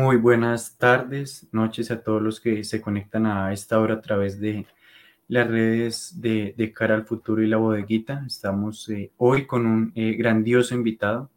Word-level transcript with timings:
Muy 0.00 0.16
buenas 0.16 0.78
tardes, 0.78 1.46
noches 1.52 1.90
a 1.90 2.02
todos 2.02 2.22
los 2.22 2.40
que 2.40 2.64
se 2.64 2.80
conectan 2.80 3.26
a 3.26 3.52
esta 3.52 3.78
hora 3.78 3.96
a 3.96 4.00
través 4.00 4.40
de 4.40 4.64
las 5.28 5.46
redes 5.46 6.22
de, 6.22 6.72
Cara 6.74 6.94
al 6.94 7.04
Futuro 7.04 7.42
y 7.42 7.46
la 7.46 7.58
Bodeguita. 7.58 8.24
Estamos 8.26 8.88
eh, 8.88 9.10
hoy 9.18 9.46
con 9.46 9.66
un 9.66 9.92
eh, 9.94 10.14
grandioso 10.14 10.74
invitado, 10.74 11.28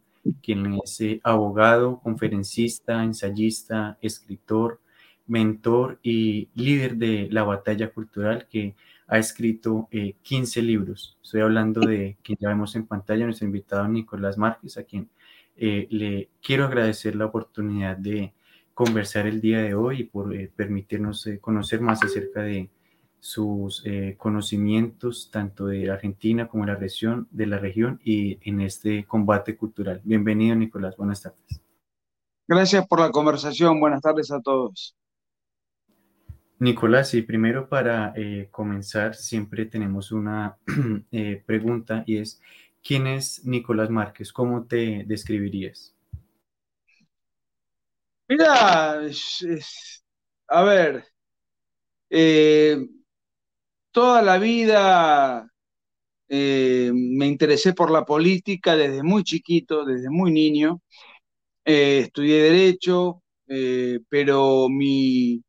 quien 0.41 0.79
es 0.81 1.01
eh, 1.01 1.19
abogado, 1.25 1.99
conferencista, 1.99 3.03
ensayista, 3.03 3.97
escritor, 4.01 4.79
mentor 5.27 5.99
y 6.01 6.47
líder 6.55 6.95
de 6.95 7.27
la 7.31 7.43
batalla 7.43 7.89
cultural 7.89 8.47
que 8.49 8.75
ha 9.07 9.17
escrito 9.17 9.89
15 10.21 10.61
libros. 10.61 11.17
Estoy 11.21 11.41
hablando 11.41 11.81
de 11.81 12.15
quien 12.23 12.37
ya 12.39 12.47
vemos 12.47 12.77
en 12.77 12.87
pantalla, 12.87 13.25
nuestro 13.25 13.45
invitado 13.45 13.89
Nicolás 13.89 14.37
Márquez, 14.37 14.77
a 14.77 14.83
quien 14.83 15.09
le 15.57 16.29
quiero 16.41 16.63
agradecer 16.63 17.17
la 17.17 17.25
oportunidad 17.25 17.97
de 17.97 18.33
conversar 18.73 19.27
el 19.27 19.39
día 19.39 19.61
de 19.61 19.75
hoy 19.75 20.01
y 20.01 20.03
por 20.05 20.33
eh, 20.35 20.51
permitirnos 20.55 21.27
eh, 21.27 21.39
conocer 21.39 21.81
más 21.81 22.03
acerca 22.03 22.41
de 22.41 22.69
sus 23.19 23.83
eh, 23.85 24.15
conocimientos 24.17 25.29
tanto 25.31 25.67
de 25.67 25.89
Argentina 25.89 26.47
como 26.47 26.65
de 26.65 26.73
la 26.73 26.77
región, 26.77 27.27
de 27.31 27.45
la 27.47 27.57
región 27.57 27.99
y 28.03 28.39
en 28.49 28.61
este 28.61 29.05
combate 29.05 29.55
cultural. 29.55 30.01
Bienvenido, 30.03 30.55
Nicolás. 30.55 30.97
Buenas 30.97 31.21
tardes. 31.21 31.61
Gracias 32.47 32.85
por 32.87 32.99
la 32.99 33.11
conversación. 33.11 33.79
Buenas 33.79 34.01
tardes 34.01 34.29
a 34.31 34.41
todos. 34.41 34.95
Nicolás, 36.59 37.13
y 37.13 37.21
primero 37.21 37.67
para 37.67 38.13
comenzar, 38.51 39.15
siempre 39.15 39.65
tenemos 39.65 40.11
una 40.11 40.57
pregunta 41.45 42.03
y 42.05 42.17
es, 42.17 42.41
¿quién 42.81 43.07
es 43.07 43.45
Nicolás 43.45 43.89
Márquez? 43.89 44.31
¿Cómo 44.31 44.63
te 44.65 45.03
describirías? 45.05 45.93
Mira, 48.33 48.99
a 50.47 50.63
ver, 50.63 51.05
eh, 52.09 52.77
toda 53.91 54.21
la 54.21 54.37
vida 54.39 55.47
eh, 56.29 56.91
me 56.93 57.27
interesé 57.27 57.73
por 57.73 57.91
la 57.91 58.05
política 58.05 58.75
desde 58.75 59.03
muy 59.03 59.23
chiquito, 59.23 59.85
desde 59.85 60.09
muy 60.09 60.31
niño. 60.31 60.81
Eh, 61.65 61.99
estudié 62.05 62.43
derecho, 62.43 63.23
pero 64.09 64.69
mi, 64.69 65.43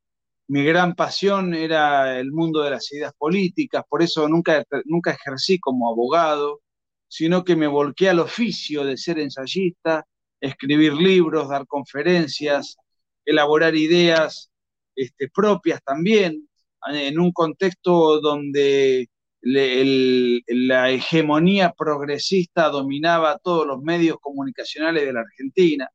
mi, 0.49 0.65
gran 0.65 0.95
pasión 0.95 1.55
era 1.55 2.19
el 2.21 2.33
mundo 2.33 2.63
de 2.63 2.71
las 2.73 2.93
ideas 2.93 3.15
políticas, 3.19 3.85
por 3.89 4.03
eso 4.03 4.29
nunca, 4.29 4.65
nunca 4.87 5.13
ejercí 5.13 5.59
como 5.61 5.91
abogado, 5.91 6.61
sino 7.09 7.45
que 7.45 7.57
me 7.57 7.69
volqué 7.69 8.11
al 8.11 8.21
oficio 8.21 8.85
de 8.85 8.97
ser 8.99 9.19
ensayista 9.21 10.07
escribir 10.41 10.93
libros, 10.95 11.49
dar 11.49 11.67
conferencias, 11.67 12.77
elaborar 13.25 13.75
ideas 13.75 14.51
este, 14.95 15.29
propias 15.29 15.83
también, 15.83 16.49
en 16.93 17.19
un 17.19 17.33
contexto 17.33 18.21
donde 18.21 19.09
la 19.43 20.91
hegemonía 20.91 21.73
progresista 21.77 22.69
dominaba 22.69 23.39
todos 23.39 23.67
los 23.67 23.83
medios 23.83 24.19
comunicacionales 24.21 25.05
de 25.05 25.13
la 25.13 25.21
Argentina. 25.21 25.89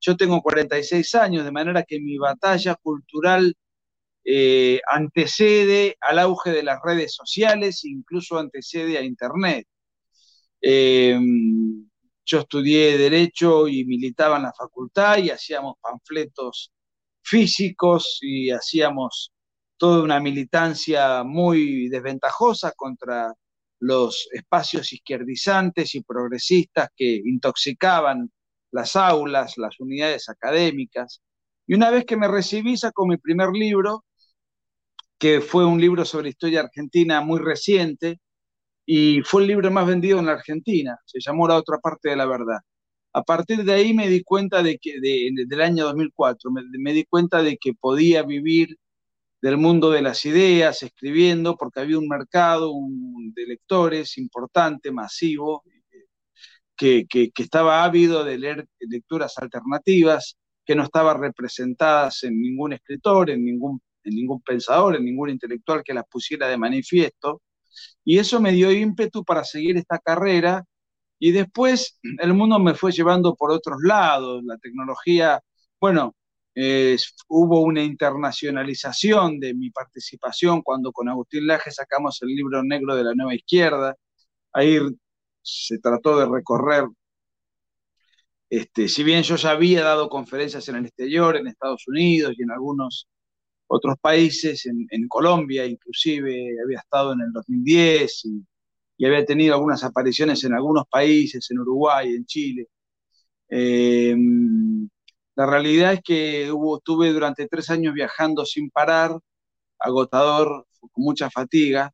Yo 0.00 0.16
tengo 0.16 0.40
46 0.42 1.14
años, 1.16 1.44
de 1.44 1.52
manera 1.52 1.82
que 1.82 2.00
mi 2.00 2.16
batalla 2.16 2.76
cultural 2.76 3.54
eh, 4.24 4.80
antecede 4.88 5.96
al 6.00 6.18
auge 6.18 6.50
de 6.50 6.62
las 6.62 6.80
redes 6.82 7.14
sociales, 7.14 7.84
incluso 7.84 8.38
antecede 8.38 8.98
a 8.98 9.02
Internet. 9.02 9.66
Eh, 10.60 11.18
yo 12.26 12.40
estudié 12.40 12.98
Derecho 12.98 13.68
y 13.68 13.84
militaba 13.84 14.36
en 14.36 14.42
la 14.44 14.52
facultad 14.52 15.18
y 15.18 15.30
hacíamos 15.30 15.76
panfletos 15.80 16.72
físicos 17.22 18.18
y 18.20 18.50
hacíamos 18.50 19.32
toda 19.76 20.02
una 20.02 20.20
militancia 20.20 21.22
muy 21.22 21.88
desventajosa 21.88 22.72
contra 22.72 23.32
los 23.78 24.28
espacios 24.32 24.92
izquierdizantes 24.92 25.94
y 25.94 26.02
progresistas 26.02 26.88
que 26.96 27.22
intoxicaban 27.24 28.32
las 28.72 28.96
aulas, 28.96 29.56
las 29.58 29.78
unidades 29.80 30.28
académicas. 30.28 31.22
Y 31.66 31.74
una 31.74 31.90
vez 31.90 32.04
que 32.04 32.16
me 32.16 32.28
recibí, 32.28 32.76
saco 32.76 33.06
mi 33.06 33.18
primer 33.18 33.50
libro, 33.50 34.04
que 35.18 35.40
fue 35.40 35.64
un 35.64 35.80
libro 35.80 36.04
sobre 36.04 36.30
historia 36.30 36.60
argentina 36.60 37.20
muy 37.20 37.38
reciente, 37.40 38.20
y 38.86 39.20
fue 39.22 39.42
el 39.42 39.48
libro 39.48 39.70
más 39.70 39.86
vendido 39.86 40.20
en 40.20 40.26
la 40.26 40.32
Argentina, 40.32 40.98
se 41.04 41.18
llamó 41.20 41.48
La 41.48 41.56
otra 41.56 41.78
parte 41.78 42.10
de 42.10 42.16
la 42.16 42.26
verdad. 42.26 42.60
A 43.12 43.22
partir 43.24 43.64
de 43.64 43.72
ahí 43.72 43.94
me 43.94 44.08
di 44.08 44.22
cuenta 44.22 44.62
de 44.62 44.78
que, 44.78 45.00
del 45.00 45.60
año 45.60 45.84
2004, 45.86 46.50
me, 46.52 46.92
di 46.92 47.04
cuenta 47.04 47.42
de 47.42 47.56
que 47.58 47.74
podía 47.74 48.22
vivir 48.22 48.76
del 49.42 49.58
mundo 49.58 49.90
de 49.90 50.02
las 50.02 50.24
ideas, 50.26 50.82
escribiendo, 50.82 51.56
porque 51.56 51.80
había 51.80 51.98
un 51.98 52.08
mercado 52.08 52.72
de 53.34 53.46
lectores 53.46 54.18
importante, 54.18 54.92
masivo, 54.92 55.64
que, 56.76 57.06
que, 57.08 57.32
estaba 57.36 57.84
ávido 57.84 58.24
de 58.24 58.38
leer 58.38 58.68
lecturas 58.80 59.38
alternativas, 59.38 60.36
que 60.64 60.74
no 60.74 60.84
estaban 60.84 61.20
representadas 61.20 62.22
en 62.24 62.40
ningún 62.40 62.74
escritor, 62.74 63.30
en 63.30 63.44
ningún, 63.44 63.80
en 64.04 64.14
ningún 64.14 64.42
pensador, 64.42 64.96
en 64.96 65.04
ningún 65.04 65.30
intelectual 65.30 65.82
que 65.84 65.94
las 65.94 66.04
pusiera 66.08 66.48
de 66.48 66.58
manifiesto 66.58 67.42
y 68.04 68.18
eso 68.18 68.40
me 68.40 68.52
dio 68.52 68.72
ímpetu 68.72 69.24
para 69.24 69.44
seguir 69.44 69.76
esta 69.76 69.98
carrera. 69.98 70.64
Y 71.18 71.32
después 71.32 71.98
el 72.20 72.34
mundo 72.34 72.58
me 72.58 72.74
fue 72.74 72.92
llevando 72.92 73.34
por 73.34 73.50
otros 73.50 73.78
lados. 73.82 74.42
La 74.44 74.58
tecnología, 74.58 75.40
bueno, 75.80 76.14
hubo 77.28 77.60
una 77.62 77.82
internacionalización 77.82 79.38
de 79.40 79.54
mi 79.54 79.70
participación 79.70 80.62
cuando 80.62 80.92
con 80.92 81.08
Agustín 81.08 81.46
Laje 81.46 81.70
sacamos 81.70 82.20
el 82.22 82.28
libro 82.28 82.62
negro 82.62 82.96
de 82.96 83.04
la 83.04 83.14
nueva 83.14 83.34
izquierda. 83.34 83.94
Ahí 84.52 84.78
se 85.42 85.78
trató 85.78 86.18
de 86.18 86.26
recorrer, 86.26 86.86
este, 88.50 88.88
si 88.88 89.02
bien 89.02 89.22
yo 89.22 89.36
ya 89.36 89.50
había 89.50 89.82
dado 89.84 90.08
conferencias 90.08 90.68
en 90.68 90.76
el 90.76 90.86
exterior, 90.86 91.36
en 91.36 91.46
Estados 91.48 91.86
Unidos 91.88 92.34
y 92.36 92.42
en 92.42 92.50
algunos 92.52 93.08
otros 93.68 93.96
países, 94.00 94.66
en, 94.66 95.08
Colombia 95.08 95.66
inclusive, 95.66 96.56
había 96.64 96.78
estado 96.78 97.12
en 97.14 97.20
el 97.22 97.32
2010 97.32 98.24
y, 98.26 99.06
había 99.06 99.24
tenido 99.26 99.54
algunas 99.54 99.84
apariciones 99.84 100.42
en 100.44 100.54
algunos 100.54 100.84
países, 100.90 101.50
en 101.50 101.58
Uruguay, 101.60 102.14
en 102.14 102.24
Chile. 102.26 102.68
Em, 103.48 104.88
la 105.36 105.46
realidad 105.46 105.94
es 105.94 106.00
que 106.02 106.50
hubo, 106.50 106.78
estuve 106.78 107.12
durante 107.12 107.46
tres 107.48 107.70
años 107.70 107.94
viajando 107.94 108.44
sin 108.46 108.70
parar, 108.70 109.18
agotador, 109.78 110.66
con 110.80 111.04
mucha 111.04 111.30
fatiga, 111.30 111.92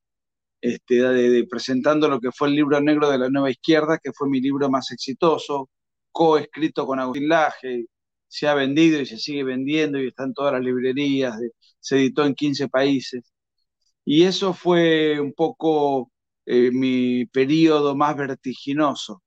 este, 0.60 1.44
presentando 1.50 2.09
lo 2.09 2.21
que 2.21 2.31
fue 2.33 2.49
el 2.49 2.54
libro 2.54 2.81
negro 2.81 3.10
de 3.10 3.19
la 3.19 3.28
nueva 3.28 3.50
izquierda, 3.50 3.99
que 3.99 4.12
fue 4.12 4.28
mi 4.28 4.41
libro 4.41 4.71
más 4.71 4.93
exitoso, 4.93 5.71
coescrito 6.12 6.87
con 6.87 7.00
Agustín 7.00 7.28
Laje, 7.28 7.87
se 8.28 8.49
ha 8.49 8.54
vendido 8.54 9.00
y 9.00 9.06
se 9.06 9.19
sigue 9.19 9.44
vendiendo 9.44 10.00
y 10.00 10.09
está 10.09 10.25
en 10.25 10.34
todas 10.34 10.53
las 10.54 10.62
librerías, 10.62 11.37
se 11.82 11.97
editó 11.98 12.25
en 12.25 12.34
15 12.34 12.69
países. 12.69 13.32
Y 14.04 14.25
eso 14.25 14.54
fue 14.54 15.20
un 15.20 15.32
poco 15.34 16.10
eh, 16.47 16.70
mi 16.72 17.26
periodo 17.26 17.97
más 17.97 18.16
vertiginoso, 18.16 19.22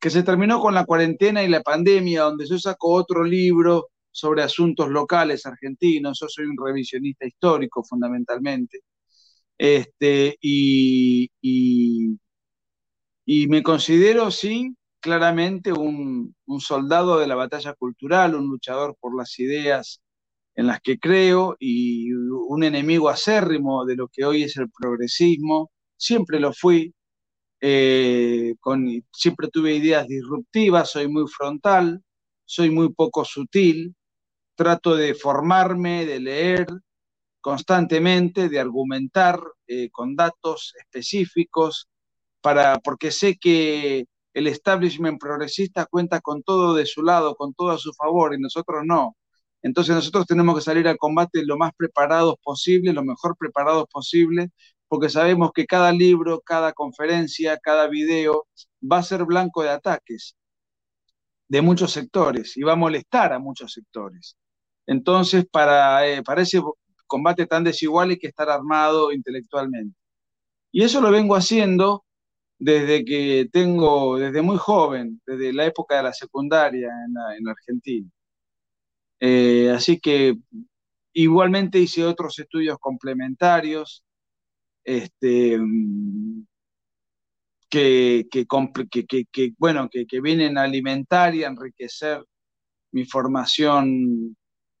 que 0.00 0.10
se 0.10 0.22
terminó 0.22 0.60
con 0.60 0.74
la 0.74 0.86
cuarentena 0.86 1.42
y 1.44 1.48
la 1.48 1.62
pandemia, 1.62 2.22
donde 2.24 2.46
yo 2.46 2.58
saco 2.58 2.92
otro 2.94 3.24
libro 3.24 3.88
sobre 4.10 4.42
asuntos 4.42 4.88
locales 4.90 5.46
argentinos, 5.46 6.18
yo 6.20 6.28
soy 6.28 6.46
un 6.46 6.56
revisionista 6.64 7.26
histórico 7.26 7.84
fundamentalmente, 7.84 8.80
este, 9.58 10.36
y, 10.40 11.30
y, 11.42 12.18
y 13.26 13.48
me 13.48 13.62
considero, 13.62 14.30
sí, 14.30 14.76
claramente 15.06 15.72
un, 15.72 16.34
soldado 16.58 17.18
de 17.18 17.28
la 17.28 17.36
batalla 17.36 17.74
cultural, 17.74 18.34
un 18.34 18.48
luchador 18.48 18.96
por 19.00 19.16
las 19.16 19.38
ideas 19.38 20.00
en 20.56 20.66
las 20.66 20.80
que 20.80 20.98
creo 20.98 21.56
y 21.60 22.12
un 22.12 22.64
enemigo 22.64 23.08
acérrimo 23.10 23.84
de 23.84 23.96
lo 23.96 24.08
que 24.08 24.24
hoy 24.24 24.42
es 24.44 24.56
el 24.56 24.70
progresismo. 24.70 25.70
Siempre 25.96 26.40
lo 26.40 26.52
fui, 26.52 26.94
eh, 27.60 28.54
con, 28.60 28.86
siempre 29.12 29.48
tuve 29.48 29.74
ideas 29.74 30.08
disruptivas, 30.08 30.90
soy 30.90 31.08
muy 31.08 31.26
frontal, 31.28 32.02
soy 32.44 32.70
muy 32.70 32.92
poco 32.92 33.24
sutil, 33.24 33.94
trato 34.54 34.96
de 34.96 35.14
formarme, 35.14 36.06
de 36.06 36.20
leer 36.20 36.66
constantemente, 37.40 38.48
de 38.48 38.58
argumentar 38.58 39.40
eh, 39.66 39.90
con 39.90 40.16
datos 40.16 40.74
específicos, 40.80 41.88
para, 42.40 42.78
porque 42.80 43.10
sé 43.10 43.36
que 43.36 44.06
el 44.34 44.46
establishment 44.46 45.20
progresista 45.20 45.86
cuenta 45.86 46.20
con 46.20 46.42
todo 46.42 46.74
de 46.74 46.86
su 46.86 47.02
lado, 47.02 47.34
con 47.36 47.54
todo 47.54 47.70
a 47.70 47.78
su 47.78 47.92
favor, 47.92 48.34
y 48.34 48.40
nosotros 48.40 48.82
no. 48.84 49.16
Entonces 49.62 49.94
nosotros 49.94 50.26
tenemos 50.26 50.54
que 50.54 50.62
salir 50.62 50.86
al 50.88 50.96
combate 50.98 51.44
lo 51.44 51.56
más 51.56 51.72
preparados 51.76 52.36
posible, 52.42 52.92
lo 52.92 53.04
mejor 53.04 53.36
preparados 53.36 53.86
posible, 53.90 54.50
porque 54.88 55.08
sabemos 55.08 55.50
que 55.54 55.66
cada 55.66 55.92
libro, 55.92 56.40
cada 56.40 56.72
conferencia, 56.72 57.58
cada 57.58 57.88
video 57.88 58.46
va 58.82 58.98
a 58.98 59.02
ser 59.02 59.24
blanco 59.24 59.62
de 59.62 59.70
ataques 59.70 60.36
de 61.48 61.62
muchos 61.62 61.92
sectores 61.92 62.56
y 62.56 62.62
va 62.62 62.72
a 62.72 62.76
molestar 62.76 63.32
a 63.32 63.38
muchos 63.38 63.72
sectores. 63.72 64.36
Entonces, 64.86 65.46
para, 65.50 66.06
eh, 66.08 66.22
ese 66.38 66.62
combate 67.06 67.46
tan 67.46 67.64
desigual 67.64 68.10
hay 68.10 68.18
que 68.18 68.28
estar 68.28 68.48
armado 68.50 69.12
intelectualmente. 69.12 69.96
Y 70.72 70.82
eso 70.84 71.00
lo 71.00 71.10
vengo 71.10 71.36
haciendo 71.36 72.04
desde 72.58 73.04
que 73.04 73.48
tengo, 73.52 74.18
desde 74.18 74.42
muy 74.42 74.56
joven, 74.58 75.20
desde 75.26 75.52
la 75.52 75.66
época 75.66 75.96
de 75.98 76.02
la 76.04 76.12
secundaria 76.12 76.90
en, 77.38 77.48
Argentina. 77.48 78.08
Eh, 79.20 79.70
así 79.74 79.98
que 79.98 80.36
igualmente 81.12 81.78
hice 81.78 82.04
otros 82.04 82.38
estudios 82.38 82.78
complementarios, 82.78 84.04
este, 84.84 85.58
que, 87.68 88.26
que, 88.30 89.52
bueno, 89.58 89.88
que, 89.90 90.20
vienen 90.20 90.58
a 90.58 90.62
alimentar 90.62 91.34
y 91.34 91.44
a 91.44 91.48
enriquecer 91.48 92.24
mi 92.92 93.04
formación 93.04 94.36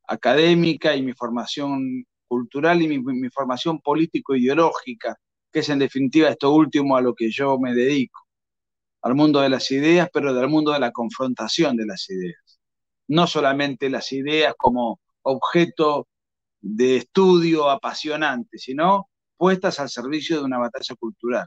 académica 0.08 0.94
y 0.94 1.02
mi 1.02 1.12
formación 1.12 2.04
cultural 2.28 2.82
y 2.82 2.98
mi, 2.98 3.30
formación 3.30 3.80
político-ideológica, 3.80 5.16
que 5.52 5.60
es 5.60 5.68
en 5.68 5.78
definitiva 5.78 6.28
esto 6.30 6.52
último 6.52 6.96
a 6.96 7.00
lo 7.00 7.14
que 7.14 7.30
yo 7.30 7.58
me 7.58 7.74
dedico, 7.74 8.26
al 9.02 9.14
mundo 9.14 9.40
de 9.40 9.48
las 9.50 9.70
ideas, 9.70 10.08
pero 10.12 10.34
del 10.34 10.48
mundo 10.48 10.72
de 10.72 10.80
la 10.80 10.92
confrontación 10.92 11.76
de 11.76 11.86
las 11.86 12.08
ideas. 12.10 12.45
No 13.08 13.26
solamente 13.26 13.90
las 13.90 14.12
ideas 14.12 14.54
como 14.56 15.00
objeto 15.22 16.08
de 16.60 16.96
estudio 16.96 17.70
apasionante, 17.70 18.58
sino 18.58 19.08
puestas 19.36 19.80
al 19.80 19.88
servicio 19.90 20.38
de 20.38 20.44
una 20.44 20.58
batalla 20.58 20.94
cultural. 20.96 21.46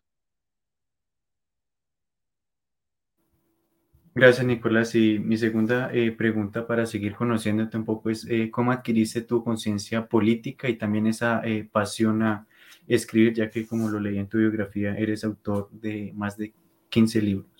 Gracias, 4.15 4.45
Nicolás. 4.45 4.95
Y 4.95 5.17
mi 5.19 5.37
segunda 5.37 5.91
eh, 5.93 6.11
pregunta 6.11 6.67
para 6.67 6.85
seguir 6.85 7.15
conociéndote 7.15 7.77
un 7.77 7.85
poco 7.85 8.09
es, 8.09 8.25
eh, 8.29 8.49
¿cómo 8.51 8.71
adquiriste 8.71 9.21
tu 9.21 9.43
conciencia 9.43 10.07
política 10.07 10.67
y 10.67 10.77
también 10.77 11.07
esa 11.07 11.41
eh, 11.45 11.67
pasión 11.71 12.23
a 12.23 12.47
escribir, 12.87 13.33
ya 13.35 13.49
que 13.49 13.65
como 13.65 13.87
lo 13.87 13.99
leí 13.99 14.17
en 14.17 14.27
tu 14.27 14.37
biografía, 14.39 14.93
eres 14.97 15.23
autor 15.23 15.69
de 15.71 16.11
más 16.15 16.37
de 16.37 16.53
15 16.89 17.21
libros? 17.21 17.58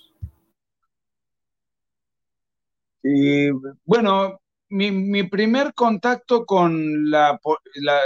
Bueno, 3.86 4.40
mi, 4.70 5.24
primer 5.24 5.74
contacto 5.74 6.46
con 6.46 7.10
la, 7.10 7.40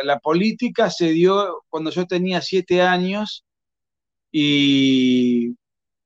la 0.03 0.19
política 0.19 0.89
se 0.89 1.09
dio 1.11 1.63
cuando 1.69 1.89
yo 1.91 2.05
tenía 2.05 2.41
siete 2.41 2.81
años 2.81 3.43
y 4.31 5.55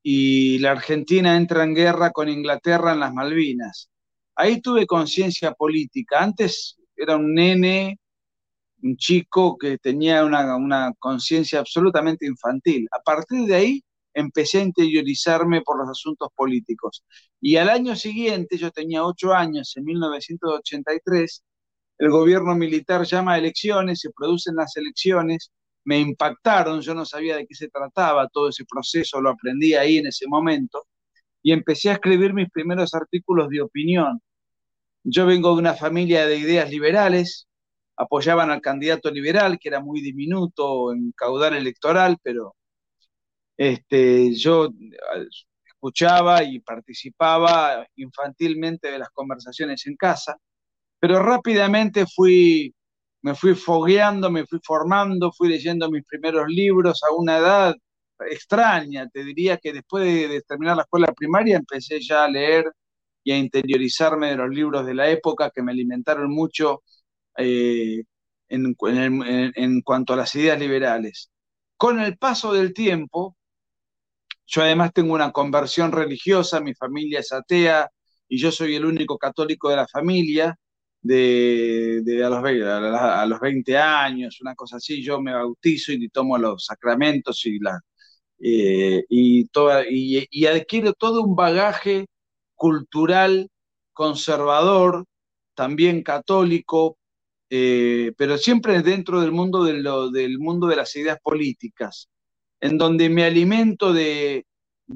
y 0.10 0.60
la 0.60 0.72
Argentina 0.72 1.36
entra 1.36 1.66
en 1.66 1.76
guerra 1.76 2.12
con 2.12 2.30
Inglaterra 2.30 2.94
en 2.94 3.02
las 3.02 3.14
Malvinas. 3.14 3.90
Ahí 4.38 4.62
tuve 4.62 4.88
conciencia 4.88 5.52
política. 5.52 6.24
Antes 6.24 6.78
era 6.96 7.18
un 7.18 7.34
nene, 7.34 8.00
un 8.84 8.96
chico 8.96 9.58
que 9.58 9.78
tenía 9.78 10.24
una, 10.24 10.94
conciencia 10.98 11.60
absolutamente 11.60 12.26
infantil. 12.26 12.88
A 12.98 13.02
partir 13.02 13.48
de 13.48 13.56
ahí 13.56 13.84
empecé 14.18 14.58
a 14.60 14.64
interiorizarme 14.64 15.62
por 15.62 15.78
los 15.80 15.90
asuntos 15.90 16.30
políticos. 16.36 17.04
Y 17.40 17.58
al 17.58 17.70
año 17.70 17.96
siguiente, 17.96 18.58
yo 18.58 18.72
tenía 18.72 19.06
ocho 19.06 19.32
años, 19.32 19.78
en 19.78 19.84
1983, 19.86 21.44
el 22.00 22.10
gobierno 22.10 22.56
militar 22.56 23.06
llama 23.06 23.34
a 23.34 23.38
elecciones, 23.38 24.00
se 24.02 24.10
producen 24.12 24.56
las 24.56 24.76
elecciones, 24.76 25.52
me 25.84 26.00
impactaron, 26.00 26.82
yo 26.82 26.96
no 26.96 27.06
sabía 27.06 27.38
de 27.38 27.46
qué 27.46 27.54
se 27.54 27.70
trataba, 27.70 28.28
todo 28.30 28.50
ese 28.50 28.66
proceso 28.66 29.22
lo 29.22 29.30
aprendí 29.30 29.76
ahí 29.76 29.98
en 30.00 30.08
ese 30.08 30.26
momento, 30.28 30.88
y 31.44 31.52
empecé 31.52 31.92
a 31.92 31.94
escribir 31.94 32.34
mis 32.34 32.50
primeros 32.50 32.96
artículos 32.96 33.50
de 33.50 33.62
opinión. 33.62 34.20
Yo 35.04 35.28
vengo 35.28 35.54
de 35.54 35.60
una 35.62 35.76
familia 35.76 36.26
de 36.28 36.38
ideas 36.38 36.72
liberales, 36.72 37.48
apoyaban 37.96 38.50
al 38.50 38.62
candidato 38.62 39.12
liberal, 39.12 39.60
que 39.60 39.70
era 39.70 39.80
muy 39.80 40.02
diminuto 40.02 40.92
en 40.92 41.12
caudal 41.16 41.56
electoral, 41.56 42.18
pero 42.24 42.57
este, 43.58 44.34
yo 44.36 44.68
eh, 44.68 45.28
escuchaba 45.66 46.44
y 46.44 46.60
participaba 46.60 47.86
infantilmente 47.96 48.92
de 48.92 49.00
las 49.00 49.10
conversaciones 49.10 49.86
en 49.88 49.96
casa, 49.98 50.38
pero 51.00 51.22
rápidamente 51.22 52.06
fui 52.08 52.74
me 53.22 53.36
fui 53.36 53.56
fogueando, 53.56 54.30
me 54.32 54.46
fui 54.46 54.60
formando, 54.64 55.32
fui 55.32 55.50
leyendo 55.50 55.90
mis 55.92 56.06
primeros 56.06 56.48
libros 56.48 57.02
a 57.04 57.14
una 57.14 57.38
edad 57.38 57.76
extraña. 58.30 59.08
Te 59.10 59.24
diría 59.24 59.58
que 59.58 59.74
después 59.74 60.06
de, 60.06 60.42
terminar 60.48 60.78
la 60.78 60.84
escuela 60.84 61.14
primaria 61.14 61.58
empecé 61.58 62.00
ya 62.02 62.24
a 62.26 62.30
leer 62.30 62.72
y 63.24 63.32
a 63.32 63.38
interiorizarme 63.38 64.30
de 64.30 64.38
los 64.38 64.50
libros 64.50 64.86
de 64.86 64.94
la 64.94 65.10
época 65.10 65.52
que 65.54 65.62
me 65.62 65.72
alimentaron 65.74 66.32
mucho 66.32 66.84
eh, 67.38 68.04
en, 68.50 68.76
en 69.56 69.82
cuanto 69.82 70.14
a 70.14 70.16
las 70.18 70.34
ideas 70.36 70.60
liberales. 70.60 71.30
Con 71.78 72.00
el 72.00 72.18
paso 72.18 72.54
del 72.54 72.74
tiempo, 72.74 73.36
yo 74.48 74.62
además 74.62 74.92
tengo 74.94 75.14
una 75.14 75.32
conversión 75.32 75.92
religiosa, 75.92 76.62
mi 76.62 76.74
familia 76.74 77.20
es 77.20 77.32
atea 77.34 77.90
y 78.28 78.38
yo 78.40 78.52
soy 78.52 78.76
el 78.76 78.86
único 78.86 79.18
católico 79.18 79.70
de 79.70 79.76
la 79.76 79.88
familia 79.88 80.58
de, 81.02 82.24
a, 82.26 82.30
los, 82.30 82.44
a, 83.02 83.26
los 83.26 83.40
20 83.40 83.78
años, 83.78 84.42
una 84.42 84.56
cosa 84.56 84.78
así, 84.78 85.04
yo 85.04 85.22
me 85.22 85.34
bautizo 85.34 85.92
y 85.92 86.10
tomo 86.10 86.38
los 86.38 86.66
sacramentos 86.66 87.46
y, 87.46 87.60
la, 87.60 87.80
eh, 88.40 89.04
y, 89.10 89.48
toda, 89.48 89.84
y, 89.90 90.46
adquiero 90.46 90.94
todo 90.94 91.24
un 91.24 91.36
bagaje 91.36 92.08
cultural 92.56 93.50
conservador, 93.94 95.06
también 95.56 96.04
católico, 96.04 96.98
eh, 97.50 98.14
pero 98.18 98.38
siempre 98.38 98.82
dentro 98.82 99.22
del 99.22 99.32
mundo 99.32 99.64
del 99.64 100.40
mundo 100.40 100.68
de 100.68 100.76
las 100.76 100.96
ideas 100.96 101.20
políticas, 101.22 102.10
en 102.62 102.78
donde 102.78 103.10
me 103.10 103.24
alimento 103.24 103.94
de, 103.94 104.46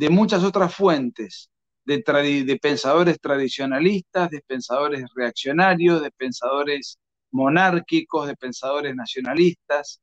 muchas 0.10 0.44
otras 0.44 0.74
fuentes, 0.74 1.50
de, 1.86 2.60
pensadores 2.62 3.20
tradicionalistas, 3.20 4.30
de 4.30 4.42
pensadores 4.46 5.06
reaccionarios, 5.16 6.02
de 6.02 6.12
pensadores 6.12 6.98
monárquicos, 7.32 8.28
de 8.28 8.36
pensadores 8.36 8.96
nacionalistas, 8.96 10.02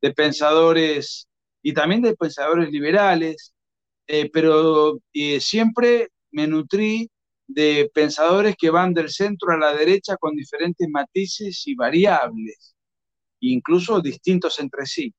de 0.00 0.12
pensadores 0.12 1.28
y 1.62 1.72
también 1.74 2.02
de 2.02 2.16
pensadores 2.16 2.70
liberales, 2.70 3.54
eh, 4.06 4.30
pero 4.32 4.98
eh, 5.12 5.40
siempre 5.40 6.08
me 6.32 6.46
nutrí 6.46 7.08
de 7.46 7.90
pensadores 7.94 8.56
que 8.56 8.70
van 8.70 8.94
del 8.94 9.10
centro 9.10 9.52
a 9.52 9.58
la 9.58 9.74
derecha 9.74 10.16
con 10.16 10.34
diferentes 10.34 10.88
matices 10.88 11.66
y 11.66 11.74
variables, 11.74 12.74
incluso 13.40 14.00
distintos 14.00 14.58
entre 14.60 14.86
sí. 14.86 15.14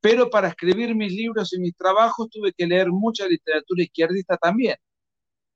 Pero 0.00 0.30
para 0.30 0.48
escribir 0.48 0.94
mis 0.94 1.12
libros 1.12 1.52
y 1.52 1.60
mis 1.60 1.76
trabajos 1.76 2.28
tuve 2.30 2.52
que 2.52 2.66
leer 2.66 2.88
mucha 2.90 3.26
literatura 3.26 3.82
izquierdista 3.82 4.36
también. 4.36 4.76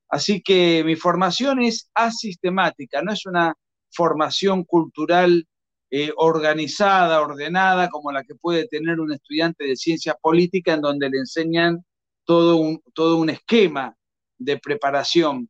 Así 0.09 0.41
que 0.41 0.83
mi 0.85 0.95
formación 0.95 1.61
es 1.61 1.89
asistemática, 1.95 3.01
no 3.01 3.11
es 3.11 3.25
una 3.25 3.55
formación 3.91 4.63
cultural 4.63 5.47
eh, 5.91 6.11
organizada, 6.17 7.21
ordenada, 7.21 7.89
como 7.89 8.11
la 8.11 8.23
que 8.23 8.35
puede 8.35 8.67
tener 8.67 8.99
un 8.99 9.13
estudiante 9.13 9.65
de 9.65 9.75
ciencia 9.75 10.15
política, 10.15 10.73
en 10.73 10.81
donde 10.81 11.09
le 11.09 11.19
enseñan 11.19 11.85
todo 12.25 12.57
un, 12.57 12.81
todo 12.93 13.17
un 13.17 13.29
esquema 13.29 13.95
de 14.37 14.57
preparación 14.57 15.49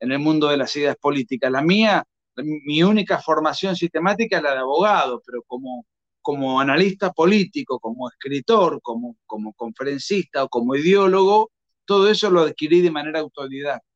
en 0.00 0.12
el 0.12 0.18
mundo 0.18 0.48
de 0.48 0.56
las 0.56 0.74
ideas 0.76 0.96
políticas. 0.96 1.50
La 1.50 1.62
mía, 1.62 2.04
mi 2.36 2.82
única 2.82 3.20
formación 3.20 3.76
sistemática 3.76 4.38
es 4.38 4.42
la 4.42 4.52
de 4.52 4.58
abogado, 4.58 5.22
pero 5.24 5.42
como, 5.46 5.86
como 6.24 6.60
analista 6.60 7.12
político, 7.12 7.78
como 7.78 8.08
escritor, 8.08 8.80
como, 8.82 9.16
como 9.26 9.52
conferencista 9.54 10.44
o 10.44 10.48
como 10.48 10.74
ideólogo, 10.74 11.52
todo 11.84 12.10
eso 12.10 12.30
lo 12.30 12.40
adquirí 12.40 12.80
de 12.80 12.90
manera 12.90 13.20
autodidacta 13.20 13.94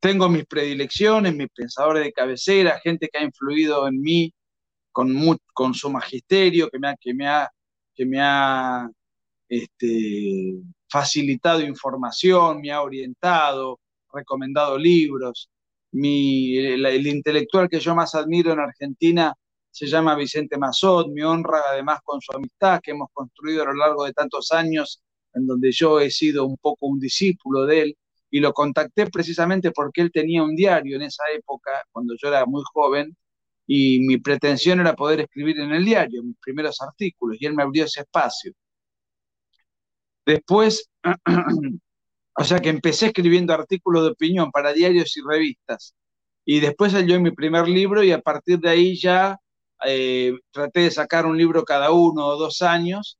tengo 0.00 0.28
mis 0.28 0.46
predilecciones, 0.46 1.34
mis 1.34 1.48
pensadores 1.48 2.04
de 2.04 2.12
cabecera, 2.12 2.80
gente 2.82 3.08
que 3.08 3.18
ha 3.18 3.24
influido 3.24 3.88
en 3.88 4.00
mí 4.00 4.32
con, 4.92 5.12
con 5.52 5.74
su 5.74 5.90
magisterio, 5.90 6.70
que 6.70 6.78
me 6.78 6.88
ha, 6.88 6.96
que 7.00 7.14
me 7.14 7.28
ha, 7.28 7.50
que 7.94 8.06
me 8.06 8.20
ha 8.20 8.88
este, 9.48 10.54
facilitado 10.88 11.60
información, 11.62 12.60
me 12.60 12.70
ha 12.70 12.82
orientado, 12.82 13.80
recomendado 14.12 14.78
libros. 14.78 15.50
Mi, 15.90 16.56
el, 16.58 17.06
intelectual 17.06 17.68
que 17.68 17.80
yo 17.80 17.94
más 17.94 18.14
admiro 18.14 18.52
en 18.52 18.60
Argentina 18.60 19.34
se 19.70 19.86
llama 19.86 20.14
Vicente 20.16 20.58
Mazot, 20.58 21.08
me 21.12 21.24
honra 21.24 21.60
además 21.70 22.00
con 22.04 22.20
su 22.20 22.32
amistad 22.32 22.80
que 22.82 22.92
hemos 22.92 23.08
construido 23.12 23.62
a 23.62 23.66
lo 23.66 23.74
largo 23.74 24.04
de 24.04 24.12
tantos 24.12 24.52
años, 24.52 25.02
en 25.34 25.46
donde 25.46 25.70
yo 25.72 26.00
he 26.00 26.10
sido 26.10 26.46
un 26.46 26.56
poco 26.56 26.86
un 26.86 26.98
discípulo 26.98 27.66
de 27.66 27.82
él 27.82 27.98
y 28.30 28.40
lo 28.40 28.52
contacté 28.52 29.06
precisamente 29.06 29.70
porque 29.70 30.02
él 30.02 30.10
tenía 30.12 30.42
un 30.42 30.54
diario 30.56 30.96
en 30.96 31.02
esa 31.02 31.24
época, 31.34 31.70
cuando 31.92 32.14
yo 32.20 32.28
era 32.28 32.44
muy 32.46 32.62
joven, 32.72 33.16
y 33.66 34.00
mi 34.00 34.18
pretensión 34.18 34.80
era 34.80 34.94
poder 34.94 35.20
escribir 35.20 35.60
en 35.60 35.72
el 35.72 35.84
diario 35.84 36.22
mis 36.22 36.36
primeros 36.38 36.80
artículos, 36.80 37.36
y 37.40 37.46
él 37.46 37.54
me 37.54 37.62
abrió 37.62 37.84
ese 37.84 38.00
espacio. 38.00 38.52
Después, 40.26 40.88
o 42.36 42.44
sea 42.44 42.60
que 42.60 42.68
empecé 42.68 43.06
escribiendo 43.06 43.52
artículos 43.54 44.04
de 44.04 44.10
opinión 44.10 44.50
para 44.50 44.72
diarios 44.72 45.16
y 45.16 45.22
revistas, 45.26 45.94
Y 46.44 46.60
después 46.60 46.92
salió 46.92 47.20
mi 47.20 47.32
primer 47.32 47.68
libro 47.68 48.02
y 48.04 48.12
a 48.12 48.20
partir 48.20 48.58
de 48.60 48.70
ahí 48.70 48.96
ya 48.98 49.38
eh, 49.86 50.32
traté 50.50 50.80
de 50.80 50.90
sacar 50.90 51.26
un 51.26 51.36
libro 51.38 51.64
cada 51.64 51.90
uno 51.92 52.26
o 52.26 52.36
dos 52.36 52.62
años 52.62 53.18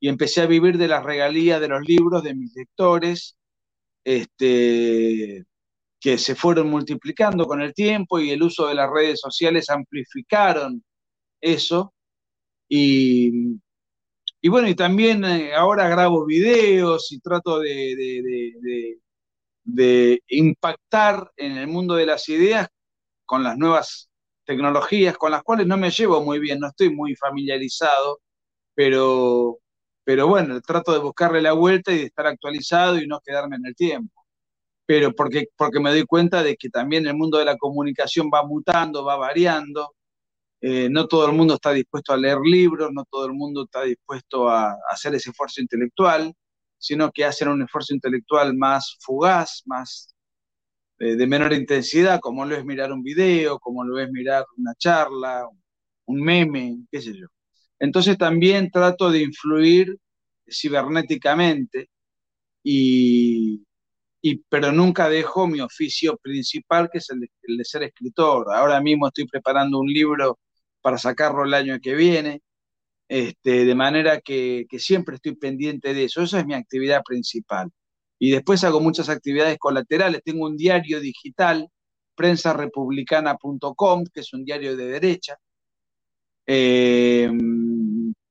y 0.00 0.08
empecé 0.08 0.42
a 0.42 0.46
vivir 0.46 0.78
de 0.78 0.88
las 0.88 1.04
regalías 1.04 1.60
de 1.60 1.68
los 1.68 1.82
libros 1.86 2.22
de 2.22 2.34
mis 2.34 2.54
lectores, 2.54 3.36
este, 4.04 5.44
que 6.00 6.18
se 6.18 6.34
fueron 6.34 6.68
multiplicando 6.70 7.46
con 7.46 7.62
el 7.62 7.72
tiempo 7.74 8.20
y 8.20 8.30
el 8.30 8.42
uso 8.42 8.68
de 8.68 8.74
las 8.74 8.90
redes 8.90 9.20
sociales 9.20 9.70
amplificaron 9.70 10.84
eso. 11.40 11.94
Y, 12.68 13.58
y 14.42 14.48
bueno, 14.50 14.68
y 14.68 14.74
también 14.74 15.24
eh, 15.24 15.54
ahora 15.54 15.88
grabo 15.88 16.26
videos 16.26 17.10
y 17.12 17.20
trato 17.20 17.60
de, 17.60 19.00
de, 19.64 20.22
impactar 20.28 21.32
en 21.36 21.56
el 21.56 21.66
mundo 21.68 21.94
de 21.94 22.06
las 22.06 22.28
ideas 22.28 22.68
con 23.24 23.42
las 23.42 23.56
nuevas 23.56 24.10
tecnologías, 24.44 25.16
con 25.16 25.32
las 25.32 25.42
cuales 25.42 25.66
no 25.66 25.76
me 25.76 25.90
llevo 25.90 26.22
muy 26.22 26.38
bien, 26.38 26.60
no 26.60 26.68
estoy 26.68 26.90
muy 26.90 27.14
familiarizado, 27.16 28.20
pero, 28.74 29.58
pero 30.04 30.28
bueno, 30.28 30.60
trato 30.60 30.92
de 30.92 31.00
buscarle 31.00 31.42
la 31.42 31.52
vuelta 31.52 31.92
y 31.92 31.98
de 31.98 32.04
estar 32.04 32.26
actualizado 32.26 32.98
y 32.98 33.06
no 33.06 33.20
quedarme 33.24 33.56
en 33.56 33.66
el 33.66 33.74
tiempo. 33.74 34.24
Pero 34.86 35.12
porque, 35.14 35.46
porque 35.56 35.80
me 35.80 35.90
doy 35.90 36.04
cuenta 36.04 36.42
de 36.42 36.56
que 36.56 36.70
también 36.70 37.06
el 37.06 37.14
mundo 37.16 37.38
de 37.38 37.46
la 37.46 37.56
comunicación 37.56 38.30
va 38.32 38.44
mutando, 38.46 39.04
va 39.04 39.16
variando, 39.16 39.94
eh, 40.66 40.88
no 40.90 41.06
todo 41.06 41.26
el 41.26 41.32
mundo 41.36 41.54
está 41.54 41.72
dispuesto 41.72 42.14
a 42.14 42.16
leer 42.16 42.38
libros, 42.42 42.90
no 42.92 43.04
todo 43.10 43.26
el 43.26 43.34
mundo 43.34 43.64
está 43.64 43.82
dispuesto 43.82 44.48
a, 44.48 44.74
hacer 44.90 45.14
ese 45.14 45.28
esfuerzo 45.28 45.60
intelectual, 45.60 46.34
sino 46.78 47.10
que 47.12 47.24
hacen 47.26 47.48
un 47.48 47.62
esfuerzo 47.62 47.94
intelectual 47.94 48.54
más 48.56 48.96
fugaz, 49.00 49.62
más 49.66 50.13
eh, 50.98 51.16
de 51.16 51.26
menor 51.26 51.52
intensidad, 51.52 52.20
como 52.20 52.44
lo 52.44 52.56
es 52.56 52.64
mirar 52.64 52.92
un 52.92 53.02
video, 53.02 53.58
como 53.58 53.84
lo 53.84 53.98
es 54.00 54.10
mirar 54.10 54.44
una 54.56 54.74
charla, 54.76 55.46
un 56.06 56.20
meme, 56.22 56.78
qué 56.90 57.00
sé 57.00 57.14
yo. 57.14 57.26
Entonces 57.78 58.18
también 58.18 58.70
trato 58.70 59.10
de 59.10 59.22
influir 59.22 59.98
cibernéticamente, 60.48 61.90
y, 62.64 63.62
pero 64.48 64.72
nunca 64.72 65.08
dejo 65.08 65.46
mi 65.46 65.60
oficio 65.60 66.16
principal, 66.18 66.88
que 66.90 66.98
es 66.98 67.10
el 67.10 67.20
de, 67.20 67.64
ser 67.64 67.82
escritor. 67.84 68.46
Ahora 68.54 68.80
mismo 68.80 69.08
estoy 69.08 69.26
preparando 69.26 69.78
un 69.80 69.88
libro 69.88 70.38
para 70.80 70.98
sacarlo 70.98 71.44
el 71.44 71.54
año 71.54 71.78
que 71.80 71.94
viene, 71.94 72.42
este, 73.08 73.64
de 73.66 73.74
manera 73.74 74.20
que, 74.20 74.66
siempre 74.78 75.16
estoy 75.16 75.36
pendiente 75.36 75.94
de 75.94 76.04
eso. 76.04 76.22
Esa 76.22 76.40
es 76.40 76.46
mi 76.46 76.54
actividad 76.54 77.02
principal. 77.04 77.70
Y 78.18 78.30
después 78.30 78.64
hago 78.64 78.80
muchas 78.80 79.08
actividades 79.08 79.58
colaterales. 79.58 80.22
Tengo 80.24 80.46
un 80.46 80.56
diario 80.56 81.00
digital, 81.00 81.68
prensarepublicana.com, 82.14 84.04
que 84.12 84.20
es 84.20 84.32
un 84.32 84.44
diario 84.44 84.76
de 84.76 84.86
derecha, 84.86 85.36
eh, 86.46 87.30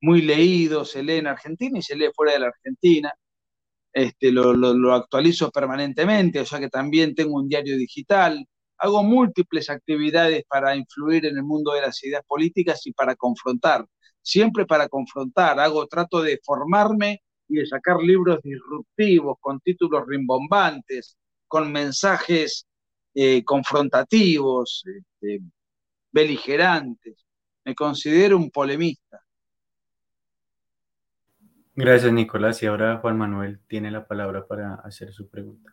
muy 0.01 0.21
leído, 0.21 0.85
se 0.85 1.01
lee 1.03 1.13
en 1.17 1.27
Argentina 1.27 1.79
y 1.79 1.81
se 1.81 1.95
lee 1.95 2.09
fuera 2.15 2.33
de 2.33 2.39
la 2.39 2.47
Argentina. 2.47 3.13
Este, 3.93 4.31
lo, 4.31 4.53
lo, 4.53 4.93
actualizo 4.93 5.51
permanentemente, 5.51 6.39
o 6.39 6.45
sea 6.45 6.59
que 6.59 6.69
también 6.69 7.15
tengo 7.15 7.35
un 7.35 7.47
diario 7.47 7.77
digital. 7.77 8.45
Hago 8.77 9.03
múltiples 9.03 9.69
actividades 9.69 10.43
para 10.47 10.75
influir 10.75 11.25
en 11.25 11.37
el 11.37 11.43
mundo 11.43 11.73
de 11.73 11.81
las 11.81 12.03
ideas 12.03 12.23
políticas 12.27 12.85
y 12.87 12.93
para 12.93 13.15
confrontar, 13.15 13.85
siempre 14.21 14.65
para 14.65 14.89
confrontar. 14.89 15.59
Hago, 15.59 15.87
trato 15.87 16.21
de 16.21 16.39
formarme 16.43 17.21
y 17.53 17.57
de 17.57 17.67
sacar 17.67 17.97
libros 18.01 18.41
disruptivos, 18.41 19.37
con 19.39 19.59
títulos 19.59 20.07
rimbombantes, 20.07 21.15
con 21.47 21.71
mensajes 21.71 22.65
eh, 23.13 23.43
confrontativos, 23.43 24.83
este, 24.87 25.39
beligerantes. 26.11 27.23
Me 27.63 27.75
considero 27.75 28.37
un 28.37 28.49
polemista. 28.49 29.23
Gracias, 31.75 32.11
Nicolás. 32.11 32.63
Y 32.63 32.65
ahora 32.65 32.97
Juan 32.97 33.19
Manuel 33.19 33.59
tiene 33.67 33.91
la 33.91 34.07
palabra 34.07 34.47
para 34.47 34.75
hacer 34.75 35.13
su 35.13 35.29
pregunta. 35.29 35.71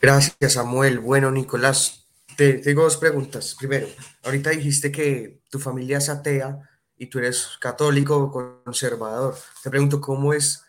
Gracias, 0.00 0.52
Samuel. 0.52 1.00
Bueno, 1.00 1.32
Nicolás, 1.32 2.08
te 2.36 2.54
tengo 2.54 2.84
dos 2.84 2.98
preguntas. 2.98 3.56
Primero, 3.58 3.88
ahorita 4.22 4.50
dijiste 4.50 4.92
que 4.92 5.40
tu 5.50 5.58
familia 5.58 5.98
es 5.98 6.08
atea 6.08 6.68
y 7.02 7.06
tú 7.06 7.18
eres 7.18 7.58
católico 7.58 8.30
conservador. 8.64 9.34
Te 9.60 9.70
pregunto, 9.70 10.00
¿cómo 10.00 10.32
es, 10.32 10.64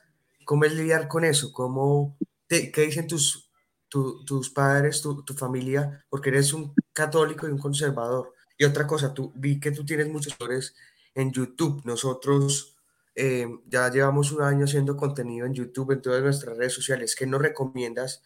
cómo 0.45 0.65
es 0.65 0.73
lidiar 0.73 1.07
con 1.07 1.25
eso? 1.25 1.53
¿Cómo 1.53 2.17
¿Qué 2.47 2.71
dicen 2.75 3.05
tus, 3.05 3.51
tus 3.87 4.49
padres, 4.49 4.99
tu, 4.99 5.23
tu, 5.23 5.35
familia? 5.35 6.03
Porque 6.09 6.29
eres 6.29 6.51
un 6.53 6.73
católico 6.91 7.47
y 7.47 7.51
un 7.51 7.59
conservador. 7.59 8.33
Y 8.57 8.65
otra 8.65 8.87
cosa, 8.87 9.13
tú, 9.13 9.31
vi 9.35 9.59
que 9.59 9.69
tú 9.69 9.85
tienes 9.85 10.09
muchos 10.09 10.33
seguidores 10.33 10.75
en 11.13 11.31
YouTube. 11.31 11.83
Nosotros 11.85 12.77
eh, 13.13 13.47
ya 13.67 13.91
llevamos 13.91 14.31
un 14.31 14.41
año 14.41 14.65
haciendo 14.65 14.97
contenido 14.97 15.45
en 15.45 15.53
YouTube, 15.53 15.91
en 15.91 16.01
todas 16.01 16.23
nuestras 16.23 16.57
redes 16.57 16.73
sociales. 16.73 17.15
¿Qué 17.15 17.27
nos 17.27 17.43
recomiendas 17.43 18.23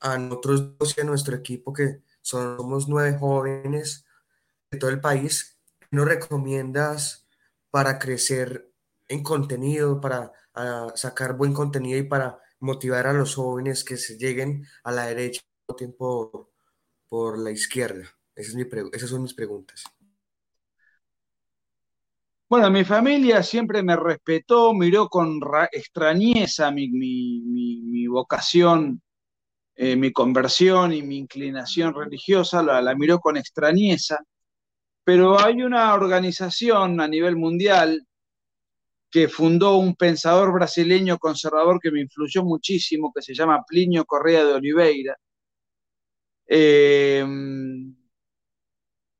a 0.00 0.18
nosotros 0.18 0.94
y 0.98 1.00
a 1.00 1.04
nuestro 1.04 1.34
equipo, 1.34 1.72
que 1.72 2.02
somos 2.20 2.88
nueve 2.88 3.16
jóvenes 3.18 4.04
de 4.70 4.76
todo 4.76 4.90
el 4.90 5.00
país? 5.00 5.56
¿Qué 5.78 5.86
nos 5.92 6.06
recomiendas 6.06 7.24
para 7.78 7.96
crecer 7.96 8.72
en 9.06 9.22
contenido, 9.22 10.00
para 10.00 10.32
sacar 10.96 11.36
buen 11.36 11.54
contenido 11.54 11.96
y 11.96 12.02
para 12.02 12.40
motivar 12.58 13.06
a 13.06 13.12
los 13.12 13.36
jóvenes 13.36 13.84
que 13.84 13.96
se 13.96 14.18
lleguen 14.18 14.66
a 14.82 14.90
la 14.90 15.06
derecha 15.06 15.42
todo 15.64 15.76
tiempo 15.76 16.50
por 17.08 17.38
la 17.38 17.52
izquierda? 17.52 18.02
es 18.34 18.52
mi 18.56 18.64
esas 18.92 19.10
son 19.10 19.22
mis 19.22 19.32
preguntas. 19.32 19.84
Bueno, 22.48 22.68
mi 22.68 22.84
familia 22.84 23.44
siempre 23.44 23.80
me 23.84 23.94
respetó, 23.94 24.74
miró 24.74 25.08
con 25.08 25.40
extrañeza 25.70 26.72
mi, 26.72 28.08
vocación, 28.08 29.00
eh, 29.76 29.94
mi 29.94 30.12
conversión 30.12 30.92
y 30.92 31.02
mi 31.02 31.18
inclinación 31.18 31.94
religiosa, 31.94 32.60
la, 32.60 32.92
miró 32.96 33.20
con 33.20 33.36
extrañeza, 33.36 34.18
pero 35.08 35.40
hay 35.40 35.62
una 35.62 35.94
organización 35.94 37.00
a 37.00 37.08
nivel 37.08 37.34
mundial 37.34 38.06
que 39.10 39.26
fundó 39.26 39.78
un 39.78 39.96
pensador 39.96 40.52
brasileño 40.52 41.16
conservador 41.16 41.80
que 41.80 41.90
me 41.90 42.02
influyó 42.02 42.44
muchísimo, 42.44 43.10
que 43.14 43.22
se 43.22 43.32
llama 43.32 43.64
Plinio 43.66 44.04
Correa 44.04 44.44
de 44.44 44.52
Oliveira, 44.52 45.16
eh, 46.46 47.24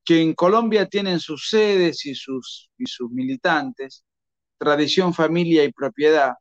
que 0.05 0.21
en 0.21 0.35
Colombia 0.35 0.85
tienen 0.85 1.19
sus 1.19 1.49
sedes 1.49 2.05
y 2.05 2.13
sus, 2.13 2.69
y 2.77 2.85
sus 2.85 3.09
militantes, 3.09 4.05
tradición, 4.59 5.11
familia 5.11 5.63
y 5.63 5.71
propiedad. 5.71 6.33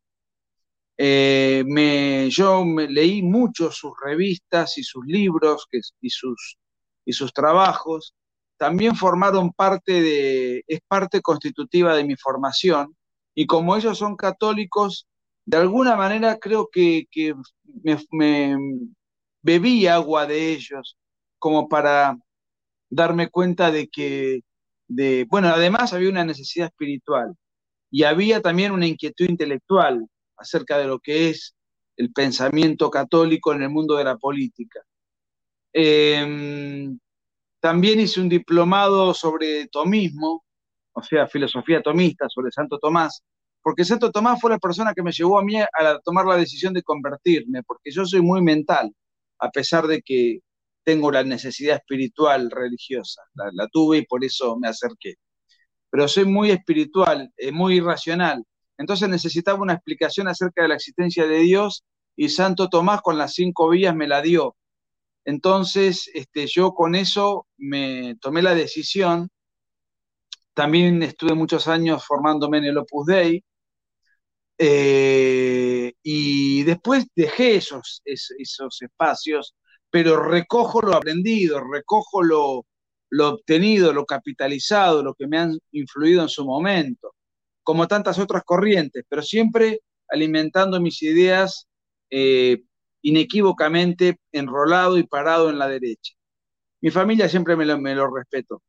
Eh, 0.99 1.64
me, 1.67 2.28
yo 2.28 2.67
me 2.67 2.87
leí 2.87 3.23
mucho 3.23 3.73
sus 3.73 3.93
revistas 4.05 4.76
y 4.76 4.83
sus 4.83 5.07
libros 5.07 5.67
y, 5.73 6.11
sus, 6.11 6.59
y 7.07 7.14
sus 7.14 7.33
trabajos. 7.33 8.14
También 8.59 8.97
formaron 8.97 9.53
parte 9.53 10.03
de, 10.03 10.65
es 10.67 10.81
parte 10.87 11.21
constitutiva 11.23 11.95
de 11.97 12.05
mi 12.05 12.17
formación. 12.17 12.97
Y 13.35 13.47
como 13.47 13.77
ellos 13.77 13.99
son 13.99 14.17
católicos, 14.17 15.07
de 15.47 15.59
alguna 15.59 15.97
manera 15.97 16.38
creo 16.38 16.69
que, 16.71 17.07
me, 17.65 17.99
me 18.11 18.57
bebí 19.43 19.87
agua 19.87 20.27
de 20.27 20.53
ellos 20.53 20.97
como 21.38 21.69
para 21.69 22.19
darme 22.91 23.31
cuenta 23.31 23.71
de 23.71 23.88
que, 23.88 24.43
de, 24.88 25.27
bueno, 25.31 25.49
además 25.49 25.93
había 25.93 26.11
una 26.11 26.25
necesidad 26.25 26.67
espiritual 26.69 27.35
y 27.91 28.05
había 28.05 28.43
también 28.43 28.73
una 28.73 28.87
inquietud 28.87 29.27
intelectual 29.29 30.07
acerca 30.37 30.79
de 30.79 30.87
lo 30.87 30.99
que 30.99 31.31
es 31.31 31.55
el 31.97 32.12
pensamiento 32.12 32.91
católico 32.91 33.53
en 33.53 33.62
el 33.62 33.71
mundo 33.71 33.97
de 33.97 34.05
la 34.05 34.17
política. 34.17 34.81
Em, 35.73 36.99
también 37.61 38.00
hice 38.00 38.21
un 38.21 38.29
diplomado 38.29 39.15
sobre 39.15 39.69
tomismo, 39.69 40.45
o 40.93 41.03
sea, 41.03 41.27
filosofía 41.27 41.83
tomista, 41.83 42.29
sobre 42.29 42.50
Santo 42.50 42.79
Tomás, 42.79 43.23
porque 43.62 43.85
Santo 43.85 44.11
Tomás 44.11 44.41
fue 44.41 44.50
la 44.50 44.59
persona 44.59 44.95
que 44.95 45.03
me 45.03 45.12
llevó 45.12 45.38
a 45.38 45.45
mí 45.45 45.61
a 45.61 45.69
tomar 46.05 46.27
la 46.27 46.37
decisión 46.37 46.73
de 46.73 46.83
convertirme, 46.83 47.62
porque 47.62 47.91
yo 47.91 48.05
soy 48.05 48.23
muy 48.23 48.43
mental, 48.43 48.93
a 49.41 49.50
pesar 49.50 49.87
de 49.87 50.03
que 50.03 50.41
tengo 50.85 51.11
la 51.11 51.23
necesidad 51.23 51.77
espiritual 51.77 52.50
religiosa, 52.50 53.23
la, 53.35 53.67
tuve 53.69 53.99
y 53.99 54.07
por 54.07 54.25
eso 54.25 54.57
me 54.59 54.69
acerqué. 54.69 55.17
Pero 55.91 56.09
soy 56.09 56.25
muy 56.25 56.50
espiritual, 56.50 57.31
eh, 57.37 57.53
muy 57.53 57.77
irracional, 57.77 58.45
entonces 58.79 59.09
necesitaba 59.09 59.61
una 59.61 59.75
explicación 59.75 60.29
acerca 60.29 60.62
de 60.62 60.69
la 60.69 60.77
existencia 60.77 61.27
de 61.27 61.41
Dios 61.41 61.85
y 62.17 62.31
Santo 62.31 62.69
Tomás 62.69 63.03
con 63.03 63.19
las 63.19 63.35
cinco 63.35 63.69
vías 63.69 63.95
me 63.95 64.07
la 64.07 64.23
dio. 64.23 64.57
Entonces, 65.28 66.11
este, 66.14 66.47
yo 66.47 66.73
con 66.73 66.94
eso 66.94 67.47
me 67.58 68.16
tomé 68.20 68.40
la 68.42 68.54
decisión. 68.54 69.28
También 70.54 71.02
estuve 71.02 71.35
muchos 71.35 71.68
años 71.68 72.04
formándome 72.06 72.58
en 72.58 72.64
el 72.64 72.78
Opus 72.78 73.06
Dei. 73.06 73.44
Eh, 74.58 75.92
y 76.02 76.62
después 76.64 77.06
dejé 77.14 77.56
esos, 77.56 78.02
esos 78.04 78.82
espacios 78.82 79.54
pero 79.90 80.23
recojo 80.23 80.80
lo 80.82 80.94
aprendido, 80.94 81.61
recojo 81.61 82.23
lo, 82.23 82.66
lo 83.11 83.28
obtenido, 83.28 83.92
lo 83.92 84.04
capitalizado, 84.06 85.02
lo 85.02 85.14
que 85.14 85.26
me 85.26 85.38
han 85.38 85.58
influido 85.73 86.23
en 86.23 86.28
su 86.28 86.44
momento, 86.44 87.14
como 87.62 87.88
tantas 87.88 88.18
otras 88.18 88.42
corrientes, 88.44 89.04
pero 89.08 89.23
siempre 89.23 89.80
alimentando 90.08 90.80
mis 90.80 91.02
ideas 91.02 91.66
eh, 92.11 92.62
inequívocamente 93.02 94.19
enrolado 94.33 94.99
y 94.99 95.05
parado 95.05 95.50
en 95.50 95.59
la 95.59 95.69
derecha. 95.69 96.14
Mi 96.81 96.90
familia 96.90 97.28
siempre 97.28 97.57
me 97.57 97.64
lo, 97.95 98.14
respetó. 98.14 98.62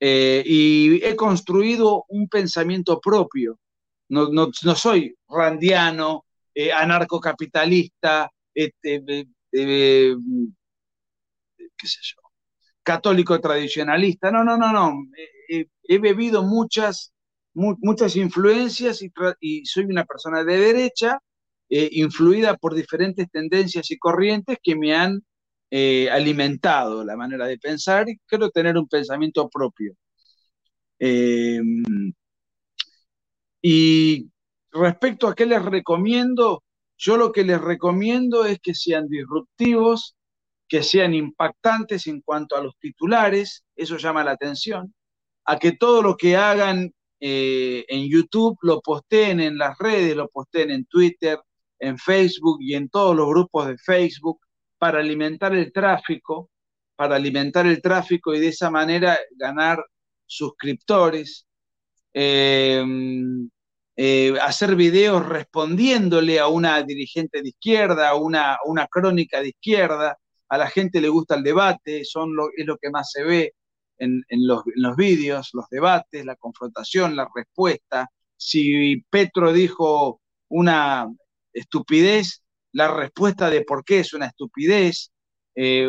Eh, 0.00 0.42
y 0.44 1.04
he 1.04 1.16
construido 1.16 2.04
un 2.08 2.28
pensamiento 2.28 3.00
propio. 3.00 3.58
No, 4.08 4.28
no, 4.28 4.52
soy 4.52 5.16
randiano, 5.28 6.24
eh, 6.54 6.72
anarcocapitalista, 6.72 8.30
este, 8.54 9.26
qué 9.50 10.16
sé 11.86 11.98
yo, 12.02 12.20
católico 12.82 13.40
tradicionalista. 13.40 14.30
No, 14.30 14.44
no, 14.44 14.56
no, 14.56 14.72
no. 14.72 14.94
he 15.48 15.98
bebido 15.98 16.42
muchas, 16.42 17.12
muchas 17.56 18.16
influencias 18.16 19.02
y, 19.40 19.64
soy 19.64 19.84
una 19.84 20.04
persona 20.04 20.44
de 20.44 20.58
derecha, 20.58 21.18
eh, 21.68 21.88
influida 21.92 22.56
por 22.56 22.74
diferentes 22.74 23.28
tendencias 23.30 23.90
y 23.90 23.98
corrientes 23.98 24.58
que 24.62 24.76
me 24.76 24.94
han 24.94 25.22
eh, 25.70 26.08
alimentado 26.10 27.04
la 27.04 27.16
manera 27.16 27.46
de 27.46 27.58
pensar 27.58 28.08
y 28.08 28.18
quiero 28.26 28.50
tener 28.50 28.76
un 28.78 28.88
pensamiento 28.88 29.48
propio. 29.48 29.94
Em, 30.98 32.12
y 33.62 34.30
respecto 34.72 35.28
a 35.28 35.34
qué 35.34 35.46
les 35.46 35.62
recomiendo, 35.64 36.62
yo 36.96 37.16
lo 37.16 37.32
que 37.32 37.44
les 37.44 37.60
recomiendo 37.60 38.44
es 38.44 38.60
que 38.60 38.74
sean 38.74 39.08
disruptivos, 39.08 40.16
que 40.68 40.82
sean 40.82 41.14
impactantes 41.14 42.06
en 42.06 42.20
cuanto 42.22 42.56
a 42.56 42.62
los 42.62 42.76
titulares, 42.78 43.64
eso 43.76 43.96
llama 43.98 44.24
la 44.24 44.32
atención, 44.32 44.94
a 45.44 45.58
que 45.58 45.72
todo 45.72 46.02
lo 46.02 46.16
que 46.16 46.36
hagan 46.36 46.92
eh, 47.20 47.84
en 47.88 48.08
YouTube 48.10 48.58
lo 48.62 48.80
posteen 48.80 49.40
en 49.40 49.58
las 49.58 49.78
redes, 49.78 50.16
lo 50.16 50.28
posteen 50.28 50.70
en 50.70 50.86
Twitter, 50.86 51.38
en 51.78 51.98
Facebook 51.98 52.58
y 52.60 52.74
en 52.74 52.88
todos 52.88 53.16
los 53.16 53.28
grupos 53.28 53.68
de 53.68 53.78
Facebook 53.78 54.40
para 54.78 55.00
alimentar 55.00 55.54
el 55.54 55.72
tráfico, 55.72 56.50
para 56.96 57.16
alimentar 57.16 57.66
el 57.66 57.80
tráfico 57.82 58.34
y 58.34 58.40
de 58.40 58.48
esa 58.48 58.70
manera 58.70 59.18
ganar 59.36 59.84
suscriptores. 60.26 61.46
Eh, 62.14 62.82
eh, 63.98 64.34
hacer 64.42 64.76
videos 64.76 65.26
respondiéndole 65.26 66.38
a 66.38 66.48
una 66.48 66.82
dirigente 66.82 67.40
de 67.40 67.48
izquierda, 67.48 68.10
a 68.10 68.14
una, 68.14 68.58
una 68.66 68.86
crónica 68.88 69.40
de 69.40 69.48
izquierda, 69.48 70.18
a 70.48 70.58
la 70.58 70.68
gente 70.68 71.00
le 71.00 71.08
gusta 71.08 71.34
el 71.34 71.42
debate, 71.42 72.04
son 72.04 72.30
es 72.56 72.66
lo 72.66 72.76
que 72.76 72.90
más 72.90 73.10
se 73.10 73.24
ve 73.24 73.54
en, 73.98 74.22
los, 74.28 74.62
en 74.66 74.96
vídeos, 74.96 75.50
los 75.54 75.66
debates, 75.70 76.26
la 76.26 76.36
confrontación, 76.36 77.16
la 77.16 77.28
respuesta. 77.34 78.10
Si 78.36 79.02
Petro 79.08 79.52
dijo 79.52 80.20
una 80.48 81.08
estupidez, 81.56 82.42
la 82.72 82.88
respuesta 82.94 83.50
de 83.50 83.62
por 83.62 83.84
qué 83.84 84.00
es 84.00 84.12
una 84.14 84.26
estupidez. 84.26 85.12
Eh, 85.54 85.88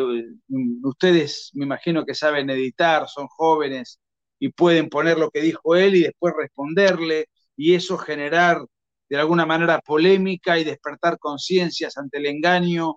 ustedes 0.82 1.50
me 1.54 1.66
imagino 1.66 2.04
que 2.04 2.14
saben 2.14 2.50
editar, 2.50 3.06
son 3.08 3.26
jóvenes 3.28 4.00
y 4.38 4.50
pueden 4.50 4.88
poner 4.88 5.18
lo 5.18 5.30
que 5.30 5.42
dijo 5.42 5.76
él 5.76 5.96
y 5.96 6.02
después 6.02 6.34
responderle 6.36 7.26
y 7.56 7.74
eso 7.74 7.98
generar 7.98 8.64
de 9.08 9.16
alguna 9.16 9.46
manera 9.46 9.80
polémica 9.80 10.58
y 10.58 10.64
despertar 10.64 11.18
conciencias 11.18 11.96
ante 11.98 12.18
el 12.18 12.26
engaño 12.26 12.96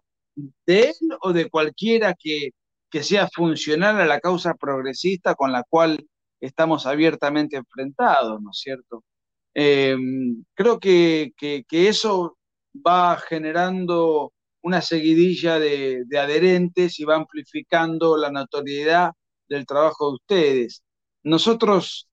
de 0.66 0.90
él 0.90 0.96
o 1.22 1.34
de 1.34 1.50
cualquiera 1.50 2.16
que, 2.18 2.52
sea 3.02 3.30
funcional 3.34 4.02
a 4.02 4.06
la 4.06 4.20
causa 4.20 4.54
progresista 4.54 5.34
con 5.36 5.52
la 5.54 5.64
cual 5.70 6.06
estamos 6.42 6.86
abiertamente 6.86 7.56
enfrentados, 7.56 8.42
¿no 8.42 8.52
es 8.52 8.60
cierto? 8.60 9.06
Eh, 9.54 9.96
creo 10.54 10.80
que, 10.80 11.34
eso 11.70 12.38
va 12.76 13.18
generando 13.18 14.34
una 14.62 14.82
seguidilla 14.82 15.60
de, 15.60 16.06
adherentes 16.18 17.00
y 17.00 17.04
va 17.04 17.16
amplificando 17.16 18.18
la 18.18 18.32
notoriedad 18.32 19.12
del 19.48 19.66
trabajo 19.66 20.10
de 20.10 20.16
ustedes. 20.16 20.84
Nosotros 21.24 22.08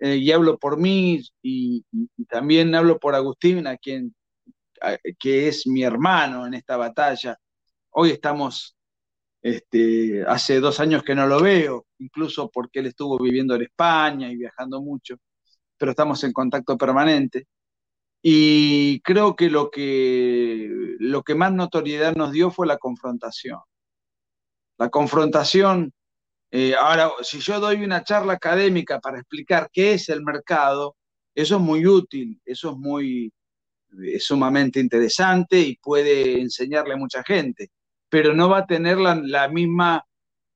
eh, 0.00 0.16
y 0.16 0.32
hablo 0.32 0.58
por 0.58 0.78
mí 0.78 1.22
y, 1.42 1.84
también 2.28 2.74
hablo 2.74 2.98
por 2.98 3.14
Agustín, 3.14 3.66
a 3.66 3.76
quien, 3.76 4.14
que 5.18 5.48
es 5.48 5.66
mi 5.66 5.82
hermano 5.82 6.46
en 6.46 6.54
esta 6.54 6.76
batalla. 6.76 7.38
Hoy 7.90 8.10
estamos, 8.10 8.76
este, 9.42 10.24
hace 10.26 10.60
dos 10.60 10.80
años 10.80 11.02
que 11.02 11.14
no 11.14 11.26
lo 11.26 11.40
veo, 11.40 11.86
incluso 11.98 12.50
porque 12.50 12.80
él 12.80 12.86
estuvo 12.86 13.18
viviendo 13.18 13.54
en 13.54 13.62
España 13.62 14.30
y 14.30 14.36
viajando 14.36 14.82
mucho, 14.82 15.16
pero 15.78 15.92
estamos 15.92 16.22
en 16.24 16.32
contacto 16.32 16.76
permanente. 16.76 17.46
Y 18.26 19.00
creo 19.00 19.36
que 19.36 19.50
lo 19.50 19.70
que, 19.70 20.96
lo 20.98 21.22
que 21.22 21.34
más 21.34 21.52
notoriedad 21.52 22.14
nos 22.14 22.32
dio 22.32 22.50
fue 22.50 22.66
la 22.66 22.78
confrontación. 22.78 23.60
La 24.78 24.88
confrontación 24.88 25.92
eh, 26.56 26.74
ahora, 26.78 27.10
si 27.22 27.40
yo 27.40 27.58
doy 27.58 27.82
una 27.82 28.04
charla 28.04 28.34
académica 28.34 29.00
para 29.00 29.18
explicar 29.18 29.68
qué 29.72 29.94
es 29.94 30.08
el 30.08 30.22
mercado, 30.22 30.96
eso 31.34 31.56
es 31.56 31.60
muy 31.60 31.84
útil, 31.84 32.40
eso 32.44 32.70
es 32.70 32.76
muy 32.76 33.32
sumamente 34.20 34.78
interesante 34.78 35.58
y 35.58 35.76
puede 35.78 36.40
enseñarle 36.40 36.94
a 36.94 36.96
mucha 36.96 37.24
gente, 37.24 37.70
pero 38.08 38.34
no 38.34 38.48
va 38.48 38.58
a 38.58 38.66
tener 38.66 38.98
la, 38.98 39.48
misma, 39.48 40.04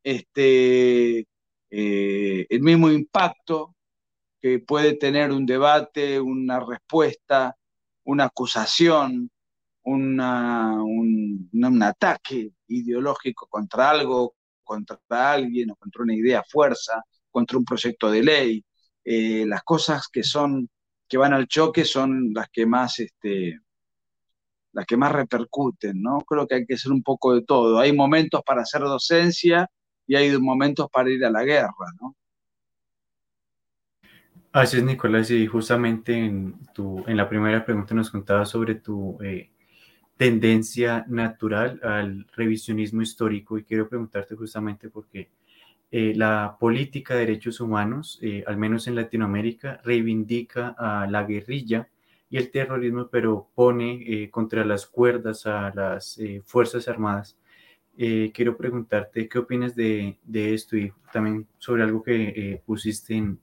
este, 0.04 1.26
eh, 1.70 2.46
el 2.48 2.60
mismo 2.62 2.90
impacto 2.92 3.74
que 4.40 4.60
puede 4.60 4.94
tener 4.94 5.32
un 5.32 5.46
debate, 5.46 6.20
una 6.20 6.60
respuesta, 6.60 7.57
una 8.08 8.24
acusación, 8.24 9.30
un, 9.82 10.20
un 11.52 11.82
ataque 11.82 12.52
ideológico 12.68 13.46
contra 13.48 13.90
algo 13.90 14.34
contra 14.64 15.00
alguien 15.10 15.70
o 15.70 15.76
contra 15.76 16.02
una 16.02 16.14
idea 16.14 16.42
fuerza, 16.44 17.02
contra 17.30 17.58
un 17.58 17.64
proyecto 17.64 18.10
de 18.10 18.22
ley. 18.22 18.64
Eh, 19.04 19.46
las 19.46 19.62
cosas 19.62 20.08
que 20.12 20.22
son, 20.22 20.68
que 21.08 21.16
van 21.16 21.32
al 21.32 21.48
choque 21.48 21.84
son 21.84 22.32
las 22.34 22.48
que 22.50 22.66
más, 22.66 22.98
este, 22.98 23.60
las 24.72 24.86
que 24.86 24.96
más 24.98 25.12
repercuten, 25.12 26.02
¿no? 26.02 26.20
Creo 26.20 26.46
que 26.46 26.56
hay 26.56 26.66
que 26.66 26.74
hacer 26.74 26.92
un 26.92 27.02
poco 27.02 27.34
de 27.34 27.42
todo. 27.42 27.78
Hay 27.78 27.92
momentos 27.92 28.42
para 28.44 28.62
hacer 28.62 28.82
docencia 28.82 29.70
y 30.06 30.16
hay 30.16 30.36
momentos 30.38 30.88
para 30.92 31.10
ir 31.10 31.24
a 31.24 31.30
la 31.30 31.44
guerra, 31.44 31.86
¿no? 32.00 32.14
Así 34.58 34.76
es, 34.78 34.82
Nicolás, 34.82 35.30
y 35.30 35.46
justamente 35.46 36.14
en, 36.18 36.56
tu, 36.74 37.04
en 37.06 37.16
la 37.16 37.28
primera 37.28 37.64
pregunta 37.64 37.94
nos 37.94 38.10
contabas 38.10 38.48
sobre 38.48 38.74
tu 38.74 39.16
eh, 39.22 39.52
tendencia 40.16 41.04
natural 41.06 41.78
al 41.84 42.26
revisionismo 42.34 43.00
histórico 43.02 43.56
y 43.56 43.62
quiero 43.62 43.88
preguntarte 43.88 44.34
justamente 44.34 44.90
porque 44.90 45.30
eh, 45.92 46.12
la 46.16 46.56
política 46.58 47.14
de 47.14 47.20
derechos 47.20 47.60
humanos, 47.60 48.18
eh, 48.20 48.42
al 48.48 48.56
menos 48.56 48.88
en 48.88 48.96
Latinoamérica, 48.96 49.80
reivindica 49.84 50.74
a 50.76 51.06
la 51.06 51.22
guerrilla 51.22 51.88
y 52.28 52.38
el 52.38 52.50
terrorismo, 52.50 53.08
pero 53.12 53.48
pone 53.54 54.24
eh, 54.24 54.28
contra 54.28 54.64
las 54.64 54.88
cuerdas 54.88 55.46
a 55.46 55.72
las 55.72 56.20
Fuerzas 56.44 56.88
Armadas. 56.88 57.38
quiero 57.96 58.56
preguntarte 58.56 59.28
qué 59.28 59.38
opinas 59.38 59.76
de, 59.76 60.18
de, 60.24 60.54
esto 60.54 60.76
y 60.76 60.92
también 61.12 61.46
sobre 61.58 61.84
algo 61.84 62.02
que 62.02 62.60
pusiste 62.66 63.14
en, 63.14 63.38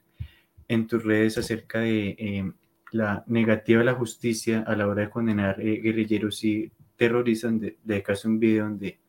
en 0.67 0.87
tus 0.87 1.03
redes 1.03 1.37
acerca 1.37 1.79
de 1.79 2.53
la 2.91 3.23
negativa 3.27 3.79
de 3.79 3.85
la 3.85 3.93
justicia 3.93 4.63
a 4.65 4.75
la 4.75 4.87
hora 4.87 5.03
de 5.03 5.09
condenar 5.09 5.59
eh, 5.59 5.81
guerrilleros 5.81 6.43
y 6.43 6.71
terroristas. 6.95 7.59
De, 7.59 7.77
de 7.83 8.03
caso 8.03 8.29
un 8.29 8.39
video 8.39 8.65
donde 8.65 8.99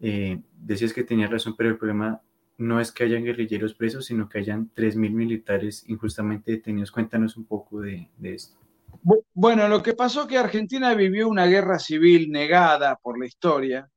eh, 0.00 0.40
decías 0.58 0.92
que 0.92 1.04
tenías 1.04 1.30
razón, 1.30 1.54
pero 1.56 1.70
el 1.70 1.78
problema 1.78 2.20
no 2.58 2.80
es 2.80 2.92
que 2.92 3.04
hayan 3.04 3.24
guerrilleros 3.24 3.74
presos, 3.74 4.04
sino 4.04 4.28
que 4.28 4.38
hayan 4.38 4.70
3.000 4.74 5.10
militares 5.12 5.84
injustamente 5.88 6.52
detenidos. 6.52 6.92
Cuéntanos 6.92 7.36
un 7.36 7.46
poco 7.46 7.80
de, 7.80 8.08
de 8.18 8.34
esto. 8.34 8.58
Bueno, 9.32 9.68
lo 9.68 9.82
que 9.82 9.94
pasó 9.94 10.22
es 10.22 10.26
que 10.28 10.36
Argentina 10.36 10.92
vivió 10.94 11.28
una 11.28 11.46
guerra 11.46 11.78
civil 11.78 12.30
negada 12.30 12.96
por 12.96 13.18
la 13.18 13.26
historia, 13.26 13.90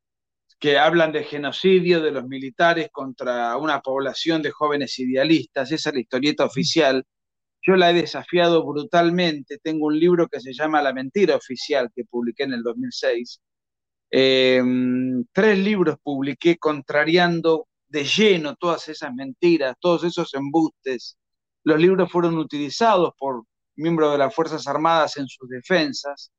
que 0.59 0.77
hablan 0.77 1.11
de 1.11 1.23
genocidio 1.23 2.01
de 2.01 2.11
los 2.11 2.25
militares 2.25 2.89
contra 2.91 3.57
una 3.57 3.81
población 3.81 4.41
de 4.41 4.51
jóvenes 4.51 4.97
idealistas, 4.99 5.71
esa 5.71 5.89
es 5.89 5.95
la 5.95 6.01
historieta 6.01 6.45
oficial, 6.45 7.05
yo 7.65 7.75
la 7.75 7.91
he 7.91 7.93
desafiado 7.93 8.65
brutalmente. 8.65 9.57
Tengo 9.57 9.87
un 9.87 9.99
libro 9.99 10.27
que 10.27 10.41
se 10.41 10.53
llama 10.53 10.81
La 10.81 10.93
mentira 10.93 11.35
oficial 11.35 11.89
que 11.95 12.03
publiqué 12.05 12.43
en 12.43 12.53
el 12.53 12.63
2006. 12.63 13.41
Em, 14.11 15.25
tres 15.31 15.57
libros 15.57 15.97
publiqué 16.03 16.57
contrariando 16.57 17.67
de 17.87 18.03
lleno 18.03 18.55
todas 18.55 18.89
esas 18.89 19.13
mentiras, 19.13 19.75
todos 19.79 20.03
esos 20.03 20.33
embustes. 20.33 21.17
Los 21.63 21.79
libros 21.79 22.11
fueron 22.11 22.37
utilizados 22.37 23.13
por 23.17 23.43
miembros 23.75 24.11
de 24.11 24.17
las 24.17 24.35
Fuerzas 24.35 24.67
Armadas 24.67 25.17
en 25.17 25.27
sus 25.27 25.49
defensas, 25.49 26.31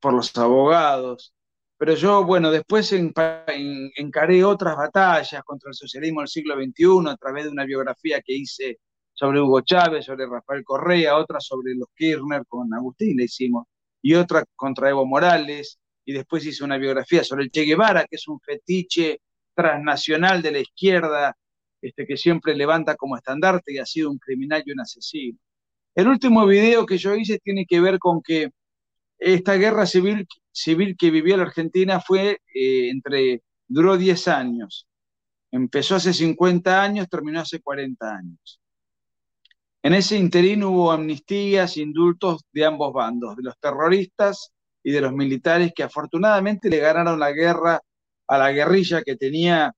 por 0.00 0.14
los 0.14 0.36
abogados, 0.36 1.34
pero 1.82 1.96
yo, 1.96 2.24
bueno, 2.24 2.52
después 2.52 2.92
encaré 2.92 4.44
otras 4.44 4.76
batallas 4.76 5.42
contra 5.42 5.68
el 5.68 5.74
socialismo 5.74 6.20
del 6.20 6.28
siglo 6.28 6.54
XXI 6.54 7.10
a 7.10 7.16
través 7.16 7.42
de 7.42 7.50
una 7.50 7.64
biografía 7.64 8.20
que 8.20 8.34
hice 8.34 8.78
sobre 9.12 9.40
Hugo 9.40 9.62
Chávez, 9.62 10.04
sobre 10.04 10.28
Rafael 10.28 10.62
Correa, 10.62 11.16
otra 11.16 11.40
sobre 11.40 11.74
los 11.74 11.88
Kirchner 11.92 12.46
con 12.46 12.72
Agustín 12.72 13.16
le 13.16 13.24
hicimos, 13.24 13.66
y 14.00 14.14
otra 14.14 14.44
contra 14.54 14.90
Evo 14.90 15.04
Morales, 15.04 15.80
y 16.04 16.12
después 16.12 16.46
hice 16.46 16.62
una 16.62 16.78
biografía 16.78 17.24
sobre 17.24 17.42
el 17.42 17.50
Che 17.50 17.62
Guevara, 17.62 18.06
que 18.08 18.14
es 18.14 18.28
un 18.28 18.38
fetiche 18.38 19.20
transnacional 19.52 20.40
de 20.40 20.52
la 20.52 20.60
izquierda, 20.60 21.36
este, 21.80 22.06
que 22.06 22.16
siempre 22.16 22.54
levanta 22.54 22.94
como 22.94 23.16
estandarte 23.16 23.72
y 23.72 23.78
ha 23.78 23.86
sido 23.86 24.08
un 24.08 24.18
criminal 24.18 24.62
y 24.64 24.70
un 24.70 24.82
asesino. 24.82 25.36
El 25.96 26.06
último 26.06 26.46
video 26.46 26.86
que 26.86 26.96
yo 26.96 27.16
hice 27.16 27.40
tiene 27.40 27.66
que 27.66 27.80
ver 27.80 27.98
con 27.98 28.22
que 28.22 28.52
esta 29.18 29.54
guerra 29.54 29.84
civil, 29.86 30.28
civil 30.52 30.96
que 30.96 31.10
vivió 31.10 31.36
la 31.36 31.44
Argentina 31.44 32.00
fue 32.00 32.40
eh, 32.54 32.90
entre, 32.90 33.42
duró 33.66 33.96
10 33.96 34.28
años. 34.28 34.86
Empezó 35.50 35.96
hace 35.96 36.12
50 36.12 36.82
años, 36.82 37.08
terminó 37.08 37.40
hace 37.40 37.60
40 37.60 38.16
años. 38.16 38.60
En 39.82 39.94
ese 39.94 40.16
interín 40.16 40.62
hubo 40.62 40.92
amnistías, 40.92 41.76
indultos 41.76 42.42
de 42.52 42.64
ambos 42.64 42.92
bandos, 42.92 43.36
de 43.36 43.42
los 43.42 43.58
terroristas 43.58 44.52
y 44.82 44.92
de 44.92 45.00
los 45.00 45.12
militares 45.12 45.72
que 45.74 45.82
afortunadamente 45.82 46.70
le 46.70 46.78
ganaron 46.78 47.18
la 47.18 47.32
guerra 47.32 47.80
a 48.28 48.38
la 48.38 48.52
guerrilla 48.52 49.02
que 49.02 49.16
tenía, 49.16 49.72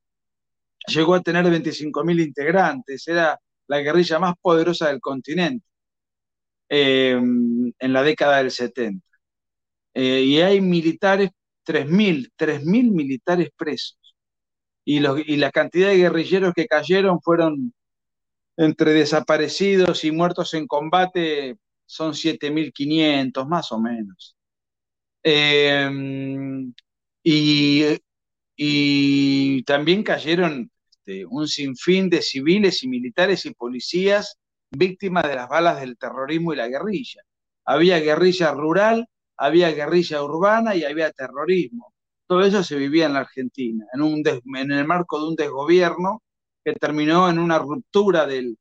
llegó 0.87 1.15
a 1.15 1.23
tener 1.23 1.47
25.000 1.47 2.21
integrantes, 2.23 3.09
era 3.09 3.39
la 3.67 3.81
guerrilla 3.81 4.19
más 4.19 4.35
poderosa 4.41 4.89
del 4.89 5.01
continente 5.01 5.67
eh, 6.69 7.13
en 7.13 7.93
la 7.93 8.03
década 8.03 8.39
del 8.39 8.51
70. 8.51 9.14
Eh, 9.95 10.23
y 10.23 10.41
hay 10.41 10.61
militares, 10.61 11.31
3.000, 11.65 12.33
3.000 12.37 12.91
militares 12.91 13.51
presos. 13.57 13.99
Y, 14.85 14.99
y 14.99 15.37
la 15.37 15.51
cantidad 15.51 15.89
de 15.89 15.97
guerrilleros 15.97 16.53
que 16.55 16.67
cayeron 16.67 17.21
fueron 17.23 17.73
entre 18.57 18.93
desaparecidos 18.93 20.05
y 20.05 20.13
muertos 20.13 20.55
en 20.55 20.67
combate 20.67 21.57
son 21.87 22.13
7.500, 22.13 23.49
más 23.49 23.73
o 23.73 23.81
menos. 23.81 24.37
Em, 25.23 26.73
y, 27.23 27.99
también 29.65 30.03
cayeron 30.03 30.71
este, 30.91 31.25
un 31.27 31.49
sinfín 31.49 32.11
de 32.11 32.23
civiles 32.23 32.83
y 32.83 32.89
militares 32.89 33.47
y 33.47 33.55
policías 33.55 34.39
víctimas 34.71 35.25
de 35.29 35.37
las 35.37 35.49
balas 35.49 35.81
del 35.81 35.97
terrorismo 35.97 36.53
y 36.53 36.57
la 36.57 36.69
guerrilla. 36.69 37.23
Había 37.65 38.01
guerrilla 38.01 38.53
rural, 38.53 39.09
había 39.37 39.71
guerrilla 39.73 40.23
urbana 40.23 40.75
y 40.75 40.85
había 40.85 41.11
terrorismo. 41.13 41.93
Todo 42.27 42.43
eso 42.43 42.63
se 42.63 42.77
vivía 42.77 43.07
en 43.07 43.15
la 43.15 43.21
Argentina, 43.21 43.87
en, 43.93 44.03
un 44.03 44.23
en 44.27 44.73
el 44.73 44.87
marco 44.87 45.21
de 45.21 45.29
un 45.29 45.37
desgobierno 45.37 46.23
que 46.65 46.73
terminó 46.75 47.29
en 47.29 47.39
una 47.39 47.59
ruptura 47.59 48.27
del, 48.27 48.57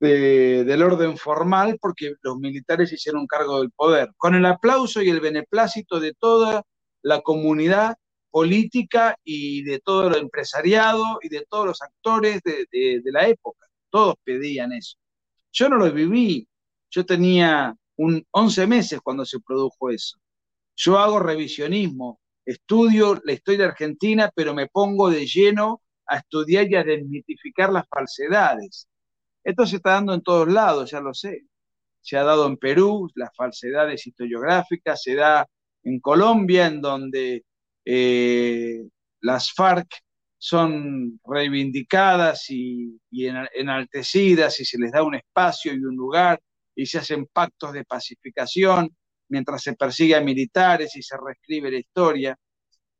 del 0.00 0.82
orden 0.82 1.16
formal 1.16 1.78
porque 1.80 2.14
los 2.22 2.38
militares 2.38 2.92
hicieron 2.92 3.26
cargo 3.26 3.60
del 3.60 3.70
poder, 3.70 4.10
con 4.16 4.34
el 4.34 4.46
aplauso 4.46 5.02
y 5.02 5.10
el 5.10 5.20
beneplácito 5.20 6.00
de 6.00 6.14
toda 6.14 6.62
la 7.02 7.20
comunidad 7.20 7.96
política 8.30 9.16
y 9.22 9.62
de 9.64 9.80
todo 9.80 10.08
el 10.08 10.16
empresariado 10.16 11.18
y 11.20 11.28
de 11.28 11.44
todos 11.48 11.66
los 11.66 11.82
actores 11.82 12.40
de, 12.42 12.66
de 12.70 13.12
la 13.12 13.28
época. 13.28 13.66
Todos 13.90 14.14
pedían 14.24 14.72
eso. 14.72 14.96
Yo 15.52 15.68
no 15.68 15.76
lo 15.76 15.92
viví, 15.92 16.48
yo 16.90 17.04
tenía 17.04 17.76
un 17.96 18.24
11 18.30 18.66
meses 18.66 19.00
cuando 19.00 19.24
se 19.24 19.40
produjo 19.40 19.90
eso. 19.90 20.18
Yo 20.76 20.98
hago 20.98 21.18
revisionismo, 21.18 22.20
estudio 22.44 23.20
la 23.24 23.32
historia 23.32 23.66
argentina, 23.66 24.30
pero 24.34 24.54
me 24.54 24.68
pongo 24.68 25.10
de 25.10 25.26
lleno 25.26 25.82
a 26.06 26.18
estudiar 26.18 26.70
y 26.70 26.76
a 26.76 26.84
desmitificar 26.84 27.72
las 27.72 27.86
falsedades. 27.88 28.88
Esto 29.44 29.66
se 29.66 29.76
está 29.76 29.92
dando 29.92 30.14
en 30.14 30.22
todos 30.22 30.48
lados, 30.48 30.90
ya 30.90 31.00
lo 31.00 31.14
sé. 31.14 31.42
Se 32.00 32.16
ha 32.16 32.24
dado 32.24 32.46
en 32.46 32.56
Perú, 32.56 33.08
las 33.14 33.30
falsedades 33.36 34.06
historiográficas, 34.06 35.02
se 35.02 35.14
da 35.14 35.46
en 35.84 36.00
Colombia, 36.00 36.66
en 36.66 36.80
donde 36.80 37.44
eh, 37.84 38.82
las 39.20 39.52
FARC 39.52 39.88
son 40.38 41.20
reivindicadas 41.24 42.50
y, 42.50 43.00
y 43.10 43.26
enaltecidas 43.26 44.58
y 44.58 44.64
se 44.64 44.78
les 44.78 44.90
da 44.90 45.04
un 45.04 45.14
espacio 45.14 45.72
y 45.72 45.78
un 45.78 45.94
lugar 45.94 46.40
y 46.74 46.86
se 46.86 46.98
hacen 46.98 47.26
pactos 47.26 47.72
de 47.72 47.84
pacificación 47.84 48.96
mientras 49.28 49.62
se 49.62 49.74
persigue 49.74 50.14
a 50.14 50.20
militares 50.20 50.94
y 50.96 51.02
se 51.02 51.16
reescribe 51.16 51.70
la 51.70 51.78
historia. 51.78 52.38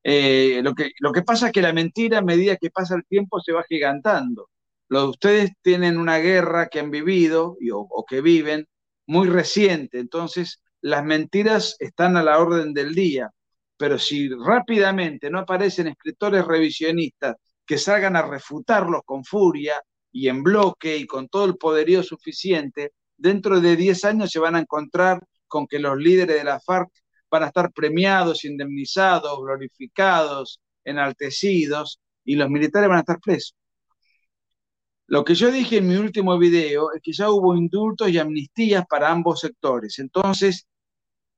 Eh, 0.03 0.61
lo, 0.65 0.75
que, 0.75 0.91
lo 0.99 1.13
que 1.13 1.23
pasa 1.23 1.47
es 1.47 1.53
que 1.53 1.63
la 1.63 1.73
mentira, 1.73 2.19
a 2.19 2.23
medida 2.23 2.57
que 2.57 2.71
pasa 2.71 2.97
el 2.97 3.05
tiempo, 3.05 3.41
se 3.41 3.53
va 3.53 3.65
gigantando. 3.69 4.49
Lo, 4.89 5.11
ustedes 5.11 5.53
tienen 5.63 5.99
una 5.99 6.19
guerra 6.19 6.69
que 6.69 6.81
han 6.81 6.91
vivido 6.91 7.57
o, 7.71 8.05
que 8.09 8.21
viven 8.21 8.67
muy 9.07 9.29
reciente, 9.29 9.99
entonces 9.99 10.63
las 10.81 11.05
mentiras 11.05 11.77
están 11.79 12.17
a 12.17 12.23
la 12.23 12.39
orden 12.39 12.73
del 12.73 12.95
día. 12.95 13.31
Pero 13.77 13.99
si 13.99 14.29
rápidamente 14.31 15.31
no 15.31 15.41
aparecen 15.41 15.89
escritores 15.89 16.45
revisionistas 16.47 17.37
que 17.67 17.79
salgan 17.79 18.17
a 18.17 18.23
refutarlos 18.23 19.03
con 19.05 19.25
furia 19.25 19.81
y 20.13 20.29
en 20.29 20.43
bloque 20.43 20.97
y 20.97 21.07
con 21.07 21.29
todo 21.29 21.45
el 21.47 21.57
poderío 21.57 22.03
suficiente, 22.03 22.93
dentro 23.23 23.61
de 23.61 23.77
10 23.77 24.05
años 24.05 24.31
se 24.31 24.41
van 24.41 24.57
a 24.57 24.61
encontrar 24.61 25.25
con 25.47 25.67
que 25.67 25.79
los 25.79 25.97
líderes 25.97 26.37
de 26.37 26.45
la 26.45 26.61
FARC 26.61 26.91
van 27.31 27.45
a 27.45 27.47
estar 27.47 27.73
premiados, 27.73 28.45
indemnizados, 28.45 29.39
glorificados, 29.41 30.61
enaltecidos, 30.85 32.01
y 32.25 32.35
los 32.35 32.51
militares 32.51 32.89
van 32.89 32.99
a 32.99 33.01
estar 33.01 33.21
presos. 33.21 33.55
Lo 35.07 35.25
que 35.25 35.35
yo 35.35 35.51
dije 35.51 35.79
en 35.79 35.89
mi 35.89 35.97
último 35.97 36.39
video 36.39 36.93
es 36.93 37.01
que 37.03 37.13
ya 37.13 37.31
hubo 37.31 37.55
indultos 37.55 38.09
y 38.11 38.19
amnistías 38.19 38.85
para 38.87 39.11
ambos 39.11 39.41
sectores. 39.41 39.99
Entonces, 39.99 40.67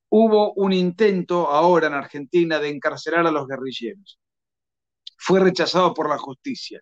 hubo 0.09 0.53
un 0.55 0.73
intento 0.73 1.49
ahora 1.49 1.89
en 1.89 1.95
Argentina 1.95 2.59
de 2.59 2.71
encarcelar 2.71 3.27
a 3.27 3.31
los 3.31 3.47
guerrilleros. 3.47 4.19
Fue 5.19 5.41
rechazado 5.41 5.93
por 5.93 6.09
la 6.09 6.19
justicia. 6.19 6.81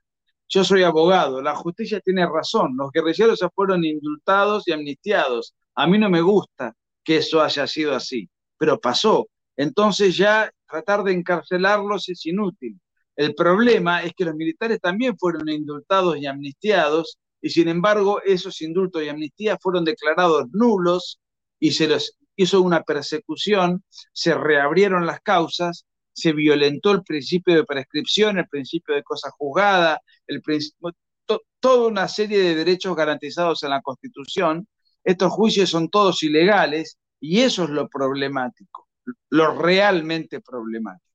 Yo 0.54 0.64
soy 0.64 0.82
abogado, 0.82 1.40
la 1.40 1.54
justicia 1.56 1.98
tiene 2.00 2.26
razón, 2.26 2.76
los 2.76 2.90
guerrilleros 2.92 3.40
ya 3.40 3.48
fueron 3.54 3.86
indultados 3.86 4.68
y 4.68 4.72
amnistiados. 4.72 5.54
A 5.74 5.86
mí 5.86 5.98
no 5.98 6.10
me 6.10 6.20
gusta 6.20 6.74
que 7.02 7.16
eso 7.16 7.40
haya 7.40 7.66
sido 7.66 7.94
así, 7.94 8.28
pero 8.58 8.78
pasó. 8.78 9.28
Entonces 9.56 10.14
ya 10.14 10.52
tratar 10.68 11.04
de 11.04 11.12
encarcelarlos 11.12 12.06
es 12.10 12.26
inútil. 12.26 12.78
El 13.16 13.34
problema 13.34 14.02
es 14.02 14.12
que 14.12 14.26
los 14.26 14.34
militares 14.34 14.78
también 14.78 15.16
fueron 15.16 15.48
indultados 15.48 16.18
y 16.18 16.26
amnistiados, 16.26 17.18
y 17.40 17.48
sin 17.48 17.68
embargo 17.68 18.20
esos 18.22 18.60
indultos 18.60 19.02
y 19.02 19.08
amnistías 19.08 19.56
fueron 19.58 19.86
declarados 19.86 20.48
nulos 20.52 21.18
y 21.58 21.70
se 21.70 21.88
los 21.88 22.18
hizo 22.36 22.60
una 22.60 22.82
persecución, 22.82 23.82
se 24.12 24.34
reabrieron 24.34 25.06
las 25.06 25.20
causas 25.22 25.86
se 26.12 26.32
violentó 26.32 26.92
el 26.92 27.02
principio 27.02 27.54
de 27.54 27.64
prescripción, 27.64 28.38
el 28.38 28.48
principio 28.48 28.94
de 28.94 29.02
cosa 29.02 29.30
juzgada, 29.30 30.00
el 30.26 30.42
toda 31.60 31.88
una 31.88 32.08
serie 32.08 32.38
de 32.38 32.54
derechos 32.54 32.96
garantizados 32.96 33.62
en 33.62 33.70
la 33.70 33.82
Constitución. 33.82 34.66
Estos 35.04 35.32
juicios 35.32 35.70
son 35.70 35.88
todos 35.88 36.22
ilegales 36.22 36.98
y 37.20 37.40
eso 37.40 37.64
es 37.64 37.70
lo 37.70 37.88
problemático, 37.88 38.88
lo 39.30 39.54
realmente 39.54 40.40
problemático. 40.40 41.06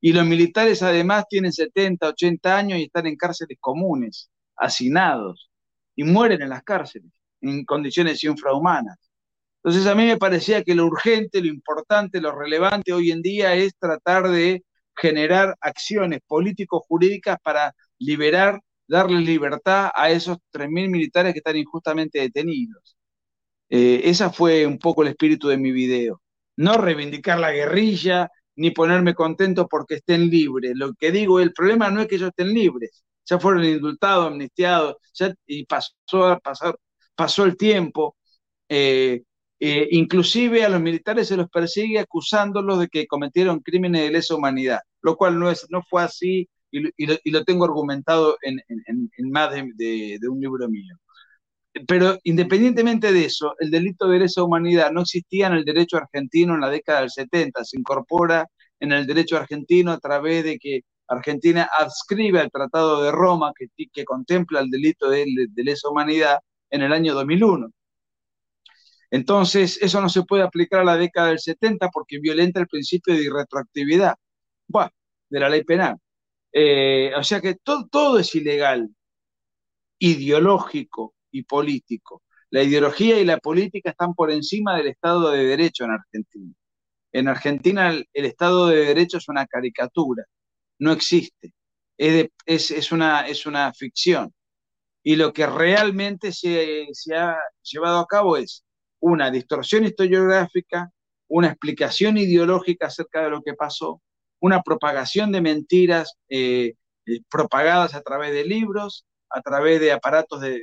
Y 0.00 0.12
los 0.12 0.26
militares 0.26 0.82
además 0.82 1.24
tienen 1.28 1.52
70, 1.52 2.08
80 2.08 2.56
años 2.56 2.78
y 2.78 2.84
están 2.84 3.06
en 3.06 3.16
cárceles 3.16 3.58
comunes, 3.60 4.30
hacinados, 4.56 5.50
y 5.96 6.04
mueren 6.04 6.42
en 6.42 6.50
las 6.50 6.62
cárceles, 6.62 7.10
en 7.40 7.64
condiciones 7.64 8.22
infrahumanas. 8.24 8.98
Entonces 9.64 9.86
a 9.86 9.94
mí 9.94 10.04
me 10.06 10.18
parecía 10.18 10.62
que 10.62 10.74
lo 10.74 10.86
urgente, 10.86 11.40
lo 11.40 11.46
importante, 11.48 12.20
lo 12.20 12.32
relevante 12.32 12.92
hoy 12.92 13.10
en 13.10 13.22
día 13.22 13.54
es 13.54 13.74
tratar 13.78 14.28
de 14.28 14.62
generar 14.94 15.56
acciones 15.60 16.20
político-jurídicas 16.26 17.38
para 17.42 17.74
liberar, 17.98 18.60
darle 18.86 19.20
libertad 19.20 19.90
a 19.94 20.10
esos 20.10 20.38
3.000 20.52 20.90
militares 20.90 21.32
que 21.32 21.38
están 21.38 21.56
injustamente 21.56 22.20
detenidos. 22.20 22.96
Eh, 23.70 24.02
ese 24.04 24.30
fue 24.30 24.66
un 24.66 24.78
poco 24.78 25.02
el 25.02 25.08
espíritu 25.08 25.48
de 25.48 25.58
mi 25.58 25.72
video. 25.72 26.20
No 26.56 26.76
reivindicar 26.76 27.38
la 27.40 27.52
guerrilla, 27.52 28.30
ni 28.56 28.70
ponerme 28.70 29.14
contento 29.14 29.66
porque 29.68 29.96
estén 29.96 30.30
libres. 30.30 30.72
Lo 30.76 30.94
que 30.94 31.10
digo, 31.12 31.40
el 31.40 31.52
problema 31.52 31.90
no 31.90 32.00
es 32.02 32.08
que 32.08 32.16
ellos 32.16 32.30
estén 32.30 32.52
libres. 32.54 33.02
Ya 33.26 33.38
fueron 33.38 33.64
indultados, 33.64 34.26
amnistiados, 34.28 34.96
y 35.46 35.64
pasó, 35.66 36.38
pasó, 36.42 36.78
pasó 37.14 37.44
el 37.44 37.56
tiempo. 37.56 38.16
Eh, 38.68 39.22
eh, 39.66 39.88
inclusive 39.92 40.62
a 40.62 40.68
los 40.68 40.78
militares 40.78 41.26
se 41.28 41.38
los 41.38 41.48
persigue 41.48 41.98
acusándolos 41.98 42.80
de 42.80 42.88
que 42.88 43.06
cometieron 43.06 43.60
crímenes 43.60 44.02
de 44.02 44.10
lesa 44.10 44.34
humanidad, 44.34 44.80
lo 45.00 45.16
cual 45.16 45.38
no, 45.38 45.50
es, 45.50 45.66
no 45.70 45.82
fue 45.88 46.02
así 46.02 46.50
y 46.70 47.30
lo, 47.30 47.44
tengo 47.44 47.64
argumentado 47.64 48.36
en, 48.42 48.60
más 49.30 49.54
de, 49.54 50.18
un 50.28 50.38
libro 50.38 50.68
mío. 50.68 50.94
Pero 51.88 52.18
independientemente 52.24 53.10
de 53.10 53.24
eso, 53.24 53.54
el 53.58 53.70
delito 53.70 54.06
de 54.06 54.18
lesa 54.18 54.42
humanidad 54.42 54.92
no 54.92 55.00
existía 55.00 55.46
en 55.46 55.54
el 55.54 55.64
derecho 55.64 55.96
argentino 55.96 56.52
en 56.54 56.60
la 56.60 56.68
década 56.68 57.00
del 57.00 57.10
70, 57.10 57.64
se 57.64 57.78
incorpora 57.78 58.46
en 58.80 58.92
el 58.92 59.06
derecho 59.06 59.38
argentino 59.38 59.92
a 59.92 59.98
través 59.98 60.44
de 60.44 60.58
que 60.58 60.82
Argentina 61.08 61.70
adscribe 61.78 62.38
al 62.38 62.50
Tratado 62.50 63.02
de 63.02 63.12
Roma 63.12 63.54
que, 63.58 63.68
que 63.90 64.04
contempla 64.04 64.60
el 64.60 64.68
delito 64.68 65.08
de, 65.08 65.24
de 65.48 65.64
lesa 65.64 65.88
humanidad 65.88 66.40
en 66.68 66.82
el 66.82 66.92
año 66.92 67.14
2001. 67.14 67.70
Entonces, 69.14 69.78
eso 69.80 70.00
no 70.00 70.08
se 70.08 70.24
puede 70.24 70.42
aplicar 70.42 70.80
a 70.80 70.84
la 70.84 70.96
década 70.96 71.28
del 71.28 71.38
70 71.38 71.88
porque 71.90 72.18
violenta 72.18 72.58
el 72.58 72.66
principio 72.66 73.14
de 73.14 73.22
irretroactividad 73.22 74.16
de 75.30 75.40
la 75.40 75.48
ley 75.48 75.62
penal. 75.62 75.96
Eh, 76.52 77.12
o 77.16 77.22
sea 77.22 77.40
que 77.40 77.54
todo, 77.54 78.18
es 78.18 78.34
ilegal, 78.34 78.90
ideológico 80.00 81.14
y 81.30 81.44
político. 81.44 82.24
La 82.50 82.64
ideología 82.64 83.20
y 83.20 83.24
la 83.24 83.38
política 83.38 83.90
están 83.90 84.14
por 84.14 84.32
encima 84.32 84.76
del 84.76 84.88
Estado 84.88 85.30
de 85.30 85.44
Derecho 85.44 85.84
en 85.84 85.92
Argentina. 85.92 86.54
En 87.12 87.28
Argentina 87.28 87.90
el, 87.90 88.08
Estado 88.12 88.66
de 88.66 88.84
Derecho 88.84 89.18
es 89.18 89.28
una 89.28 89.46
caricatura, 89.46 90.24
no 90.80 90.90
existe, 90.90 91.52
es, 91.96 92.90
una, 92.90 93.28
es 93.28 93.46
una 93.46 93.72
ficción. 93.72 94.34
Y 95.04 95.14
lo 95.14 95.32
que 95.32 95.46
realmente 95.46 96.32
se, 96.32 96.88
se 96.92 97.14
ha 97.14 97.36
llevado 97.62 98.00
a 98.00 98.06
cabo 98.06 98.36
es 98.36 98.64
una 99.00 99.30
distorsión 99.30 99.84
historiográfica, 99.84 100.90
una 101.28 101.48
explicación 101.48 102.16
ideológica 102.16 102.86
acerca 102.86 103.24
de 103.24 103.30
lo 103.30 103.42
que 103.42 103.54
pasó, 103.54 104.00
una 104.40 104.62
propagación 104.62 105.32
de 105.32 105.40
mentiras 105.40 106.14
eh, 106.28 106.74
eh, 107.06 107.20
propagadas 107.30 107.94
a 107.94 108.02
través 108.02 108.32
de 108.32 108.44
libros, 108.44 109.06
a 109.30 109.40
través 109.42 109.80
de 109.80 109.92
aparatos 109.92 110.40
de, 110.40 110.60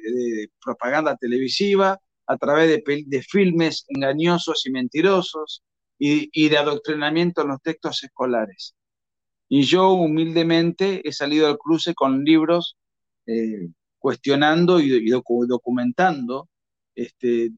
propaganda 0.64 1.16
televisiva, 1.18 2.00
a 2.28 2.38
través 2.38 2.82
de, 2.84 3.22
filmes 3.22 3.86
engañosos 3.90 4.66
y 4.66 4.72
mentirosos 4.72 5.64
y, 6.00 6.50
de 6.50 6.58
adoctrinamiento 6.58 7.42
en 7.42 7.50
los 7.50 7.62
textos 7.62 8.04
escolares. 8.04 8.76
Y 9.50 9.64
yo 9.64 9.92
humildemente 9.92 11.08
he 11.08 11.12
salido 11.12 11.48
al 11.48 11.58
cruce 11.58 11.94
con 11.94 12.24
libros 12.24 12.78
eh, 13.26 13.68
cuestionando 14.00 14.80
y, 14.80 15.10
documentando 15.10 16.48
este, 17.04 17.52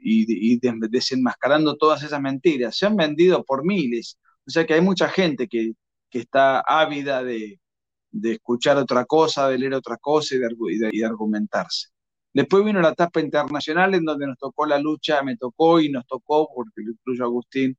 y, 0.00 0.58
desenmascarando 0.88 1.76
todas 1.76 2.02
esas 2.02 2.20
mentiras. 2.20 2.76
Se 2.76 2.86
han 2.86 2.96
vendido 2.96 3.44
por 3.44 3.64
miles. 3.64 4.18
O 4.46 4.50
sea 4.50 4.66
que 4.66 4.74
hay 4.74 4.80
mucha 4.80 5.08
gente 5.08 5.48
que, 5.48 5.72
está 6.10 6.60
ávida 6.60 7.24
de, 7.24 7.58
escuchar 8.22 8.76
otra 8.76 9.04
cosa, 9.04 9.48
de 9.48 9.58
leer 9.58 9.74
otra 9.74 9.96
cosa 9.96 10.36
y 10.36 10.38
de, 10.38 11.04
argumentarse. 11.04 11.88
Después 12.32 12.64
vino 12.64 12.80
la 12.80 12.90
etapa 12.90 13.20
internacional 13.20 13.94
en 13.94 14.04
donde 14.04 14.26
nos 14.28 14.38
tocó 14.38 14.66
la 14.66 14.78
lucha, 14.78 15.22
me 15.22 15.36
tocó 15.36 15.80
y 15.80 15.90
nos 15.90 16.06
tocó, 16.06 16.48
porque 16.54 16.82
lo 16.82 16.92
incluyo 16.92 17.24
Agustín, 17.24 17.76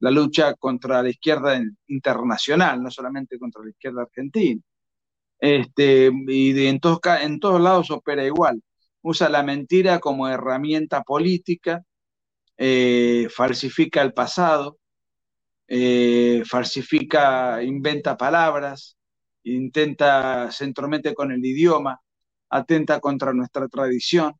la 0.00 0.10
lucha 0.10 0.54
contra 0.54 1.02
la 1.02 1.10
izquierda 1.10 1.60
internacional, 1.86 2.82
no 2.82 2.90
solamente 2.90 3.38
contra 3.38 3.62
la 3.62 3.70
izquierda 3.70 4.02
argentina. 4.02 4.60
Este, 5.40 6.10
y 6.26 6.66
en, 6.66 6.80
todos, 6.80 7.00
en 7.22 7.40
todos 7.40 7.60
lados 7.60 7.90
opera 7.90 8.24
igual. 8.24 8.62
Usa 9.02 9.28
la 9.28 9.42
mentira 9.42 10.00
como 10.00 10.28
herramienta 10.28 11.02
política, 11.02 11.82
eh, 12.56 13.28
falsifica 13.30 14.02
el 14.02 14.12
pasado, 14.12 14.78
eh, 15.68 16.42
falsifica, 16.46 17.62
inventa 17.62 18.16
palabras, 18.16 18.96
intenta, 19.44 20.50
se 20.50 20.64
entromete 20.64 21.14
con 21.14 21.30
el 21.32 21.44
idioma, 21.44 22.00
atenta 22.50 23.00
contra 23.00 23.32
nuestra 23.32 23.68
tradición, 23.68 24.34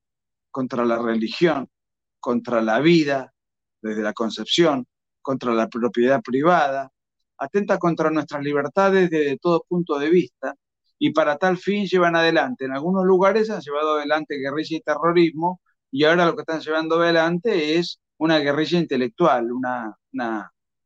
contra 0.51 0.85
la 0.85 0.99
religión, 0.99 1.69
contra 2.21 2.63
la 2.63 2.81
vida 2.81 3.33
desde 3.81 4.03
la 4.03 4.13
concepción, 4.13 4.87
contra 5.23 5.53
la 5.53 5.69
propiedad 5.69 6.23
privada, 6.23 6.91
atenta 7.39 7.79
contra 7.79 8.11
nuestras 8.11 8.43
libertades 8.43 9.11
desde 9.11 9.39
todo 9.39 9.65
punto 9.69 9.99
de 9.99 10.11
vista 10.11 10.55
y 10.99 11.13
para 11.13 11.37
tal 11.39 11.59
fin 11.59 11.87
llevan 11.87 12.17
adelante. 12.17 12.65
En 12.65 12.73
algunos 12.73 13.05
lugares 13.05 13.51
han 13.51 13.61
llevado 13.61 13.97
adelante 13.97 14.37
guerrilla 14.37 14.77
y 14.77 14.81
terrorismo 14.81 15.61
y 15.91 16.05
ahora 16.05 16.27
lo 16.27 16.35
que 16.35 16.43
están 16.43 16.61
llevando 16.61 17.01
adelante 17.01 17.77
es 17.77 18.01
una 18.19 18.39
guerrilla 18.39 18.79
intelectual, 18.79 19.53
una, 19.53 19.97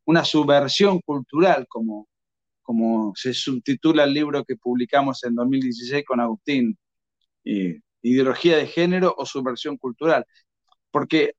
una, 0.05 0.25
subversión 0.25 0.99
cultural, 1.01 1.65
como, 1.67 2.07
como 2.61 3.13
se 3.15 3.33
subtitula 3.33 4.03
el 4.03 4.13
libro 4.13 4.43
que 4.45 4.55
publicamos 4.55 5.23
en 5.23 5.35
2016 5.35 6.05
con 6.05 6.19
Agustín, 6.19 6.77
eh, 7.43 7.81
Ideología 8.01 8.57
de 8.57 8.67
Género 8.67 9.15
o 9.17 9.25
Subversión 9.25 9.77
Cultural. 9.77 10.25
Porque 10.91 11.33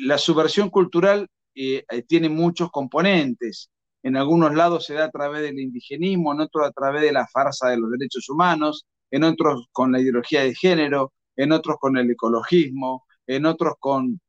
la 0.00 0.18
subversión 0.18 0.70
cultural 0.70 1.28
eh, 1.54 1.84
eh, 1.90 2.02
tiene 2.02 2.28
muchos 2.28 2.70
componentes. 2.70 3.70
En 4.02 4.16
algunos 4.16 4.54
lados 4.54 4.84
se 4.86 4.94
da 4.94 5.04
a 5.06 5.10
través 5.10 5.42
del 5.42 5.58
indigenismo, 5.60 6.32
en 6.32 6.40
otros 6.40 6.66
a 6.68 6.72
través 6.72 7.02
de 7.02 7.12
la 7.12 7.26
farsa 7.26 7.68
de 7.68 7.78
los 7.78 7.90
derechos 7.90 8.28
humanos, 8.28 8.86
en 9.10 9.24
otros 9.24 9.68
con 9.72 9.92
la 9.92 10.00
ideología 10.00 10.42
de 10.42 10.54
género, 10.54 11.12
en 11.36 11.52
otros 11.52 11.76
con 11.80 11.96
el 11.96 12.10
ecologismo, 12.10 13.04
en 13.26 13.46
otros 13.46 13.74
con 13.78 14.20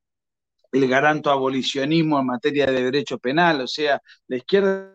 el 0.72 0.88
garanto 0.90 1.32
abolicionismo 1.32 2.20
en 2.20 2.26
materia 2.28 2.66
de 2.68 2.84
derecho 2.84 3.20
penal, 3.20 3.62
o 3.62 3.68
sea, 3.68 4.02
la 4.28 4.38
izquierda 4.38 4.94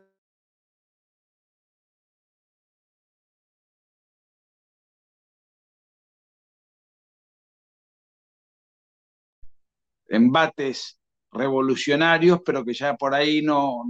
embates 10.09 10.99
revolucionarios, 11.33 12.41
pero 12.45 12.64
que 12.64 12.75
ya 12.75 12.97
por 12.97 13.14
ahí 13.14 13.43
no, 13.43 13.85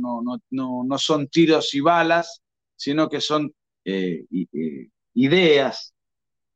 no, 0.51 0.99
son 0.99 1.29
tiros 1.29 1.75
y 1.75 1.81
balas, 1.81 2.43
sino 2.77 3.09
que 3.09 3.21
son 3.21 3.53
eh, 3.85 4.25
eh, 4.31 4.89
ideas 5.15 5.95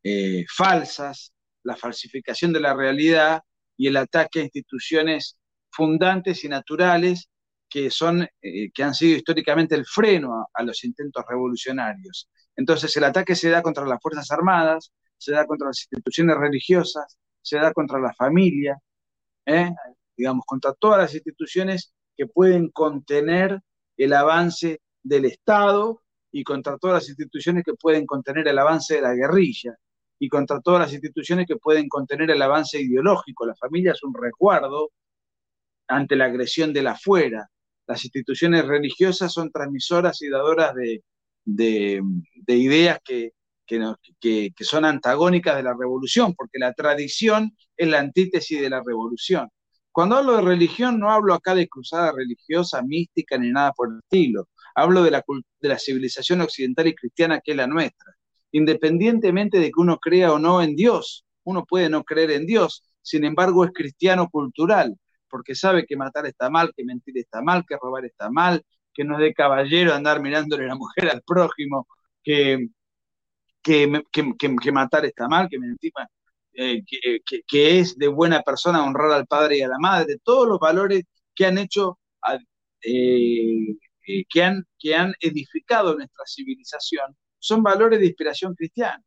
eh, 0.03 0.45
falsas, 0.55 1.33
la 1.63 1.77
falsificación 1.77 2.53
de 2.53 2.61
la 2.61 2.75
realidad 2.75 3.43
y 3.77 3.87
el 3.87 3.97
ataque 3.97 4.41
a 4.41 4.45
instituciones 4.45 5.39
fundantes 5.71 6.45
y 6.45 6.49
naturales 6.49 7.29
que, 7.69 7.91
son, 7.91 8.29
que 8.43 8.83
han 8.83 8.95
sido 8.95 9.17
históricamente 9.17 9.75
el 9.75 9.87
freno 9.87 10.47
a, 10.53 10.63
los 10.63 10.85
intentos 10.85 11.25
revolucionarios. 11.27 12.29
Entonces 12.55 12.95
el 12.97 13.05
ataque 13.05 13.35
se 13.35 13.49
da 13.49 13.63
contra 13.63 13.87
las 13.87 13.99
Fuerzas 14.03 14.31
Armadas, 14.31 14.93
se 15.17 15.33
da 15.33 15.47
contra 15.47 15.69
las 15.69 15.81
instituciones 15.81 16.37
religiosas, 16.37 17.17
se 17.41 17.57
da 17.57 17.73
contra 17.73 17.99
la 17.99 18.13
familia. 18.13 18.77
Digamos, 20.23 20.45
contra 20.47 20.73
todas 20.73 20.99
las 20.99 21.15
instituciones 21.15 21.93
que 22.17 22.29
pueden 22.29 22.69
contener 22.69 23.61
el 23.97 24.13
avance 24.13 24.81
del 25.03 25.25
Estado 25.25 26.01
y 26.31 26.45
contra 26.45 26.79
todas 26.79 27.03
las 27.03 27.09
instituciones 27.09 27.65
que 27.65 27.75
pueden 27.75 28.07
contener 28.07 28.47
el 28.47 28.57
avance 28.57 28.95
de 28.95 29.03
la 29.03 29.15
guerrilla 29.15 29.75
y 30.21 30.29
contra 30.29 30.61
todas 30.61 30.83
las 30.83 30.93
instituciones 30.93 31.49
que 31.49 31.57
pueden 31.57 31.89
contener 31.89 32.31
el 32.31 32.41
avance 32.41 32.81
ideológico. 32.81 33.47
La 33.47 33.57
familia 33.57 33.91
es 33.91 34.05
un 34.05 34.15
resguardo 34.15 34.93
ante 35.89 36.15
la 36.15 36.27
agresión 36.27 36.73
de 36.73 36.83
la 36.83 36.93
afuera. 36.93 37.51
Las 37.89 38.05
instituciones 38.05 38.65
religiosas 38.65 39.33
son 39.33 39.51
transmisoras 39.51 40.23
y 40.23 40.29
dadoras 40.29 40.73
de, 40.77 41.03
ideas 42.47 43.01
que, 43.05 43.33
que, 43.67 44.53
son 44.61 44.85
antagónicas 44.85 45.57
de 45.57 45.65
la 45.65 45.75
revolución, 45.77 46.33
porque 46.37 46.61
la 46.61 46.73
tradición 46.73 47.57
es 47.77 47.89
la 47.89 47.99
antítesis 47.99 48.61
de 48.61 48.71
la 48.71 48.85
revolución. 48.87 49.49
Cuando 49.93 50.17
hablo 50.17 50.37
de 50.37 50.43
religión, 50.43 50.99
no 50.99 51.11
hablo 51.11 51.35
acá 51.35 51.55
de 51.55 51.69
cruzada 51.69 52.13
religiosa, 52.13 52.83
mística, 52.83 53.39
ni 53.39 53.51
nada 53.51 53.73
por 53.73 53.89
el 53.89 53.99
estilo. 53.99 54.49
Hablo 54.75 55.03
de 55.03 55.11
la, 55.11 55.23
de 55.61 55.69
la 55.69 55.79
civilización 55.79 56.41
occidental 56.41 56.87
y 56.89 56.95
cristiana 56.95 57.41
que 57.41 57.53
es 57.53 57.57
la 57.57 57.67
nuestra 57.67 58.15
independientemente 58.53 59.59
de 59.59 59.67
que 59.67 59.81
uno 59.81 59.99
crea 59.99 60.33
o 60.33 60.39
no 60.39 60.63
en 60.63 60.77
Dios. 60.77 61.25
Uno 61.45 61.65
puede 61.65 61.89
no 61.89 62.05
creer 62.05 62.31
en 62.31 62.47
Dios, 62.47 62.85
sin 63.01 63.25
embargo 63.25 63.65
es 63.65 63.73
cristiano 63.73 64.29
cultural, 64.29 64.97
porque 65.29 65.55
sabe 65.55 65.87
que 65.87 65.97
matar 65.97 66.27
está 66.27 66.51
mal, 66.51 66.73
que 66.77 66.85
mentir 66.85 67.19
está 67.19 67.43
mal, 67.43 67.65
que 67.67 67.77
robar 67.77 68.05
está 68.05 68.31
mal, 68.31 68.65
que 68.95 69.05
no 69.05 69.15
es 69.17 69.23
de 69.23 69.35
caballero 69.35 69.95
andar 69.95 70.21
mirándole 70.21 70.67
la 70.67 70.77
mujer 70.77 71.11
al 71.11 71.23
prójimo, 71.23 71.89
que, 72.23 72.69
que, 73.63 74.03
que, 74.39 74.73
matar 74.73 75.05
está 75.07 75.27
mal, 75.29 75.49
que 75.49 75.59
mentir, 75.59 75.93
eh, 76.55 76.83
que, 76.85 77.79
es 77.79 77.97
de 77.97 78.09
buena 78.09 78.43
persona 78.43 78.85
honrar 78.85 79.13
al 79.13 79.27
padre 79.27 79.59
y 79.59 79.63
a 79.63 79.69
la 79.69 79.79
madre, 79.79 80.19
todos 80.23 80.47
los 80.47 80.59
valores 80.59 81.05
que 81.35 81.47
han 81.47 81.59
hecho, 81.59 81.99
eh, 82.83 83.77
eh, 84.07 84.25
que, 84.29 84.43
han, 84.43 84.65
que 84.79 84.95
han 84.95 85.15
edificado 85.21 85.95
nuestra 85.97 86.25
civilización, 86.27 87.17
son 87.39 87.63
valores 87.63 88.01
de 88.01 88.07
inspiración 88.07 88.55
cristiana. 88.55 89.03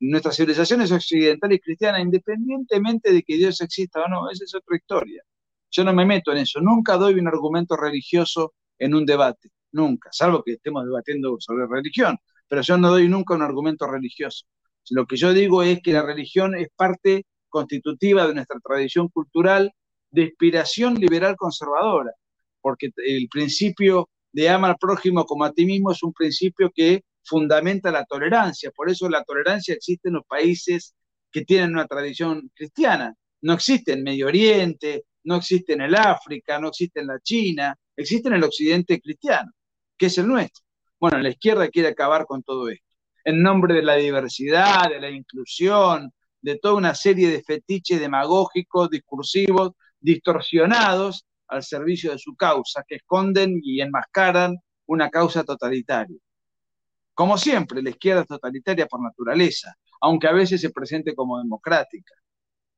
Nuestra 0.00 0.32
civilización 0.32 0.82
es 0.82 0.92
occidental 0.92 1.52
y 1.52 1.58
cristiana, 1.58 2.00
independientemente 2.00 3.12
de 3.12 3.22
que 3.22 3.36
Dios 3.36 3.60
exista 3.60 4.04
o 4.04 4.08
no, 4.08 4.30
esa 4.30 4.44
es 4.44 4.54
otra 4.54 4.76
historia. 4.76 5.22
Yo 5.70 5.84
no 5.84 5.92
me 5.92 6.06
meto 6.06 6.32
en 6.32 6.38
eso, 6.38 6.60
nunca 6.60 6.96
doy 6.96 7.14
un 7.14 7.26
argumento 7.28 7.76
religioso 7.76 8.54
en 8.78 8.94
un 8.94 9.04
debate, 9.04 9.50
nunca, 9.72 10.10
salvo 10.12 10.42
que 10.44 10.52
estemos 10.52 10.84
debatiendo 10.84 11.36
sobre 11.40 11.66
religión, 11.66 12.16
pero 12.46 12.62
yo 12.62 12.78
no 12.78 12.90
doy 12.90 13.08
nunca 13.08 13.34
un 13.34 13.42
argumento 13.42 13.86
religioso. 13.86 14.46
Lo 14.90 15.06
que 15.06 15.16
yo 15.16 15.32
digo 15.32 15.62
es 15.62 15.80
que 15.82 15.92
la 15.92 16.02
religión 16.02 16.56
es 16.56 16.68
parte 16.74 17.26
constitutiva 17.48 18.26
de 18.26 18.34
nuestra 18.34 18.58
tradición 18.60 19.08
cultural 19.08 19.72
de 20.10 20.22
inspiración 20.22 20.94
liberal 20.94 21.36
conservadora, 21.36 22.12
porque 22.60 22.90
el 22.96 23.28
principio 23.28 24.08
de 24.32 24.48
ama 24.48 24.68
al 24.68 24.76
prójimo 24.78 25.24
como 25.24 25.44
a 25.44 25.52
ti 25.52 25.66
mismo 25.66 25.92
es 25.92 26.02
un 26.02 26.12
principio 26.12 26.70
que 26.74 27.02
fundamenta 27.24 27.90
la 27.90 28.04
tolerancia. 28.04 28.70
Por 28.74 28.90
eso 28.90 29.08
la 29.08 29.24
tolerancia 29.24 29.74
existe 29.74 30.08
en 30.08 30.14
los 30.14 30.24
países 30.26 30.94
que 31.30 31.44
tienen 31.44 31.70
una 31.70 31.86
tradición 31.86 32.50
cristiana. 32.54 33.14
No 33.42 33.52
existe 33.54 33.92
en 33.92 34.02
Medio 34.02 34.26
Oriente, 34.26 35.04
no 35.24 35.36
existe 35.36 35.74
en 35.74 35.82
el 35.82 35.94
África, 35.94 36.58
no 36.58 36.68
existe 36.68 37.00
en 37.00 37.06
la 37.08 37.20
China, 37.20 37.76
existe 37.96 38.28
en 38.28 38.34
el 38.34 38.44
occidente 38.44 39.00
cristiano, 39.00 39.52
que 39.96 40.06
es 40.06 40.18
el 40.18 40.26
nuestro. 40.26 40.64
Bueno, 40.98 41.18
la 41.18 41.30
izquierda 41.30 41.68
quiere 41.68 41.88
acabar 41.88 42.24
con 42.26 42.42
todo 42.42 42.68
esto, 42.68 42.84
en 43.28 43.42
nombre 43.42 43.74
de 43.74 43.82
la 43.82 43.96
diversidad, 43.96 44.88
de 44.88 44.98
la 45.00 45.10
inclusión, 45.10 46.10
de 46.40 46.58
toda 46.58 46.76
una 46.76 46.94
serie 46.94 47.28
de 47.28 47.42
fetiches 47.42 48.00
demagógicos, 48.00 48.88
discursivos, 48.88 49.72
distorsionados 50.00 51.26
al 51.46 51.62
servicio 51.62 52.10
de 52.10 52.18
su 52.18 52.34
causa, 52.34 52.84
que 52.88 52.94
esconden 52.94 53.60
y 53.62 53.82
enmascaran 53.82 54.56
una 54.86 55.10
causa 55.10 55.44
totalitaria. 55.44 56.16
Como 57.12 57.36
siempre, 57.36 57.82
la 57.82 57.90
izquierda 57.90 58.22
es 58.22 58.28
totalitaria 58.28 58.86
por 58.86 59.02
naturaleza, 59.02 59.74
aunque 60.00 60.26
a 60.26 60.32
veces 60.32 60.62
se 60.62 60.70
presente 60.70 61.14
como 61.14 61.38
democrática. 61.38 62.14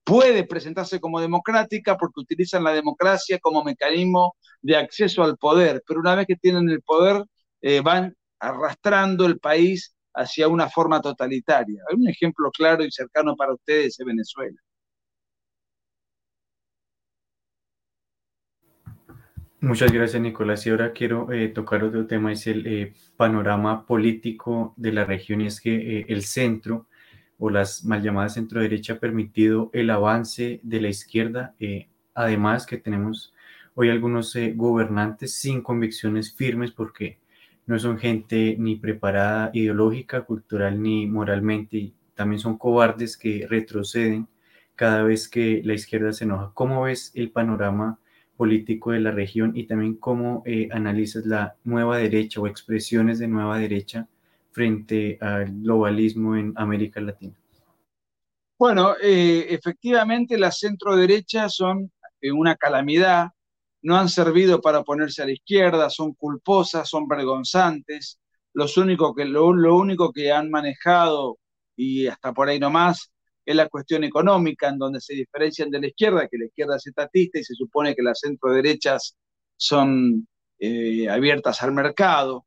Puede 0.03 0.43
presentarse 0.43 0.99
como 0.99 1.21
democrática 1.21 1.97
porque 1.97 2.23
utilizan 2.23 2.65
la 2.65 2.73
democracia 2.73 3.39
como 3.39 3.63
mecanismo 3.63 4.35
de 4.63 4.77
acceso 4.77 5.23
al 5.23 5.37
poder, 5.37 5.81
pero 5.87 6.01
una 6.01 6.17
vez 6.17 6.27
que 6.27 6.35
tienen 6.35 6.69
el 6.71 6.83
poder 6.83 7.25
eh, 7.61 7.83
van 7.83 8.17
arrastrando 8.41 9.27
el 9.27 9.39
país 9.39 9.95
hacia 10.14 10.49
una 10.49 10.68
forma 10.68 11.01
totalitaria. 11.01 11.83
Un 11.94 12.09
ejemplo 12.09 12.51
claro 12.51 12.85
y 12.85 12.90
cercano 12.90 13.37
para 13.37 13.55
ustedes 13.55 13.99
es 13.99 14.07
Venezuela. 14.07 14.59
Muchas 19.62 19.92
gracias, 19.92 20.23
Nicolás. 20.23 20.66
Y 20.66 20.70
ahora 20.70 20.92
quiero 20.92 21.31
eh, 21.33 21.49
tocar 21.49 21.85
otro 21.85 22.07
tema, 22.07 22.33
es 22.33 22.46
el 22.46 22.66
eh, 22.66 22.94
panorama 23.18 23.85
político 23.85 24.73
de 24.79 24.90
la 24.90 25.05
región, 25.05 25.42
y 25.42 25.46
es 25.49 25.61
que 25.61 25.99
eh, 25.99 26.07
el 26.09 26.23
centro 26.23 26.87
o 27.38 27.51
las 27.51 27.85
mal 27.85 28.03
llamadas 28.03 28.35
centro 28.35 28.62
derecha 28.62 28.94
ha 28.94 28.99
permitido 28.99 29.70
el 29.75 29.90
avance 29.90 30.61
de 30.62 30.81
la 30.81 30.88
izquierda, 30.88 31.55
además 32.14 32.66
que 32.66 32.77
tenemos 32.79 33.35
hoy 33.75 33.88
algunos 33.88 34.35
gobernantes 34.57 35.35
sin 35.35 35.62
convicciones 35.62 36.35
firmes 36.35 36.70
porque 36.70 37.18
no 37.71 37.79
son 37.79 37.99
gente 37.99 38.57
ni 38.59 38.75
preparada 38.75 39.51
ideológica, 39.53 40.23
cultural 40.23 40.83
ni 40.83 41.07
moralmente, 41.07 41.77
y 41.77 41.95
también 42.15 42.41
son 42.41 42.59
cobardes 42.59 43.17
que 43.17 43.47
retroceden 43.49 44.27
cada 44.75 45.05
vez 45.05 45.29
que 45.29 45.63
la 45.65 45.75
izquierda 45.75 46.13
se 46.13 46.25
enoja. 46.25 46.51
¿Cómo 46.53 46.83
ves 46.83 47.13
el 47.15 47.31
panorama? 47.31 48.01
político 48.37 48.93
de 48.93 49.01
la 49.01 49.11
región 49.11 49.53
y 49.55 49.67
también 49.67 49.97
cómo 49.97 50.43
eh, 50.47 50.71
analizas 50.73 51.27
la 51.27 51.57
nueva 51.63 51.99
derecha 51.99 52.41
o 52.41 52.47
expresiones 52.47 53.19
de 53.19 53.29
nueva 53.29 53.59
derecha 53.59 54.09
frente 54.51 55.19
al 55.21 55.53
globalismo 55.61 56.37
en 56.37 56.55
América 56.57 57.03
Latina. 57.03 57.35
Bueno, 58.59 58.95
eh, 59.03 59.49
efectivamente 59.51 60.39
las 60.39 60.59
centro 60.59 60.97
derecha 60.97 61.51
son 61.51 61.93
eh, 62.23 62.33
una 62.33 62.57
calamidad, 62.57 63.29
no 63.83 63.97
han 63.97 64.09
servido 64.09 64.61
para 64.61 64.83
ponerse 64.83 65.23
a 65.23 65.27
la 65.27 65.33
izquierda, 65.33 65.90
son 65.90 66.14
culposas, 66.14 66.88
son 66.88 67.09
vergonzantes. 67.09 68.19
Los 68.53 68.77
únicos 68.77 69.14
que, 69.16 69.25
lo, 69.25 69.53
lo 69.53 69.77
único 69.77 70.12
que 70.12 70.33
han 70.33 70.51
manejado, 70.51 71.38
y 71.77 72.07
hasta 72.07 72.33
por 72.33 72.49
ahí 72.49 72.59
nomás, 72.59 73.11
es 73.45 73.57
la 73.57 73.69
cuestión 73.69 74.05
económica, 74.05 74.69
en 74.69 74.79
donde 74.79 75.01
se 75.01 75.14
diferencian 75.14 75.71
de 75.71 75.81
la 75.81 75.87
izquierda, 75.88 76.29
que 76.29 76.38
la 76.38 76.47
izquierda 76.47 76.77
es 76.77 76.87
estatista 76.87 77.38
y 77.38 77.45
se 77.45 77.55
supone 77.55 77.95
que 77.95 78.03
las 78.03 78.21
centro-derechas 78.21 79.16
son 79.57 80.29
eh, 80.59 81.09
abiertas 81.09 81.62
al 81.62 81.73
mercado, 81.73 82.47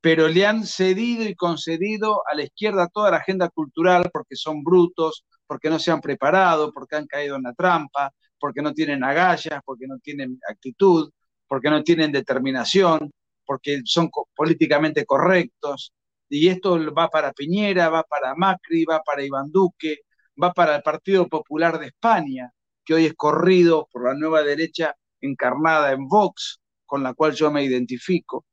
pero 0.00 0.28
le 0.28 0.46
han 0.46 0.66
cedido 0.66 1.24
y 1.24 1.34
concedido 1.34 2.22
a 2.30 2.34
la 2.36 2.44
izquierda 2.44 2.88
toda 2.92 3.10
la 3.10 3.18
agenda 3.18 3.48
cultural 3.48 4.10
porque 4.12 4.36
son 4.36 4.62
brutos, 4.62 5.24
porque 5.46 5.70
no 5.70 5.78
se 5.78 5.90
han 5.90 6.00
preparado, 6.00 6.72
porque 6.72 6.96
han 6.96 7.06
caído 7.06 7.36
en 7.36 7.42
la 7.42 7.54
trampa, 7.54 8.12
porque 8.38 8.62
no 8.62 8.72
tienen 8.72 9.04
agallas, 9.04 9.60
porque 9.64 9.86
no 9.86 9.98
tienen 9.98 10.38
actitud, 10.48 11.10
porque 11.46 11.70
no 11.70 11.82
tienen 11.82 12.12
determinación, 12.12 13.10
porque 13.44 13.80
son 13.84 14.10
políticamente 14.34 15.04
correctos. 15.04 15.92
Y 16.28 16.48
esto 16.48 16.78
va 16.94 17.08
para 17.08 17.32
Piñera, 17.32 17.88
va 17.88 18.02
para 18.02 18.34
Macri, 18.34 18.84
va 18.84 19.00
para 19.02 19.24
Iván 19.24 19.50
Duque, 19.50 20.00
va 20.40 20.52
para 20.52 20.76
el 20.76 20.82
Partido 20.82 21.26
Popular 21.28 21.78
de 21.78 21.86
España, 21.86 22.52
que 22.84 22.94
hoy 22.94 23.06
es 23.06 23.14
corrido 23.14 23.88
por 23.90 24.04
la 24.04 24.14
nueva 24.14 24.42
derecha 24.42 24.94
encarnada 25.20 25.92
en 25.92 26.06
Vox, 26.06 26.60
con 26.86 27.02
la 27.02 27.14
cual 27.14 27.34
yo 27.34 27.50
me 27.50 27.64
identifico. 27.64 28.44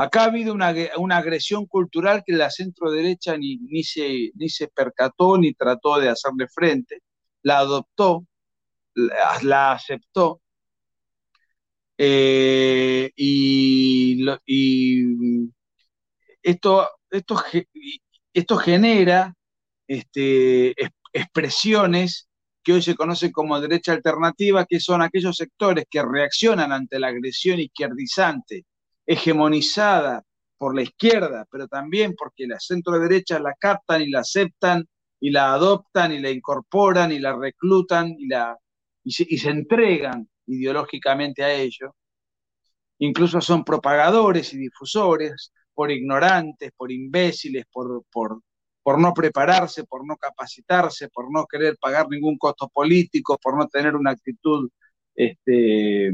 Acá 0.00 0.22
ha 0.22 0.24
habido 0.26 0.54
una, 0.54 1.16
agresión 1.16 1.66
cultural 1.66 2.22
que 2.24 2.32
la 2.32 2.50
centro 2.50 2.90
derecha 2.92 3.36
ni, 3.36 3.56
ni, 3.56 3.82
se, 3.82 4.30
ni 4.34 4.48
se 4.48 4.68
percató 4.68 5.36
ni 5.38 5.54
trató 5.54 5.98
de 5.98 6.08
hacerle 6.08 6.46
frente, 6.46 7.02
la 7.42 7.58
adoptó, 7.58 8.24
la, 8.94 9.72
aceptó. 9.72 10.40
Eh, 11.96 13.10
y, 13.16 14.24
esto, 16.42 16.88
esto, 17.10 17.44
esto 18.32 18.56
genera 18.56 19.34
este, 19.86 20.74
expresiones 21.12 22.28
que 22.62 22.74
hoy 22.74 22.82
se 22.82 22.94
conocen 22.94 23.32
como 23.32 23.60
derecha 23.60 23.92
alternativa, 23.92 24.66
que 24.66 24.80
son 24.80 25.02
aquellos 25.02 25.36
sectores 25.36 25.84
que 25.90 26.02
reaccionan 26.02 26.72
ante 26.72 26.98
la 26.98 27.08
agresión 27.08 27.58
izquierdizante, 27.60 28.64
hegemonizada 29.06 30.22
por 30.58 30.74
la 30.74 30.82
izquierda, 30.82 31.46
pero 31.50 31.68
también 31.68 32.14
porque 32.16 32.46
la 32.46 32.58
centro 32.60 32.98
derecha 32.98 33.38
la 33.38 33.54
captan 33.58 34.02
y 34.02 34.10
la 34.10 34.20
aceptan 34.20 34.84
y 35.20 35.30
la 35.30 35.54
adoptan 35.54 36.12
y 36.12 36.18
la 36.18 36.30
incorporan 36.30 37.12
y 37.12 37.18
la 37.18 37.34
reclutan 37.36 38.14
y, 38.18 38.26
la, 38.28 38.56
y, 39.08 39.38
se, 39.38 39.50
entregan 39.50 40.28
ideológicamente 40.46 41.42
a 41.42 41.52
ello. 41.52 41.94
Incluso 42.98 43.40
son 43.40 43.64
propagadores 43.64 44.52
y 44.52 44.58
difusores 44.58 45.52
por 45.72 45.90
ignorantes, 45.90 46.72
por 46.76 46.90
imbéciles, 46.92 47.64
por, 47.72 48.04
por, 48.10 48.42
por 48.82 49.00
no 49.00 49.14
prepararse, 49.14 49.84
por 49.84 50.06
no 50.06 50.16
capacitarse, 50.16 51.08
por 51.08 51.32
no 51.32 51.46
querer 51.46 51.76
pagar 51.80 52.06
ningún 52.10 52.36
costo 52.36 52.68
político, 52.68 53.38
por 53.42 53.56
no 53.56 53.66
tener 53.68 53.94
una 53.94 54.10
actitud 54.10 54.68
este, 55.14 56.12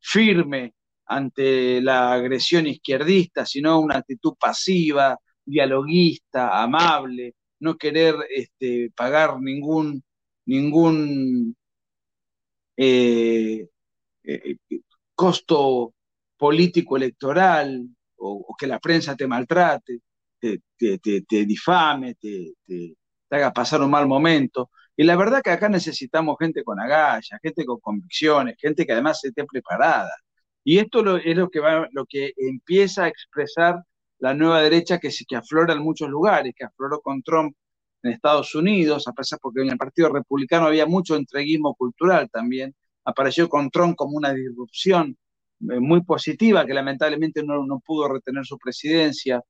firme 0.00 0.74
ante 1.06 1.80
la 1.80 2.12
agresión 2.12 2.66
izquierdista, 2.66 3.46
sino 3.46 3.80
una 3.80 3.98
actitud 3.98 4.34
pasiva, 4.38 5.18
dialoguista, 5.44 6.62
amable, 6.62 7.34
no 7.60 7.76
querer 7.76 8.16
este, 8.34 8.90
pagar 8.96 9.40
ningún, 9.40 10.02
ningún 10.46 11.56
eh, 12.76 13.68
eh, 14.24 14.56
costo 15.14 15.94
político 16.36 16.96
electoral 16.96 17.88
o 18.16 18.54
que 18.58 18.66
la 18.66 18.78
prensa 18.78 19.16
te 19.16 19.26
maltrate 19.26 20.00
te, 20.76 21.46
difame, 21.46 22.14
te, 22.14 22.54
haga 23.30 23.52
pasar 23.52 23.82
un 23.82 23.90
mal 23.90 24.06
momento. 24.06 24.70
Y 24.96 25.04
la 25.04 25.16
verdad 25.16 25.42
que 25.42 25.50
acá 25.50 25.68
necesitamos 25.68 26.36
gente 26.38 26.62
con 26.62 26.78
agallas, 26.80 27.38
gente 27.42 27.64
con 27.64 27.80
convicciones, 27.80 28.56
gente 28.58 28.86
que 28.86 28.92
además 28.92 29.24
esté 29.24 29.44
preparada. 29.44 30.12
Y 30.64 30.78
esto 30.78 31.16
es 31.18 31.36
lo 31.36 31.50
que, 31.50 31.60
va, 31.60 31.88
lo 31.92 32.06
que 32.06 32.32
empieza 32.36 33.04
a 33.04 33.08
expresar 33.08 33.82
la 34.18 34.34
nueva 34.34 34.62
derecha 34.62 34.98
que, 34.98 35.10
que 35.28 35.36
aflora 35.36 35.74
en 35.74 35.82
muchos 35.82 36.08
lugares, 36.08 36.54
que 36.56 36.64
afloró 36.64 37.00
con 37.00 37.22
Trump 37.22 37.56
en 38.04 38.12
Estados 38.12 38.54
Unidos, 38.54 39.08
a 39.08 39.12
pesar 39.12 39.38
porque 39.42 39.62
en 39.62 39.70
el 39.70 39.78
Partido 39.78 40.10
Republicano 40.10 40.66
había 40.66 40.86
mucho 40.86 41.16
entreguismo 41.16 41.74
cultural 41.74 42.28
también, 42.30 42.74
apareció 43.04 43.48
con 43.48 43.70
Trump 43.70 43.96
como 43.96 44.16
una 44.16 44.32
disrupción 44.32 45.16
eh, 45.60 45.80
muy 45.80 46.02
positiva 46.04 46.66
que 46.66 46.74
lamentablemente 46.74 47.42
no, 47.42 47.64
no 47.66 47.80
pudo 47.80 48.08
retener 48.08 48.44
su 48.44 48.58
presidencia 48.58 49.42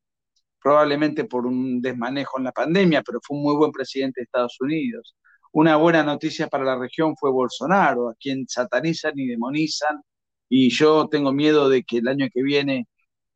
probablemente 0.62 1.24
por 1.24 1.46
un 1.46 1.82
desmanejo 1.82 2.38
en 2.38 2.44
la 2.44 2.52
pandemia, 2.52 3.02
pero 3.02 3.20
fue 3.22 3.36
un 3.36 3.42
muy 3.42 3.56
buen 3.56 3.72
presidente 3.72 4.20
de 4.20 4.24
Estados 4.24 4.56
Unidos. 4.60 5.14
Una 5.52 5.76
buena 5.76 6.02
noticia 6.02 6.48
para 6.48 6.64
la 6.64 6.78
región 6.78 7.16
fue 7.16 7.30
Bolsonaro, 7.30 8.08
a 8.08 8.14
quien 8.14 8.46
satanizan 8.48 9.12
y 9.16 9.26
demonizan, 9.26 10.00
y 10.48 10.70
yo 10.70 11.08
tengo 11.08 11.32
miedo 11.32 11.68
de 11.68 11.84
que 11.84 11.98
el 11.98 12.08
año 12.08 12.28
que 12.32 12.42
viene 12.42 12.86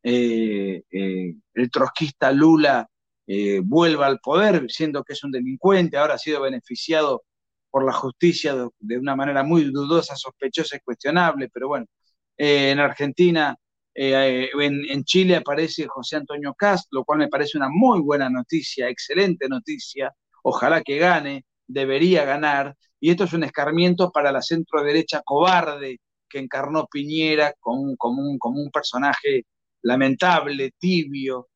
eh, 0.03 0.83
eh, 0.91 1.35
el 1.53 1.71
trotskista 1.71 2.31
Lula 2.31 2.87
eh, 3.31 3.61
vuelva 3.63 4.07
al 4.07 4.19
poder, 4.19 4.65
siendo 4.69 5.03
que 5.03 5.13
es 5.13 5.23
un 5.23 5.31
delincuente, 5.31 5.97
ahora 5.97 6.15
ha 6.15 6.17
sido 6.17 6.41
beneficiado 6.41 7.23
por 7.69 7.85
la 7.85 7.93
justicia 7.93 8.55
de, 8.79 8.97
una 8.97 9.15
manera 9.15 9.43
muy 9.43 9.65
dudosa, 9.65 10.15
sospechosa 10.15 10.77
y 10.77 10.79
cuestionable, 10.79 11.49
pero 11.53 11.67
bueno, 11.67 11.85
en 12.37 12.79
Argentina 12.79 13.55
eh, 13.93 14.49
en, 14.53 15.03
Chile 15.03 15.35
aparece 15.35 15.85
José 15.87 16.15
Antonio 16.15 16.53
Cast, 16.53 16.87
lo 16.91 17.03
cual 17.03 17.19
me 17.19 17.27
parece 17.27 17.57
una 17.57 17.67
muy 17.69 17.99
buena 17.99 18.29
noticia, 18.29 18.87
excelente 18.89 19.49
noticia. 19.49 20.13
Ojalá 20.43 20.81
que 20.81 20.97
gane, 20.97 21.45
debería 21.67 22.23
ganar. 22.25 22.75
Y 22.99 23.11
esto 23.11 23.25
es 23.25 23.33
un 23.33 23.43
escarmiento 23.43 24.11
para 24.11 24.31
la 24.31 24.41
centro 24.41 24.83
derecha 24.83 25.21
cobarde 25.25 25.99
que 26.29 26.39
encarnó 26.39 26.87
Piñera 26.87 27.53
como 27.59 27.81
un, 27.81 27.95
como 27.97 28.21
un, 28.21 28.39
como 28.39 28.61
un 28.61 28.71
personaje 28.71 29.45
lamentable, 29.81 30.71
tibio. 30.79 31.49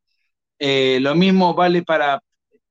Eh, 0.60 1.00
lo 1.02 1.16
mismo 1.16 1.54
vale 1.54 1.84
para 1.84 2.22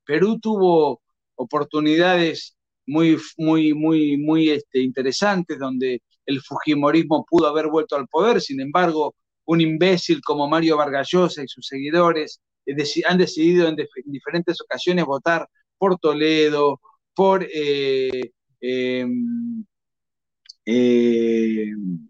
Perú, 0.05 0.39
tuvo 0.39 1.01
oportunidades 1.35 2.55
muy, 2.85 3.17
muy, 3.37 3.73
muy, 3.73 4.17
muy 4.17 4.49
este, 4.49 4.79
interesantes 4.81 5.59
donde 5.59 6.01
el 6.25 6.41
Fujimorismo 6.41 7.25
pudo 7.29 7.47
haber 7.47 7.67
vuelto 7.67 7.95
al 7.95 8.07
poder, 8.07 8.41
sin 8.41 8.61
embargo, 8.61 9.15
un 9.45 9.61
imbécil 9.61 10.21
como 10.21 10.47
Mario 10.47 10.77
Vargallosa 10.77 11.43
y 11.43 11.47
sus 11.47 11.67
seguidores 11.67 12.41
eh, 12.65 12.75
han 13.07 13.17
decidido 13.17 13.67
en, 13.67 13.75
diferentes 14.05 14.61
ocasiones 14.61 15.05
votar 15.05 15.47
por 15.77 15.97
Toledo, 15.99 16.79
por 17.13 17.45
eh, 17.53 18.31
em, 18.61 19.65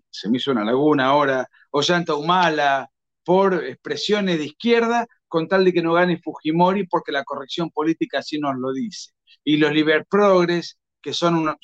se 0.09 0.29
me 0.29 0.37
hizo 0.37 0.51
una 0.51 0.63
laguna 0.63 1.07
ahora, 1.07 1.47
Ollanta 1.71 2.15
Humala, 2.15 2.89
por 3.23 3.63
expresiones 3.65 4.37
de 4.37 4.45
izquierda, 4.45 5.07
con 5.33 5.47
tal 5.47 5.65
de 5.65 5.73
que 5.73 5.81
no 5.81 5.93
gane 5.93 6.19
Fujimori, 6.19 6.85
porque 6.85 7.11
la 7.11 7.23
corrección 7.23 7.71
política 7.71 8.19
así 8.19 8.37
nos 8.37 8.55
lo 8.55 8.71
dice. 8.71 9.13
Y 9.43 9.57
los 9.57 9.73
liberprogres, 9.73 10.77
que 11.01 11.11
son, 11.11 11.55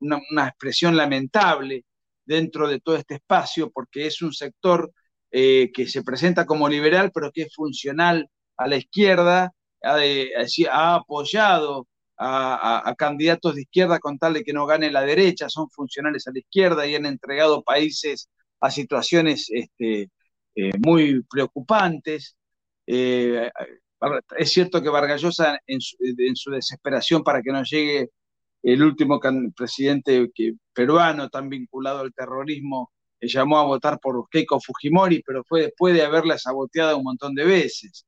una, 0.00 0.46
expresión 0.46 0.94
lamentable 0.94 1.86
dentro 2.26 2.68
de 2.68 2.80
todo 2.80 2.96
este 2.96 3.14
espacio, 3.14 3.70
porque 3.70 4.06
es 4.06 4.20
un 4.20 4.34
sector 4.34 4.92
eh, 5.30 5.70
que 5.72 5.86
se 5.86 6.02
presenta 6.02 6.44
como 6.44 6.68
liberal, 6.68 7.10
pero 7.14 7.32
que 7.32 7.44
es 7.44 7.54
funcional 7.54 8.28
a 8.58 8.68
la 8.68 8.76
izquierda, 8.76 9.54
ha, 9.82 9.96
ha 10.70 10.94
apoyado 10.94 11.88
a, 12.18 12.94
candidatos 12.98 13.54
de 13.54 13.62
izquierda 13.62 14.00
con 14.00 14.18
tal 14.18 14.34
de 14.34 14.44
que 14.44 14.52
no 14.52 14.66
gane 14.66 14.90
la 14.90 15.00
derecha, 15.00 15.48
son 15.48 15.70
funcionales 15.70 16.28
a 16.28 16.32
la 16.32 16.40
izquierda 16.40 16.86
y 16.86 16.94
han 16.94 17.06
entregado 17.06 17.62
países 17.62 18.28
a 18.60 18.70
situaciones 18.70 19.48
este, 19.50 20.10
eh, 20.54 20.72
muy 20.84 21.22
preocupantes. 21.22 22.36
Eh, 22.86 23.50
es 24.36 24.50
cierto 24.50 24.82
que 24.82 24.88
Vargallosa, 24.88 25.58
en 25.66 25.80
su, 25.80 26.50
desesperación 26.50 27.22
para 27.22 27.42
que 27.42 27.52
no 27.52 27.62
llegue 27.62 28.10
el 28.62 28.82
último 28.82 29.20
presidente 29.56 30.30
peruano 30.72 31.28
tan 31.28 31.48
vinculado 31.48 32.00
al 32.00 32.12
terrorismo, 32.12 32.92
eh, 33.20 33.28
llamó 33.28 33.58
a 33.58 33.64
votar 33.64 33.98
por 34.00 34.28
Keiko 34.30 34.60
Fujimori, 34.60 35.22
pero 35.24 35.44
fue 35.44 35.62
después 35.62 35.94
de 35.94 36.02
haberla 36.02 36.38
saboteado 36.38 36.98
un 36.98 37.04
montón 37.04 37.34
de 37.34 37.44
veces. 37.44 38.06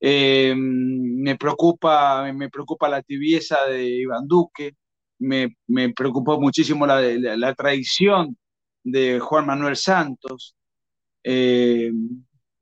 me, 0.00 1.36
preocupa, 1.38 2.32
me 2.32 2.48
preocupa 2.50 2.88
la 2.88 3.02
tibieza 3.02 3.64
de 3.66 3.86
Iván 3.86 4.26
Duque, 4.26 4.76
me, 5.22 5.92
preocupó 5.94 6.40
muchísimo 6.40 6.86
la, 6.86 7.54
traición 7.54 8.36
de 8.84 9.20
Juan 9.20 9.46
Manuel 9.46 9.76
Santos. 9.76 10.56
Eh, 11.24 11.92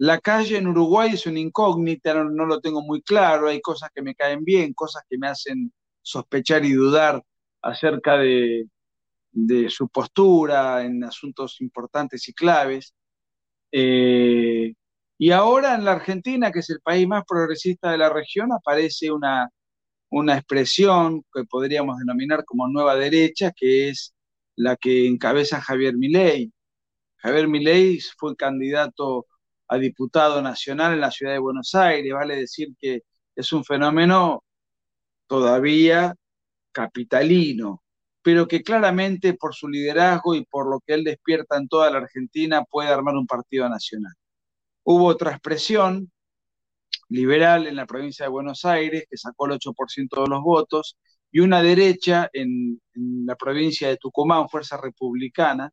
la 0.01 0.19
calle 0.19 0.57
en 0.57 0.67
Uruguay 0.67 1.11
es 1.13 1.27
una 1.27 1.41
incógnita, 1.41 2.15
no, 2.25 2.47
lo 2.47 2.61
tengo 2.63 2.81
muy 2.83 3.03
claro, 3.03 3.49
hay 3.49 3.61
cosas 3.61 3.91
que 3.95 4.01
me 4.01 4.15
caen 4.15 4.45
bien, 4.45 4.73
cosas 4.73 5.03
que 5.09 5.19
me 5.19 5.29
hacen 5.29 5.75
sospechar 6.01 6.65
y 6.65 6.73
dudar 6.73 7.23
acerca 7.61 8.17
de, 8.17 8.67
su 9.69 9.89
postura 9.91 10.83
en 10.85 11.05
asuntos 11.05 11.61
importantes 11.61 12.27
y 12.31 12.33
claves. 12.33 12.95
Eh, 13.73 14.73
y 15.19 15.31
ahora 15.33 15.75
en 15.75 15.85
la 15.85 15.93
Argentina, 15.93 16.51
que 16.51 16.61
es 16.61 16.71
el 16.71 16.81
país 16.81 17.07
más 17.07 17.25
progresista 17.29 17.91
de 17.93 17.99
la 17.99 18.09
región, 18.09 18.53
aparece 18.53 19.13
una, 19.13 19.51
una 20.11 20.37
expresión 20.39 21.25
que 21.35 21.45
podríamos 21.45 21.99
denominar 21.99 22.47
como 22.47 22.69
nueva 22.69 22.97
derecha, 22.97 23.53
que 23.55 23.91
es 23.91 24.15
la 24.57 24.77
que 24.77 25.07
encabeza 25.07 25.61
Javier 25.61 25.95
Milei. 25.95 26.51
Javier 27.19 27.49
Milei 27.49 28.01
fue 28.19 28.35
candidato 28.37 29.27
a 29.71 29.79
diputado 29.79 30.43
nacional 30.43 30.95
en 30.95 31.01
la 31.01 31.13
ciudad 31.13 31.33
de 31.33 31.39
Buenos 31.39 31.75
Aires, 31.77 32.13
vale 32.13 32.37
decir 32.37 32.75
que 32.79 33.03
es 33.37 33.53
un 33.53 33.65
fenómeno 33.65 34.43
todavía 35.29 36.15
capitalino, 36.73 37.83
pero 38.23 38.49
que 38.49 38.63
claramente 38.65 39.35
por 39.35 39.55
su 39.55 39.69
liderazgo 39.69 40.35
y 40.35 40.45
por 40.45 40.69
lo 40.69 40.81
que 40.81 40.95
él 40.95 41.05
despierta 41.05 41.57
en 41.57 41.69
toda 41.69 41.89
la 41.91 41.99
Argentina 41.99 42.65
puede 42.65 42.89
armar 42.89 43.15
un 43.15 43.27
partido 43.27 43.69
nacional. 43.69 44.13
Hubo 44.85 45.07
otra 45.07 45.33
expresión 45.33 46.11
liberal 47.09 47.69
en 47.69 47.77
la 47.77 47.87
provincia 47.87 48.25
de 48.27 48.31
Buenos 48.31 48.65
Aires 48.65 49.05
que 49.09 49.17
sacó 49.17 49.47
el 49.47 49.53
8% 49.53 50.25
de 50.25 50.29
los 50.29 50.43
votos 50.43 50.99
y 51.31 51.41
una 51.41 51.63
derecha 51.63 52.29
en, 52.33 52.81
en 52.95 53.27
la 53.27 53.37
provincia 53.37 53.89
de 53.89 53.99
Tucumán, 53.99 54.49
Fuerza 54.49 54.77
Republicana, 54.79 55.71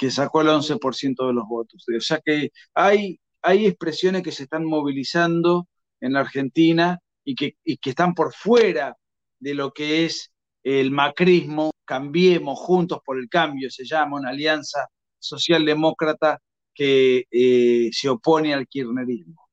que 0.00 0.10
sacó 0.10 0.40
el 0.40 0.48
11% 0.48 1.26
de 1.26 1.34
los 1.34 1.46
votos. 1.46 1.84
O 1.94 2.00
sea 2.00 2.22
que 2.24 2.52
hay, 2.72 3.20
hay 3.42 3.66
expresiones 3.66 4.22
que 4.22 4.32
se 4.32 4.44
están 4.44 4.64
movilizando 4.64 5.68
en 6.00 6.14
la 6.14 6.20
Argentina 6.20 6.98
y 7.22 7.34
que, 7.34 7.56
que 7.62 7.90
están 7.90 8.14
por 8.14 8.32
fuera 8.32 8.96
de 9.38 9.52
lo 9.52 9.72
que 9.72 10.06
es 10.06 10.32
el 10.62 10.90
macrismo, 10.90 11.70
cambiemos 11.84 12.58
juntos 12.58 13.00
por 13.04 13.18
el 13.18 13.28
cambio, 13.28 13.68
se 13.70 13.84
llama 13.84 14.16
una 14.16 14.30
alianza 14.30 14.88
socialdemócrata 15.18 16.38
que 16.74 17.24
eh, 17.30 17.90
se 17.92 18.08
opone 18.08 18.54
al 18.54 18.66
kirchnerismo. 18.68 19.50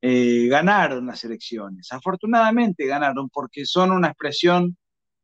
Eh, 0.00 0.46
ganaron 0.46 1.06
las 1.06 1.24
elecciones, 1.24 1.90
afortunadamente 1.90 2.86
ganaron 2.86 3.28
porque 3.28 3.66
son 3.66 3.90
una 3.90 4.06
expresión 4.08 4.76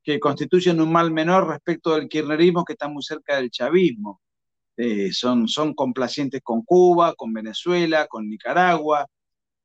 que 0.02 0.18
constituyen 0.18 0.80
un 0.80 0.90
mal 0.90 1.12
menor 1.12 1.46
respecto 1.46 1.94
del 1.94 2.08
kirchnerismo 2.08 2.64
que 2.64 2.72
está 2.72 2.88
muy 2.88 3.04
cerca 3.04 3.36
del 3.36 3.52
chavismo. 3.52 4.20
Eh, 4.82 5.12
son, 5.12 5.46
son 5.46 5.74
complacientes 5.74 6.40
con 6.42 6.62
Cuba, 6.62 7.14
con 7.14 7.34
Venezuela, 7.34 8.06
con 8.06 8.26
Nicaragua, 8.26 9.06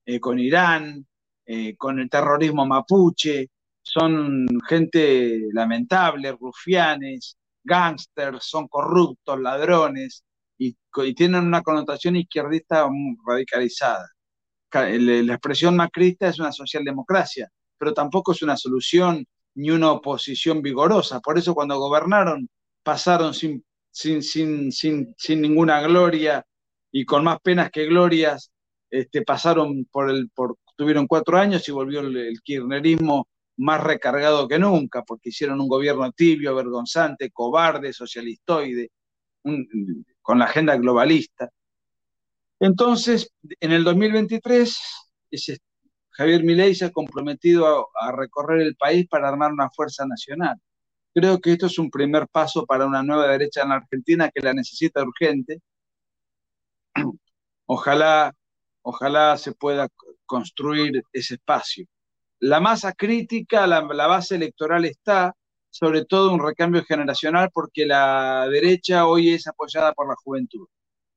eh, 0.05 0.19
con 0.19 0.39
Irán, 0.39 1.07
eh, 1.45 1.77
con 1.77 1.99
el 2.01 2.09
terrorismo 2.09 2.65
mapuche, 2.65 3.47
son 3.81 4.45
gente 4.67 5.39
lamentable, 5.53 6.33
rufianes, 6.33 7.37
gángsters, 7.63 8.43
son 8.43 8.67
corruptos, 8.67 9.39
ladrones, 9.39 10.25
y, 10.57 10.75
tienen 11.15 11.45
una 11.45 11.61
connotación 11.61 12.17
izquierdista 12.17 12.85
radicalizada. 13.25 14.09
La 14.71 15.33
expresión 15.33 15.77
macrista 15.77 16.27
es 16.27 16.39
una 16.39 16.51
socialdemocracia, 16.51 17.49
pero 17.77 17.93
tampoco 17.93 18.33
es 18.33 18.41
una 18.41 18.57
solución 18.57 19.25
ni 19.55 19.71
una 19.71 19.91
oposición 19.91 20.61
vigorosa. 20.61 21.21
Por 21.21 21.37
eso 21.37 21.55
cuando 21.55 21.79
gobernaron 21.79 22.49
pasaron 22.83 23.33
sin 23.33 23.63
sin, 23.95 24.21
sin, 24.21 24.73
sin, 24.73 25.15
sin 25.17 25.41
ninguna 25.41 25.81
gloria 25.81 26.45
y 26.91 27.05
con 27.05 27.23
más 27.23 27.39
penas 27.39 27.71
que 27.71 27.85
glorias, 27.85 28.51
este, 28.89 29.21
pasaron 29.21 29.85
por 29.85 30.09
el, 30.09 30.29
tuvieron 30.75 31.07
cuatro 31.07 31.37
años 31.37 31.67
y 31.69 31.71
volvió 31.71 32.01
el, 32.01 32.41
kirchnerismo 32.43 33.29
más 33.57 33.81
recargado 33.81 34.49
que 34.49 34.59
nunca, 34.59 35.03
porque 35.03 35.29
hicieron 35.29 35.61
un 35.61 35.69
gobierno 35.69 36.11
tibio, 36.11 36.53
vergonzante, 36.53 37.31
cobarde, 37.31 37.93
socialistoide, 37.93 38.91
con 40.21 40.39
la 40.39 40.45
agenda 40.45 40.75
globalista. 40.75 41.49
Entonces, 42.59 43.31
en 43.61 43.71
el 43.71 43.85
2023, 43.85 44.77
ese, 45.31 45.59
Javier 46.09 46.43
Milei 46.43 46.75
se 46.75 46.85
ha 46.85 46.91
comprometido 46.91 47.87
a 47.97 48.11
recorrer 48.11 48.61
el 48.61 48.75
país 48.75 49.07
para 49.07 49.29
armar 49.29 49.53
una 49.53 49.69
fuerza 49.69 50.05
nacional. 50.05 50.57
Creo 51.15 51.39
que 51.39 51.53
esto 51.53 51.67
es 51.67 51.79
un 51.79 51.89
primer 51.89 52.27
paso 52.27 52.65
para 52.65 52.85
una 52.85 53.01
nueva 53.01 53.27
derecha 53.29 53.61
en 53.61 53.69
la 53.69 53.75
Argentina 53.75 54.29
que 54.33 54.41
la 54.41 54.53
necesita 54.53 55.01
urgente. 55.01 55.61
Ojalá, 57.67 58.33
ojalá 58.83 59.37
se 59.37 59.53
pueda 59.53 59.87
construir 60.25 61.03
ese 61.13 61.35
espacio. 61.35 61.85
La 62.39 62.59
masa 62.59 62.93
crítica, 62.93 63.65
la, 63.65 63.81
base 63.81 64.35
electoral 64.35 64.85
está, 64.85 65.33
sobre 65.69 66.05
todo 66.05 66.33
un 66.33 66.43
recambio 66.45 66.83
generacional, 66.83 67.49
porque 67.53 67.85
la 67.85 68.47
derecha 68.49 69.07
hoy 69.07 69.31
es 69.31 69.47
apoyada 69.47 69.93
por 69.93 70.09
la 70.09 70.15
juventud, 70.15 70.67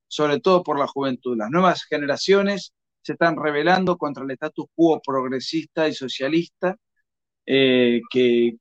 sobre 0.07 0.41
todo 0.41 0.63
por 0.63 0.79
la 0.79 0.87
juventud. 0.87 1.37
Las 1.37 1.51
nuevas 1.51 1.85
generaciones 1.85 2.73
se 3.03 3.15
están 3.15 3.37
rebelando 3.37 3.99
contra 3.99 4.25
el 4.25 4.31
status 4.31 4.67
quo 4.75 5.01
progresista 5.05 5.89
y 5.89 5.95
socialista 5.95 6.77
eh, 7.51 8.03
que, 8.11 8.59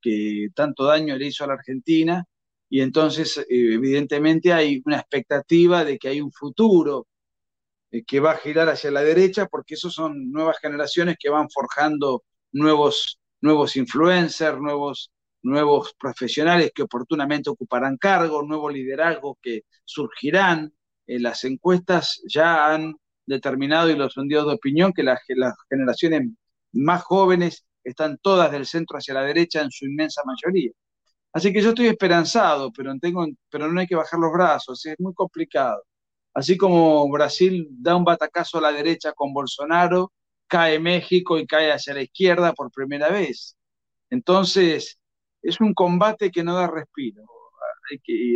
tanto 0.55 0.85
daño 0.85 1.17
le 1.17 1.27
hizo 1.27 1.43
a 1.43 1.47
la 1.47 1.55
Argentina 1.55 2.25
y 2.69 2.79
entonces 2.81 3.37
eh, 3.37 3.45
evidentemente 3.49 4.53
hay 4.53 4.81
una 4.85 4.99
expectativa 4.99 5.83
de 5.83 5.97
que 5.97 6.07
hay 6.07 6.21
un 6.21 6.31
futuro 6.31 7.05
eh, 7.91 8.03
que 8.05 8.21
va 8.21 8.31
a 8.31 8.37
girar 8.37 8.69
hacia 8.69 8.91
la 8.91 9.03
derecha 9.03 9.47
porque 9.47 9.73
esos 9.75 9.93
son 9.93 10.31
nuevas 10.31 10.59
generaciones 10.61 11.17
que 11.19 11.29
van 11.29 11.49
forjando 11.49 12.23
nuevos, 12.53 13.19
nuevos 13.41 13.75
influencers, 13.75 14.57
nuevos, 14.59 15.11
nuevos 15.43 15.93
profesionales 15.99 16.71
que 16.73 16.83
oportunamente 16.83 17.49
ocuparán 17.49 17.97
cargos, 17.97 18.47
nuevos 18.47 18.73
liderazgos 18.73 19.37
que 19.41 19.63
surgirán. 19.83 20.73
las 21.07 21.43
encuestas 21.43 22.21
ya 22.27 22.73
han 22.73 22.95
determinado 23.25 23.89
y 23.89 23.97
los 23.97 24.13
sondeos 24.13 24.47
de 24.47 24.53
opinión 24.53 24.93
que 24.93 25.03
las 25.03 25.19
generaciones 25.69 26.29
más 26.71 27.03
jóvenes 27.03 27.66
están 27.89 28.17
todas 28.21 28.51
del 28.51 28.65
centro 28.65 28.97
hacia 28.97 29.13
la 29.13 29.23
derecha 29.23 29.61
en 29.61 29.71
su 29.71 29.85
inmensa 29.85 30.21
mayoría. 30.25 30.71
Así 31.33 31.53
que 31.53 31.61
yo 31.61 31.69
estoy 31.69 31.87
esperanzado, 31.87 32.71
pero, 32.71 32.93
tengo, 32.99 33.25
pero 33.49 33.71
no 33.71 33.79
hay 33.79 33.87
que 33.87 33.95
bajar 33.95 34.19
los 34.19 34.31
brazos, 34.33 34.85
es 34.85 34.95
muy 34.99 35.13
complicado. 35.13 35.83
Así 36.33 36.57
como 36.57 37.09
Brasil 37.09 37.67
da 37.71 37.95
un 37.95 38.03
batacazo 38.03 38.59
a 38.59 38.61
la 38.61 38.71
derecha 38.71 39.13
con 39.13 39.33
Bolsonaro, 39.33 40.11
cae 40.47 40.79
México 40.79 41.37
y 41.39 41.47
cae 41.47 41.71
hacia 41.71 41.93
la 41.93 42.01
izquierda 42.03 42.53
por 42.53 42.71
primera 42.71 43.09
vez. 43.09 43.55
Entonces, 44.09 44.99
es 45.41 45.59
un 45.61 45.73
combate 45.73 46.31
que 46.31 46.43
no 46.43 46.55
da 46.55 46.67
respiro. 46.67 47.23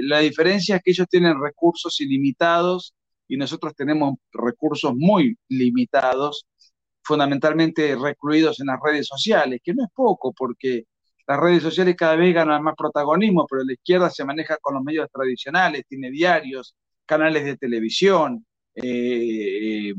La 0.03 0.19
diferencia 0.19 0.77
es 0.77 0.81
que 0.83 0.91
ellos 0.91 1.07
tienen 1.09 1.41
recursos 1.41 1.99
ilimitados 2.01 2.93
y 3.27 3.37
nosotros 3.37 3.73
tenemos 3.75 4.15
recursos 4.31 4.93
muy 4.95 5.37
limitados, 5.49 6.45
fundamentalmente 7.03 7.95
recluidos 7.95 8.59
en 8.59 8.67
las 8.67 8.79
redes 8.83 9.07
sociales, 9.07 9.59
que 9.63 9.73
no 9.73 9.83
es 9.83 9.89
poco, 9.93 10.33
porque 10.33 10.85
las 11.27 11.39
redes 11.39 11.63
sociales 11.63 11.95
cada 11.95 12.15
vez 12.15 12.33
ganan 12.33 12.63
más 12.63 12.75
protagonismo, 12.75 13.45
pero 13.49 13.63
la 13.63 13.73
izquierda 13.73 14.09
se 14.09 14.25
maneja 14.25 14.57
con 14.61 14.75
los 14.75 14.83
medios 14.83 15.07
tradicionales, 15.11 15.85
tiene 15.87 16.11
diarios, 16.11 16.75
canales 17.05 17.45
de 17.45 17.57
televisión, 17.57 18.45
eh, 18.75 19.89
eh, 19.89 19.93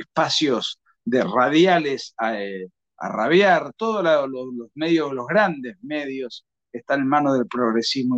espacios 0.00 0.80
de 1.04 1.22
radiales 1.22 2.14
a, 2.18 2.42
eh, 2.42 2.68
rabiar, 2.98 3.72
todos 3.76 4.02
los 4.28 4.68
medios, 4.74 5.12
los 5.12 5.26
grandes 5.26 5.76
medios 5.82 6.44
están 6.72 7.00
en 7.00 7.08
manos 7.08 7.34
del 7.38 7.46
progresismo 7.46 8.16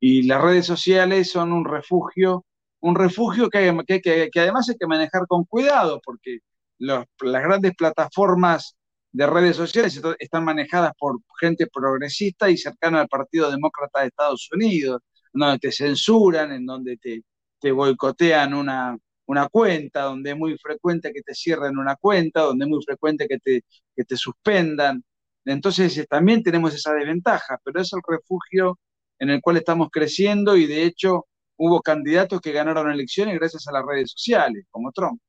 y, 0.00 0.22
las 0.26 0.42
redes 0.42 0.66
sociales 0.66 1.30
son 1.30 1.52
un 1.52 1.64
refugio, 1.64 2.44
un 2.80 2.94
refugio 2.94 3.48
que, 3.48 3.72
que, 4.02 4.30
además 4.40 4.68
hay 4.68 4.76
que 4.76 4.86
manejar 4.86 5.26
con 5.26 5.44
cuidado 5.44 6.00
porque 6.04 6.38
las 6.78 7.06
grandes 7.20 7.74
plataformas 7.76 8.76
de 9.12 9.26
redes 9.26 9.56
sociales 9.56 10.00
están 10.18 10.44
manejadas 10.44 10.92
por 10.98 11.18
gente 11.40 11.66
progresista 11.66 12.50
y 12.50 12.56
cercana 12.56 13.00
al 13.00 13.08
Partido 13.08 13.50
Demócrata 13.50 14.00
de 14.00 14.08
Estados 14.08 14.48
Unidos, 14.52 15.00
donde 15.32 15.58
te 15.58 15.72
censuran, 15.72 16.52
en 16.52 16.66
donde 16.66 16.96
te, 16.98 17.22
te 17.58 17.72
boicotean 17.72 18.54
una, 18.54 18.96
una 19.26 19.48
cuenta, 19.48 20.02
donde 20.02 20.30
es 20.30 20.36
muy 20.36 20.56
frecuente 20.58 21.12
que 21.12 21.22
te 21.22 21.34
cierren 21.34 21.78
una 21.78 21.96
cuenta, 21.96 22.42
donde 22.42 22.64
es 22.64 22.68
muy 22.68 22.82
frecuente 22.84 23.26
que 23.28 23.38
te, 23.38 23.64
que 23.94 24.04
te 24.04 24.16
suspendan. 24.16 25.04
Entonces 25.44 25.96
eh, 25.98 26.06
también 26.08 26.42
tenemos 26.42 26.74
esa 26.74 26.92
desventaja, 26.94 27.58
pero 27.64 27.80
es 27.80 27.92
el 27.92 28.00
refugio 28.06 28.78
en 29.18 29.30
el 29.30 29.40
cual 29.40 29.56
estamos 29.58 29.88
creciendo 29.90 30.56
y 30.56 30.66
de 30.66 30.84
hecho 30.84 31.26
hubo 31.56 31.80
candidatos 31.82 32.40
que 32.40 32.52
ganaron 32.52 32.90
elecciones 32.90 33.38
gracias 33.38 33.66
a 33.68 33.72
las 33.72 33.84
redes 33.86 34.12
sociales, 34.12 34.64
como 34.70 34.92
Trump. 34.92 35.20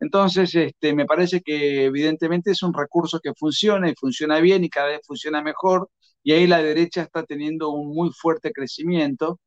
Entonces, 0.00 0.54
este, 0.54 0.94
me 0.94 1.06
parece 1.06 1.40
que 1.42 1.84
evidentemente 1.86 2.50
es 2.50 2.62
un 2.62 2.74
recurso 2.74 3.20
que 3.20 3.32
funciona 3.34 3.90
y 3.90 3.94
funciona 3.94 4.40
bien 4.40 4.64
y 4.64 4.70
cada 4.70 4.88
vez 4.88 5.00
funciona 5.06 5.42
mejor, 5.42 5.90
y 6.22 6.32
ahí 6.32 6.46
la 6.46 6.62
derecha 6.62 7.02
está 7.02 7.24
teniendo 7.24 7.70
un 7.70 7.94
muy 7.94 8.10
fuerte 8.12 8.52
crecimiento, 8.52 9.40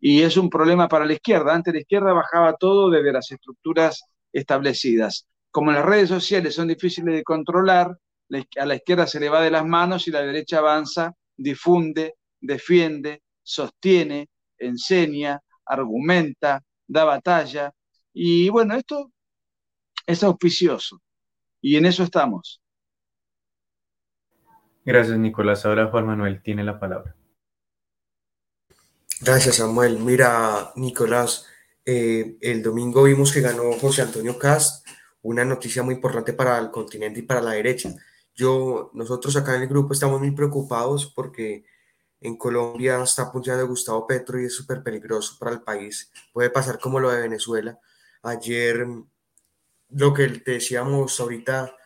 y 0.00 0.22
es 0.22 0.36
un 0.36 0.50
problema 0.50 0.88
para 0.88 1.06
la 1.06 1.14
izquierda. 1.14 1.54
Antes 1.54 1.74
la 1.74 1.80
izquierda 1.80 2.12
bajaba 2.12 2.56
todo 2.56 2.90
desde 2.90 3.12
las 3.12 3.30
estructuras 3.30 4.02
establecidas. 4.32 5.26
Como 5.50 5.72
las 5.72 5.84
redes 5.84 6.08
sociales 6.10 6.54
son 6.54 6.68
difíciles 6.68 7.14
de 7.14 7.22
controlar, 7.22 7.96
a 8.58 8.66
la 8.66 8.74
izquierda 8.74 9.06
se 9.06 9.20
le 9.20 9.28
va 9.28 9.40
de 9.42 9.50
las 9.50 9.64
manos 9.64 10.08
y 10.08 10.10
la 10.10 10.22
derecha 10.22 10.58
avanza, 10.58 11.12
difunde, 11.36 12.14
defiende, 12.40 13.22
sostiene, 13.42 14.28
enseña, 14.58 15.40
argumenta, 15.64 16.60
da 16.86 17.04
batalla. 17.04 17.72
Y 18.12 18.48
bueno, 18.50 18.74
esto 18.74 19.10
es 20.06 20.22
auspicioso 20.22 21.00
y 21.60 21.76
en 21.76 21.86
eso 21.86 22.02
estamos. 22.02 22.62
Gracias, 24.84 25.18
Nicolás. 25.18 25.64
Ahora 25.64 25.88
Juan 25.88 26.06
Manuel 26.06 26.42
tiene 26.42 26.62
la 26.62 26.78
palabra. 26.78 27.16
Gracias, 29.20 29.56
Samuel. 29.56 29.98
Mira, 29.98 30.72
Nicolás, 30.76 31.46
eh, 31.86 32.36
el 32.42 32.62
domingo 32.62 33.04
vimos 33.04 33.32
que 33.32 33.40
ganó 33.40 33.72
José 33.72 34.02
Antonio 34.02 34.38
Cast, 34.38 34.86
una 35.22 35.44
noticia 35.44 35.82
muy 35.82 35.94
importante 35.94 36.34
para 36.34 36.58
el 36.58 36.70
continente 36.70 37.20
y 37.20 37.22
para 37.22 37.40
la 37.40 37.52
derecha. 37.52 37.94
Yo, 38.34 38.90
nosotros 38.92 39.34
acá 39.36 39.56
en 39.56 39.62
el 39.62 39.68
grupo 39.68 39.94
estamos 39.94 40.20
muy 40.20 40.32
preocupados 40.32 41.06
porque 41.14 41.64
en 42.20 42.36
Colombia 42.36 43.02
está 43.02 43.22
apoyando 43.22 43.66
Gustavo 43.66 44.06
Petro 44.06 44.40
y 44.40 44.46
es 44.46 44.54
súper 44.54 44.82
peligroso 44.82 45.36
para 45.38 45.52
el 45.52 45.62
país. 45.62 46.10
Puede 46.32 46.50
pasar 46.50 46.78
como 46.78 47.00
lo 47.00 47.10
de 47.10 47.22
Venezuela. 47.22 47.78
Ayer 48.22 48.86
lo 49.90 50.12
que 50.14 50.28
te 50.28 50.52
decíamos 50.52 51.18
ahorita 51.20 51.76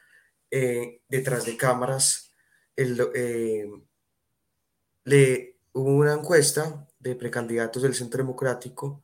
eh, 0.51 1.03
detrás 1.09 1.45
de 1.45 1.57
cámaras, 1.57 2.33
eh, 2.77 3.67
le, 5.05 5.57
hubo 5.73 5.91
una 5.91 6.15
encuesta 6.15 6.87
de 6.99 7.17
precandidatos 7.17 7.83
del 7.83 7.95
Centro 7.95 8.19
Democrático 8.19 9.03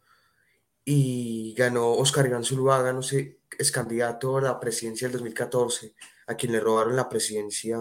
y 0.85 1.55
ganó 1.57 1.93
Oscar 1.93 2.27
Iván 2.27 2.45
Zuluaga, 2.45 2.93
no 2.93 3.03
sé, 3.03 3.41
es 3.59 3.71
candidato 3.71 4.37
a 4.37 4.43
la 4.43 4.61
presidencia 4.61 5.09
del 5.09 5.19
2014, 5.19 5.95
a 6.27 6.35
quien 6.35 6.53
le 6.53 6.61
robaron 6.61 6.97
la 6.97 7.09
presidencia 7.09 7.79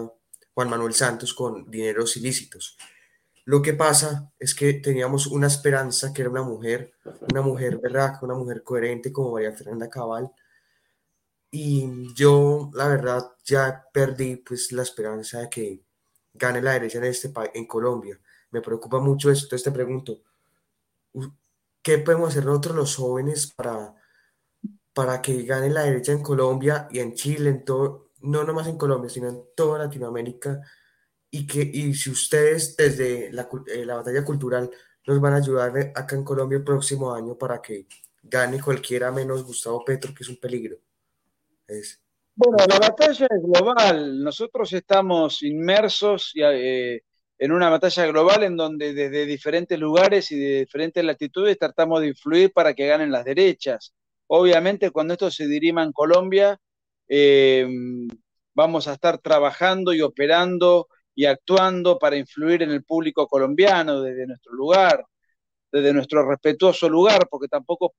Juan 0.52 0.70
Manuel 0.70 0.94
Santos 0.94 1.34
con 1.34 1.70
dineros 1.70 2.16
ilícitos. 2.16 2.76
Lo 3.44 3.60
que 3.60 3.74
pasa 3.74 4.32
es 4.38 4.54
que 4.54 4.74
teníamos 4.74 5.26
una 5.26 5.48
esperanza 5.48 6.12
que 6.12 6.22
era 6.22 6.30
una 6.30 6.42
mujer, 6.42 6.94
una 7.30 7.42
mujer 7.42 7.78
verdad, 7.78 8.14
una 8.22 8.34
mujer 8.34 8.62
coherente 8.62 9.12
como 9.12 9.32
María 9.32 9.52
Fernanda 9.52 9.90
Cabal, 9.90 10.30
y 11.56 12.12
yo, 12.14 12.72
la 12.74 12.88
verdad, 12.88 13.30
ya 13.44 13.88
perdí 13.92 14.34
pues 14.36 14.72
la 14.72 14.82
esperanza 14.82 15.38
de 15.38 15.48
que 15.48 15.84
gane 16.32 16.60
la 16.60 16.72
derecha 16.72 16.98
en 16.98 17.04
este 17.04 17.32
en 17.54 17.66
Colombia. 17.68 18.20
Me 18.50 18.60
preocupa 18.60 18.98
mucho 18.98 19.30
esto. 19.30 19.44
Entonces 19.46 19.62
te 19.62 19.70
pregunto, 19.70 20.20
¿qué 21.80 21.98
podemos 21.98 22.30
hacer 22.30 22.44
nosotros 22.44 22.74
los 22.74 22.96
jóvenes 22.96 23.52
para, 23.54 23.94
para 24.92 25.22
que 25.22 25.44
gane 25.44 25.70
la 25.70 25.82
derecha 25.82 26.10
en 26.10 26.24
Colombia 26.24 26.88
y 26.90 26.98
en 26.98 27.14
Chile, 27.14 27.50
en 27.50 27.64
todo, 27.64 28.10
no 28.22 28.42
nomás 28.42 28.66
en 28.66 28.76
Colombia, 28.76 29.08
sino 29.08 29.28
en 29.28 29.44
toda 29.54 29.78
Latinoamérica? 29.78 30.60
Y, 31.30 31.46
que, 31.46 31.62
y 31.62 31.94
si 31.94 32.10
ustedes 32.10 32.76
desde 32.76 33.30
la, 33.32 33.48
eh, 33.68 33.84
la 33.86 33.94
batalla 33.96 34.24
cultural 34.24 34.70
nos 35.06 35.20
van 35.20 35.34
a 35.34 35.36
ayudar 35.36 35.92
acá 35.94 36.16
en 36.16 36.24
Colombia 36.24 36.58
el 36.58 36.64
próximo 36.64 37.12
año 37.14 37.38
para 37.38 37.62
que 37.62 37.86
gane 38.24 38.60
cualquiera 38.60 39.12
menos 39.12 39.44
Gustavo 39.44 39.84
Petro, 39.84 40.12
que 40.12 40.24
es 40.24 40.28
un 40.28 40.40
peligro. 40.40 40.78
Bueno, 42.36 42.56
la 42.68 42.78
batalla 42.78 43.26
es 43.30 43.42
global. 43.42 44.22
Nosotros 44.22 44.72
estamos 44.72 45.42
inmersos 45.42 46.32
eh, 46.36 47.00
en 47.38 47.52
una 47.52 47.70
batalla 47.70 48.06
global 48.06 48.42
en 48.42 48.56
donde 48.56 48.92
desde 48.92 49.26
diferentes 49.26 49.78
lugares 49.78 50.30
y 50.32 50.38
de 50.38 50.60
diferentes 50.60 51.04
latitudes 51.04 51.58
tratamos 51.58 52.00
de 52.00 52.08
influir 52.08 52.52
para 52.52 52.74
que 52.74 52.86
ganen 52.86 53.12
las 53.12 53.24
derechas. 53.24 53.94
Obviamente, 54.26 54.90
cuando 54.90 55.14
esto 55.14 55.30
se 55.30 55.46
dirima 55.46 55.82
en 55.82 55.92
Colombia, 55.92 56.58
eh, 57.08 57.66
vamos 58.54 58.88
a 58.88 58.94
estar 58.94 59.18
trabajando 59.18 59.92
y 59.92 60.00
operando 60.00 60.88
y 61.14 61.26
actuando 61.26 61.98
para 61.98 62.16
influir 62.16 62.62
en 62.62 62.70
el 62.70 62.84
público 62.84 63.28
colombiano 63.28 64.00
desde 64.00 64.26
nuestro 64.26 64.52
lugar, 64.54 65.04
desde 65.70 65.92
nuestro 65.92 66.28
respetuoso 66.28 66.88
lugar, 66.88 67.28
porque 67.30 67.48
tampoco 67.48 67.94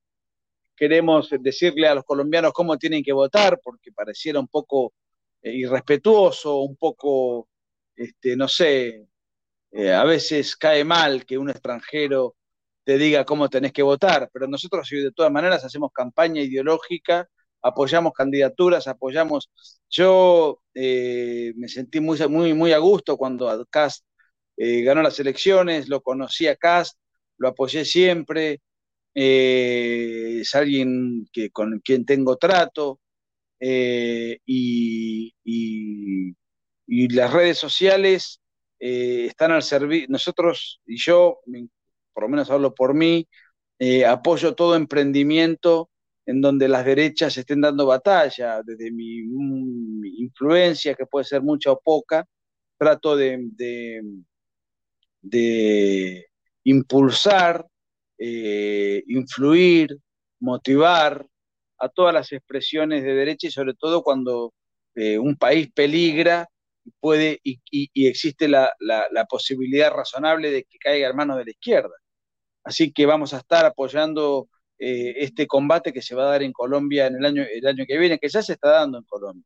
queremos 0.76 1.30
decirle 1.40 1.88
a 1.88 1.96
los 1.96 2.04
colombianos 2.04 2.54
cómo 2.54 2.78
tienen 2.78 3.04
que 3.04 3.14
votar, 3.14 3.60
porque 3.64 3.92
pareciera 3.92 4.40
un 4.40 4.48
poco 4.48 4.94
eh, 5.42 5.54
irrespetuoso, 5.54 6.58
un 6.62 6.76
poco, 6.76 7.50
este, 7.96 8.36
no 8.36 8.48
sé, 8.48 9.08
eh, 9.72 9.94
a 9.94 10.04
veces 10.04 10.56
cae 10.56 10.84
mal 10.84 11.26
que 11.26 11.38
un 11.38 11.50
extranjero 11.50 12.36
te 12.84 12.98
diga 12.98 13.26
cómo 13.26 13.50
tenés 13.50 13.74
que 13.74 13.84
votar, 13.84 14.30
pero 14.34 14.48
nosotros 14.48 14.88
de 14.90 15.12
todas 15.12 15.32
maneras 15.32 15.64
hacemos 15.64 15.92
campaña 15.94 16.42
ideológica, 16.42 17.30
apoyamos 17.62 18.14
candidaturas, 18.14 18.88
apoyamos. 18.88 19.52
Yo 19.90 20.62
eh, 20.74 21.54
me 21.58 21.68
sentí 21.68 22.00
muy, 22.00 22.20
muy, 22.28 22.54
muy 22.54 22.74
a 22.74 22.80
gusto 22.80 23.18
cuando 23.18 23.66
Cast 23.70 24.06
ganó 24.58 25.02
las 25.02 25.20
elecciones, 25.20 25.90
lo 25.90 26.02
conocí 26.02 26.48
a 26.48 26.56
Cast, 26.56 26.98
lo 27.38 27.50
apoyé 27.50 27.86
siempre, 27.86 28.62
eh, 29.16 30.40
es 30.42 30.54
alguien 30.56 31.28
que, 31.32 31.50
con 31.52 31.80
quien 31.80 32.06
tengo 32.06 32.36
trato 32.38 33.00
eh, 33.60 34.40
y, 34.46 35.34
las 36.88 37.34
redes 37.34 37.58
sociales 37.58 38.42
eh, 38.80 39.28
están 39.28 39.52
al 39.52 39.64
servicio, 39.64 40.08
nosotros 40.10 40.82
y 40.86 40.98
yo, 40.98 41.40
por 42.14 42.24
lo 42.24 42.30
menos 42.30 42.50
hablo 42.52 42.74
por 42.76 42.94
mí, 42.94 43.28
apoyo 44.08 44.56
todo 44.56 44.76
emprendimiento 44.76 45.90
en 46.26 46.42
donde 46.42 46.68
las 46.68 46.86
derechas 46.86 47.38
estén 47.38 47.62
dando 47.62 47.86
batalla, 47.86 48.62
desde 48.64 48.92
mi, 48.92 49.20
influencia, 50.18 50.96
que 50.96 51.06
puede 51.06 51.26
ser 51.26 51.42
mucha 51.42 51.72
o 51.72 51.80
poca, 51.80 52.26
trato 52.78 53.16
de, 53.16 53.40
de 55.22 56.28
impulsar 56.64 57.66
eh, 58.18 59.04
influir, 59.08 59.98
motivar 60.40 61.26
a 61.80 61.90
todas 61.90 62.14
las 62.14 62.32
expresiones 62.32 63.04
de 63.04 63.14
derecha 63.14 63.48
y 63.48 63.52
sobre 63.52 63.74
todo 63.74 64.04
cuando 64.04 64.54
eh, 64.96 65.18
un 65.18 65.36
país 65.36 65.70
peligra 65.74 66.48
puede 67.00 67.40
y, 67.44 67.60
existe 68.08 68.48
la, 68.48 68.72
posibilidad 69.30 69.92
razonable 69.92 70.52
de 70.52 70.64
que 70.64 70.78
caiga 70.78 71.10
en 71.10 71.16
manos 71.16 71.38
de 71.38 71.46
la 71.46 71.52
izquierda. 71.52 71.96
Así 72.64 72.92
que 72.94 73.06
vamos 73.06 73.34
a 73.34 73.40
estar 73.40 73.66
apoyando 73.66 74.50
eh, 74.80 75.16
este 75.18 75.48
combate 75.48 75.94
que 75.94 76.02
se 76.02 76.16
va 76.16 76.24
a 76.24 76.32
dar 76.32 76.44
en 76.44 76.54
Colombia 76.54 77.08
en 77.08 77.16
el 77.18 77.26
año, 77.26 77.44
el 77.44 77.66
año 77.68 77.86
que 77.88 77.98
viene, 77.98 78.20
que 78.20 78.30
ya 78.30 78.42
se 78.42 78.54
está 78.54 78.72
dando 78.72 78.98
en 79.00 79.06
Colombia. 79.06 79.46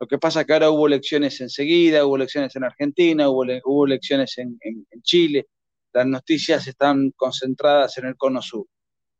Lo 0.00 0.06
que 0.06 0.18
pasa 0.18 0.40
es 0.40 0.46
que 0.46 0.54
ahora 0.54 0.70
hubo 0.70 0.86
elecciones 0.86 1.40
enseguida, 1.42 2.06
hubo 2.06 2.16
elecciones 2.16 2.56
en 2.56 2.64
Argentina, 2.64 3.28
hubo, 3.28 3.86
elecciones 3.86 4.38
en, 4.38 4.58
Chile, 5.02 5.46
las 5.92 6.06
noticias 6.06 6.66
están 6.66 7.10
concentradas 7.16 7.96
en 7.98 8.06
el 8.06 8.16
cono 8.16 8.42
sur. 8.42 8.66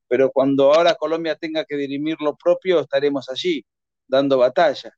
Pero 0.09 0.31
cuando 0.31 0.73
ahora 0.73 0.95
Colombia 0.95 1.37
tenga 1.37 1.65
que 1.65 1.77
dirimir 1.77 2.17
lo 2.21 2.37
propio, 2.37 2.81
estaremos 2.81 3.29
allí, 3.31 3.65
dando 4.07 4.39
batalla. 4.39 4.93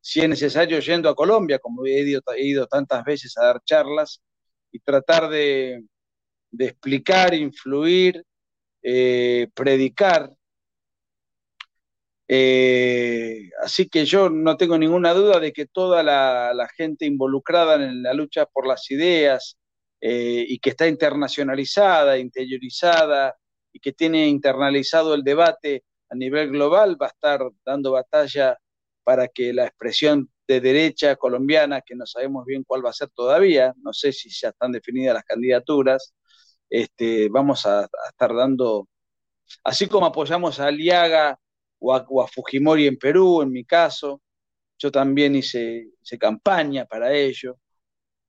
Si 0.00 0.20
es 0.20 0.28
necesario, 0.28 0.80
yendo 0.80 1.08
a 1.08 1.14
Colombia, 1.14 1.58
como 1.58 1.84
he 1.86 2.00
ido, 2.00 2.66
tantas 2.66 3.04
veces 3.04 3.36
a 3.38 3.46
dar 3.46 3.60
charlas, 3.64 4.20
y 4.70 4.80
tratar 4.80 5.28
de, 5.28 5.84
de 6.50 6.64
explicar, 6.66 7.34
influir, 7.34 8.24
eh, 8.82 9.48
predicar. 9.54 10.32
Eh, 12.30 13.50
así 13.62 13.88
que 13.88 14.04
yo 14.04 14.28
no 14.28 14.56
tengo 14.56 14.76
ninguna 14.76 15.14
duda 15.14 15.40
de 15.40 15.52
que 15.52 15.66
toda 15.66 16.02
la, 16.02 16.68
gente 16.76 17.06
involucrada 17.06 17.76
en 17.76 18.02
la 18.02 18.12
lucha 18.12 18.44
por 18.46 18.66
las 18.66 18.90
ideas 18.90 19.56
eh, 20.00 20.44
y 20.48 20.58
que 20.58 20.70
está 20.70 20.86
internacionalizada, 20.86 22.18
interiorizada 22.18 23.36
y 23.72 23.80
que 23.80 23.92
tiene 23.92 24.28
internalizado 24.28 25.14
el 25.14 25.22
debate 25.24 25.84
a 26.10 26.14
nivel 26.14 26.50
global 26.50 26.96
va 27.00 27.06
a 27.06 27.10
estar 27.10 27.40
dando 27.64 27.92
batalla 27.92 28.56
para 29.04 29.28
que 29.28 29.52
la 29.52 29.66
expresión 29.66 30.30
de 30.46 30.60
derecha 30.60 31.16
colombiana, 31.16 31.82
que 31.82 31.94
no 31.94 32.06
sabemos 32.06 32.44
bien 32.46 32.64
cuál 32.64 32.84
va 32.84 32.90
a 32.90 32.94
ser 32.94 33.10
todavía, 33.10 33.74
no 33.82 33.92
sé 33.92 34.12
si 34.12 34.30
ya 34.30 34.48
están 34.50 34.72
definidas 34.72 35.14
las 35.14 35.24
candidaturas, 35.24 36.14
este, 36.70 37.28
vamos 37.28 37.66
a, 37.66 37.88
estar 38.08 38.34
dando, 38.34 38.88
así 39.64 39.88
como 39.88 40.06
apoyamos 40.06 40.60
a 40.60 40.66
Aliaga 40.68 41.38
o 41.78 41.94
a, 41.94 42.28
Fujimori 42.28 42.86
en 42.86 42.98
Perú, 42.98 43.42
en 43.42 43.52
mi 43.52 43.64
caso, 43.64 44.22
yo 44.78 44.90
también 44.90 45.36
hice, 45.36 45.90
campaña 46.18 46.86
para 46.86 47.12
ello. 47.12 47.58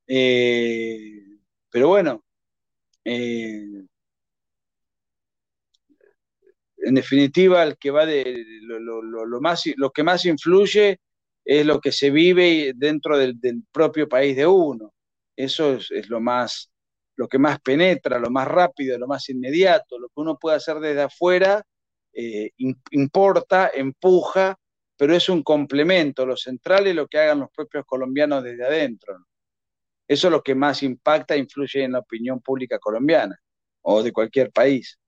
Eh, 0.07 1.28
pero 1.71 1.89
bueno, 1.89 2.23
eh, 3.05 3.85
en 6.77 6.95
definitiva, 6.95 7.63
el 7.63 7.77
que 7.77 7.91
va 7.91 8.05
de 8.05 8.45
lo, 8.61 9.41
más, 9.41 9.63
lo 9.75 9.91
que 9.91 10.03
más 10.03 10.25
influye 10.25 10.99
es 11.45 11.65
lo 11.65 11.79
que 11.79 11.91
se 11.91 12.09
vive 12.11 12.73
dentro 12.75 13.17
del, 13.17 13.37
propio 13.71 14.07
país 14.07 14.35
de 14.35 14.47
uno. 14.47 14.93
Eso 15.35 15.73
es, 15.73 16.09
lo 16.09 16.19
más, 16.19 16.71
lo 17.15 17.27
que 17.27 17.39
más 17.39 17.59
penetra, 17.61 18.19
lo 18.19 18.29
más 18.29 18.47
rápido, 18.47 18.97
lo 18.97 19.07
más 19.07 19.29
inmediato. 19.29 19.97
Lo 19.99 20.07
que 20.07 20.21
uno 20.21 20.37
puede 20.37 20.57
hacer 20.57 20.79
desde 20.79 21.03
afuera 21.03 21.63
eh, 22.13 22.51
importa, 22.91 23.71
empuja, 23.73 24.57
pero 24.97 25.15
es 25.15 25.29
un 25.29 25.43
complemento. 25.43 26.25
Lo 26.25 26.37
central 26.37 26.87
es 26.87 26.95
lo 26.95 27.07
que 27.07 27.19
hagan 27.19 27.39
los 27.39 27.51
propios 27.51 27.85
colombianos 27.85 28.43
desde 28.43 28.65
adentro. 28.65 29.25
Eso 30.09 30.27
es 30.27 30.31
lo 30.31 30.41
que 30.41 30.55
más 30.55 30.81
impacta 30.83 31.35
e 31.35 31.37
influye 31.37 31.83
en 31.83 31.91
la 31.93 31.99
opinión 31.99 32.41
pública 32.41 32.79
colombiana 32.79 33.39
o 33.81 34.01
de 34.03 34.11
cualquier 34.11 34.51
país. 34.51 34.99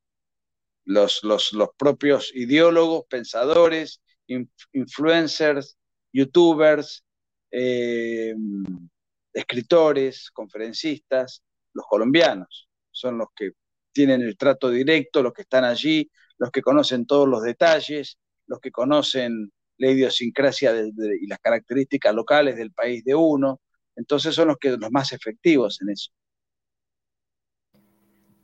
Los, 0.85 1.23
los, 1.23 1.53
los 1.53 1.69
propios 1.75 2.31
ideólogos, 2.35 3.05
pensadores, 3.09 4.01
influencers, 4.73 5.75
youtubers, 6.13 7.03
eh, 7.51 8.35
escritores, 9.33 10.29
conferencistas, 10.31 11.43
los 11.73 11.85
colombianos, 11.87 12.69
son 12.91 13.17
los 13.17 13.29
que 13.35 13.51
tienen 13.91 14.21
el 14.21 14.37
trato 14.37 14.69
directo, 14.69 15.23
los 15.23 15.33
que 15.33 15.41
están 15.41 15.63
allí, 15.63 16.11
los 16.37 16.51
que 16.51 16.61
conocen 16.61 17.07
todos 17.07 17.27
los 17.27 17.41
detalles, 17.41 18.19
los 18.45 18.59
que 18.59 18.71
conocen 18.71 19.51
la 19.77 19.89
idiosincrasia 19.89 20.73
y 20.75 21.27
las 21.27 21.39
características 21.39 22.13
locales 22.13 22.55
del 22.55 22.71
país 22.71 23.03
de 23.03 23.15
uno. 23.15 23.61
Entonces 23.95 24.35
son 24.35 24.49
los, 24.49 24.57
que, 24.57 24.77
los 24.77 24.91
más 24.91 25.11
efectivos 25.11 25.81
en 25.81 25.89
eso. 25.89 26.11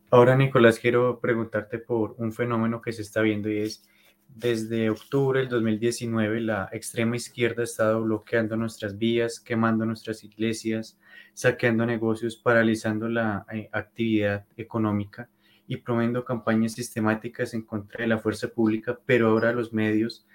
Ahora, 0.10 0.36
Nicolás, 0.36 0.80
quiero 0.80 1.20
preguntarte 1.20 1.80
por 1.80 2.16
un 2.18 2.32
fenómeno 2.32 2.82
que 2.82 2.94
se 2.94 3.02
está 3.02 3.22
viendo 3.22 3.50
y 3.50 3.60
es 3.60 3.84
desde 4.30 4.90
octubre 4.90 5.40
del 5.40 5.50
2019, 5.50 6.42
la 6.42 6.70
extrema 6.72 7.16
izquierda 7.16 7.62
ha 7.62 7.66
estado 7.66 8.04
bloqueando 8.04 8.56
nuestras 8.56 8.98
vías, 8.98 9.40
quemando 9.40 9.86
nuestras 9.86 10.24
iglesias, 10.24 11.00
saqueando 11.34 11.86
negocios, 11.86 12.36
paralizando 12.38 13.10
la 13.10 13.46
eh, 13.52 13.70
actividad 13.72 14.46
económica 14.56 15.30
y 15.68 15.78
promoviendo 15.78 16.24
campañas 16.24 16.74
sistemáticas 16.74 17.54
en 17.54 17.64
contra 17.64 18.02
de 18.02 18.08
la 18.08 18.20
fuerza 18.20 18.48
pública, 18.50 19.00
pero 19.06 19.30
ahora 19.30 19.54
los 19.54 19.74
medios 19.74 20.28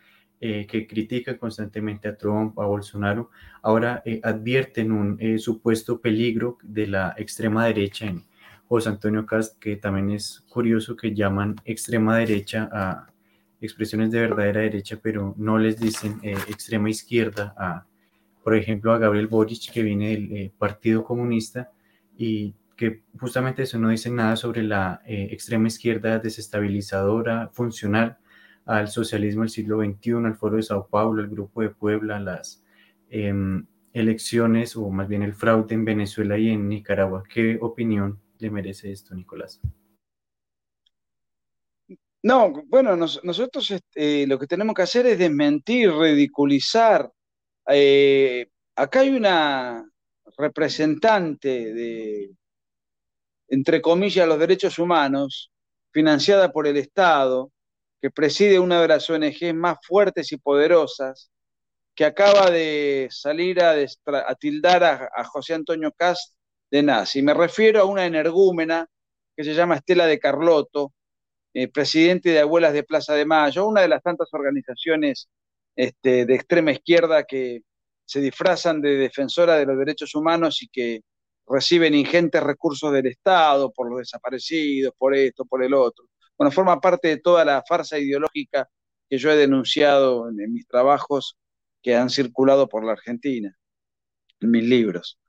eh, 0.42 0.66
que 0.66 0.86
critican 0.86 1.38
constantemente 1.38 2.08
a 2.08 2.16
Trump, 2.16 2.58
a 2.58 2.66
Bolsonaro, 2.66 3.30
ahora 3.62 4.02
eh, 4.04 4.20
advierten 4.22 4.92
un 4.92 5.38
supuesto 5.38 6.00
peligro 6.00 6.58
de 6.62 6.86
la 6.88 7.14
extrema 7.16 7.64
derecha 7.64 8.06
en 8.06 8.24
José 8.68 8.88
Antonio 8.88 9.24
Cast, 9.26 9.58
que 9.58 9.76
también 9.76 10.10
es 10.10 10.44
curioso 10.48 10.96
que 10.96 11.14
llaman 11.14 11.56
extrema 11.64 12.18
derecha 12.18 12.68
a 12.72 13.06
expresiones 13.60 14.10
de 14.10 14.20
verdadera 14.20 14.62
derecha, 14.62 14.98
pero 15.00 15.34
no 15.38 15.58
les 15.58 15.78
dicen 15.78 16.18
eh, 16.22 16.34
extrema 16.48 16.90
izquierda 16.90 17.54
a, 17.56 17.86
por 18.42 18.56
ejemplo, 18.56 18.92
a 18.92 18.98
Gabriel 18.98 19.28
Boric, 19.28 19.70
que 19.70 19.82
viene 19.82 20.08
del 20.08 20.32
eh, 20.32 20.52
Partido 20.58 21.04
Comunista, 21.04 21.70
y 22.16 22.54
que 22.76 23.02
justamente 23.20 23.62
eso 23.62 23.78
no 23.78 23.90
dice 23.90 24.10
nada 24.10 24.36
sobre 24.36 24.62
la 24.62 25.02
eh, 25.06 25.28
extrema 25.30 25.68
izquierda 25.68 26.18
desestabilizadora, 26.18 27.50
funcional 27.52 28.18
al 28.66 28.88
socialismo 28.88 29.42
del 29.42 29.50
siglo 29.50 29.80
XXI, 29.80 30.12
al 30.24 30.36
Foro 30.36 30.56
de 30.56 30.62
Sao 30.62 30.88
Paulo, 30.88 31.22
al 31.22 31.28
Grupo 31.28 31.62
de 31.62 31.70
Puebla, 31.70 32.20
las 32.20 32.64
em, 33.10 33.66
elecciones 33.92 34.76
o 34.76 34.88
más 34.90 35.08
bien 35.08 35.22
el 35.22 35.34
fraude 35.34 35.74
en 35.74 35.84
Venezuela 35.84 36.38
y 36.38 36.50
en 36.50 36.68
Nicaragua. 36.68 37.24
¿Qué 37.28 37.58
opinión 37.60 38.20
le 38.38 38.50
merece 38.50 38.92
esto, 38.92 39.14
Nicolás? 39.14 39.60
No, 42.22 42.62
bueno, 42.68 42.96
nosotros 42.96 43.70
este, 43.70 44.26
lo 44.28 44.38
que 44.38 44.46
tenemos 44.46 44.74
que 44.74 44.82
hacer 44.82 45.06
es 45.06 45.18
desmentir, 45.18 45.92
ridiculizar. 45.92 47.10
Eh, 47.68 48.46
acá 48.76 49.00
hay 49.00 49.10
una 49.10 49.84
representante 50.36 51.74
de, 51.74 52.30
entre 53.48 53.82
comillas, 53.82 54.28
los 54.28 54.38
derechos 54.38 54.78
humanos, 54.78 55.50
financiada 55.90 56.52
por 56.52 56.66
el 56.66 56.76
Estado, 56.76 57.50
que 58.02 58.10
preside 58.10 58.58
una 58.58 58.82
de 58.82 58.88
las 58.88 59.08
ONG 59.08 59.54
más 59.54 59.78
fuertes 59.86 60.32
y 60.32 60.36
poderosas, 60.36 61.30
que 61.94 62.04
acaba 62.04 62.50
de 62.50 63.06
salir 63.12 63.62
a, 63.62 63.76
tildar 64.34 64.82
a, 64.84 65.24
José 65.24 65.54
Antonio 65.54 65.92
Cast 65.92 66.34
de 66.68 66.82
nazi. 66.82 67.22
Me 67.22 67.32
refiero 67.32 67.80
a 67.80 67.84
una 67.84 68.04
energúmena 68.04 68.88
que 69.36 69.44
se 69.44 69.54
llama 69.54 69.76
Estela 69.76 70.06
de 70.06 70.18
Carlotto, 70.18 70.92
eh, 71.54 71.68
presidente 71.68 72.30
de 72.30 72.40
Abuelas 72.40 72.72
de 72.72 72.82
Plaza 72.82 73.14
de 73.14 73.24
Mayo, 73.24 73.68
una 73.68 73.82
de 73.82 73.88
las 73.88 74.02
tantas 74.02 74.28
organizaciones 74.34 75.28
este, 75.76 76.26
de 76.26 76.34
extrema 76.34 76.72
izquierda 76.72 77.22
que 77.22 77.60
se 78.04 78.20
disfrazan 78.20 78.80
de 78.80 78.96
defensora 78.96 79.56
de 79.56 79.66
los 79.66 79.78
derechos 79.78 80.14
humanos 80.16 80.60
y 80.62 80.68
que 80.68 81.02
reciben 81.46 81.94
ingentes 81.94 82.42
recursos 82.42 82.92
del 82.92 83.06
Estado 83.06 83.70
por 83.70 83.88
los 83.88 84.00
desaparecidos, 84.00 84.92
por 84.98 85.14
esto, 85.14 85.44
por 85.44 85.62
el 85.62 85.74
otro. 85.74 86.06
Bueno, 86.42 86.50
forma 86.50 86.80
parte 86.80 87.06
de 87.06 87.18
toda 87.18 87.44
la 87.44 87.62
farsa 87.62 88.00
ideológica 88.00 88.68
que 89.08 89.16
yo 89.16 89.30
he 89.30 89.36
denunciado 89.36 90.28
en, 90.28 90.52
mis 90.52 90.66
trabajos 90.66 91.38
que 91.80 91.94
han 91.94 92.10
circulado 92.10 92.68
por 92.68 92.84
la 92.84 92.94
Argentina, 92.94 93.56
en 94.40 94.50
mis 94.50 94.64
libros. 94.64 95.20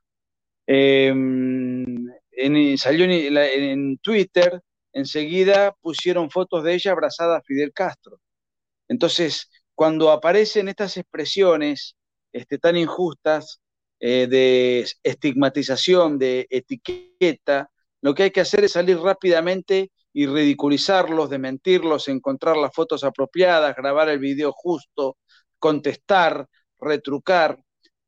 Em, 0.66 2.08
en, 2.32 2.56
en 2.56 3.98
Twitter 3.98 4.60
enseguida 4.92 5.76
pusieron 5.80 6.30
fotos 6.30 6.64
de 6.64 6.74
ella 6.74 6.90
abrazada 6.90 7.36
a 7.36 7.42
Fidel 7.42 7.72
Castro. 7.72 8.18
Entonces, 8.88 9.48
cuando 9.76 10.10
aparecen 10.10 10.66
estas 10.68 10.96
expresiones 10.96 11.94
este, 12.32 12.58
tan 12.58 12.76
injustas 12.76 13.60
eh, 14.00 14.26
de 14.26 14.84
estigmatización, 15.04 16.18
de 16.18 16.48
etiqueta, 16.50 17.70
lo 18.00 18.16
que 18.16 18.24
hay 18.24 18.30
que 18.32 18.40
hacer 18.40 18.64
es 18.64 18.72
salir 18.72 18.98
rápidamente 18.98 19.92
y 20.14 20.26
ridiculizarlos, 20.26 21.28
desmentirlos, 21.28 22.08
encontrar 22.08 22.56
las 22.56 22.72
fotos 22.72 23.04
apropiadas, 23.04 23.76
grabar 23.76 24.08
el 24.08 24.20
video 24.20 24.52
justo, 24.52 25.18
contestar, 25.58 26.46
retrucar. 26.80 27.58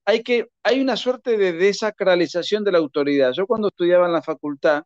Hay, 0.06 0.22
que, 0.22 0.48
hay 0.62 0.80
una 0.80 0.96
suerte 0.96 1.36
de 1.36 1.52
desacralización 1.52 2.64
de 2.64 2.72
la 2.72 2.78
autoridad. 2.78 3.32
Yo 3.32 3.46
cuando 3.46 3.68
estudiaba 3.68 4.06
en 4.06 4.12
la 4.12 4.22
facultad, 4.22 4.84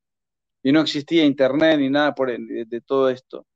y 0.63 0.73
no 0.73 0.81
existía 0.81 1.25
internet 1.25 1.79
ni 1.79 1.91
nada 1.91 2.15
por 2.15 2.31
de, 2.31 2.81
todo 2.83 3.11
esto. 3.11 3.47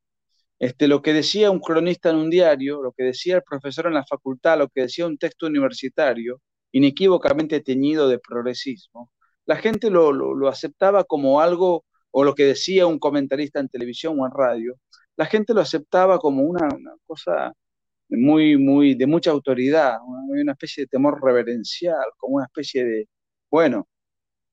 Este, 0.58 0.88
lo 0.88 1.02
que 1.02 1.12
decía 1.12 1.50
un 1.50 1.60
cronista 1.60 2.10
en 2.10 2.16
un 2.16 2.30
diario, 2.30 2.82
lo 2.82 2.92
que 2.92 3.04
decía 3.04 3.36
el 3.36 3.42
profesor 3.42 3.86
en 3.86 3.94
la 3.94 4.04
facultad, 4.04 4.58
lo 4.58 4.68
que 4.68 4.82
decía 4.82 5.06
un 5.06 5.18
texto 5.18 5.46
universitario, 5.46 6.40
inequívocamente 6.72 7.60
teñido 7.60 8.08
de 8.08 8.18
progresismo, 8.18 9.10
la 9.46 9.56
gente 9.56 9.90
lo, 9.90 10.12
lo, 10.12 10.48
aceptaba 10.48 11.04
como 11.04 11.40
algo, 11.40 11.84
o 12.16 12.24
lo 12.24 12.34
que 12.34 12.44
decía 12.46 12.86
un 12.86 13.00
comentarista 13.00 13.60
en 13.60 13.68
televisión 13.68 14.18
o 14.20 14.26
en 14.26 14.32
radio, 14.32 14.76
la 15.16 15.26
gente 15.26 15.54
lo 15.54 15.60
aceptaba 15.60 16.18
como 16.18 16.42
una, 16.44 16.68
cosa 17.06 17.52
muy, 18.08 18.56
muy, 18.56 18.94
de 18.94 19.06
mucha 19.06 19.30
autoridad, 19.32 19.98
una, 20.28 20.52
especie 20.52 20.84
de 20.84 20.88
temor 20.88 21.20
reverencial, 21.22 22.04
como 22.18 22.36
una 22.36 22.46
especie 22.46 22.84
de, 22.84 23.08
bueno, 23.50 23.88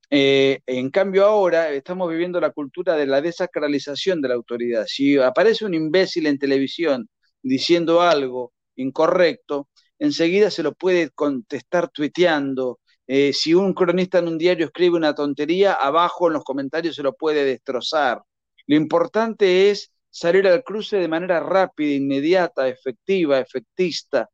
eh, 0.09 0.61
en 0.67 0.89
cambio 0.91 1.25
ahora 1.25 1.71
estamos 1.71 2.09
viviendo 2.09 2.41
la 2.41 2.51
cultura 2.51 2.95
de 2.95 3.07
la 3.07 3.21
desacralización 3.21 4.21
de 4.21 4.29
la 4.29 4.35
autoridad. 4.35 4.85
Si 4.87 5.17
aparece 5.17 5.65
un 5.65 5.75
imbécil 5.75 6.27
en 6.27 6.39
televisión 6.39 7.09
diciendo 7.43 8.01
algo 8.01 8.53
incorrecto, 8.75 9.69
enseguida 9.99 10.51
se 10.51 10.63
lo 10.63 10.73
puede 10.73 11.11
contestar 11.11 11.89
tuiteando. 11.91 12.79
Eh, 13.07 13.33
si 13.33 13.53
un 13.53 13.73
cronista 13.73 14.19
en 14.19 14.27
un 14.27 14.37
diario 14.37 14.65
escribe 14.67 14.97
una 14.97 15.15
tontería, 15.15 15.73
abajo 15.73 16.27
en 16.27 16.33
los 16.33 16.43
comentarios 16.43 16.95
se 16.95 17.03
lo 17.03 17.13
puede 17.13 17.43
destrozar. 17.43 18.21
Lo 18.67 18.75
importante 18.75 19.69
es 19.69 19.91
salir 20.09 20.47
al 20.47 20.63
cruce 20.63 20.97
de 20.97 21.07
manera 21.07 21.39
rápida, 21.39 21.93
inmediata, 21.93 22.67
efectiva, 22.67 23.39
efectista, 23.39 24.29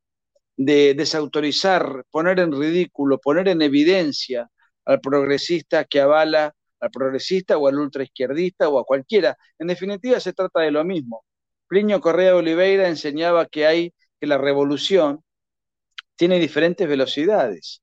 de 0.58 0.96
desautorizar, 0.96 2.04
poner 2.12 2.40
en 2.40 2.52
ridículo, 2.52 3.20
poner 3.20 3.48
en 3.48 3.62
evidencia 3.62 4.50
al 4.86 5.02
progresista 5.02 5.86
que 5.86 6.02
avala 6.02 6.54
al 6.80 6.92
progresista 6.92 7.58
o 7.58 7.68
al 7.68 7.80
ultraizquierdista 7.80 8.70
o 8.70 8.80
a 8.80 8.86
cualquiera. 8.86 9.38
En 9.60 9.68
definitiva, 9.68 10.20
se 10.20 10.34
trata 10.34 10.62
de 10.62 10.72
lo 10.72 10.84
mismo. 10.84 11.26
Plinio 11.68 12.00
Correa 12.02 12.36
Oliveira 12.36 12.88
enseñaba 12.88 13.46
que 13.48 13.66
hay 13.68 13.94
que 14.20 14.28
la 14.28 14.38
revolución 14.38 15.24
tiene 16.16 16.40
diferentes 16.40 16.88
velocidades. 16.88 17.82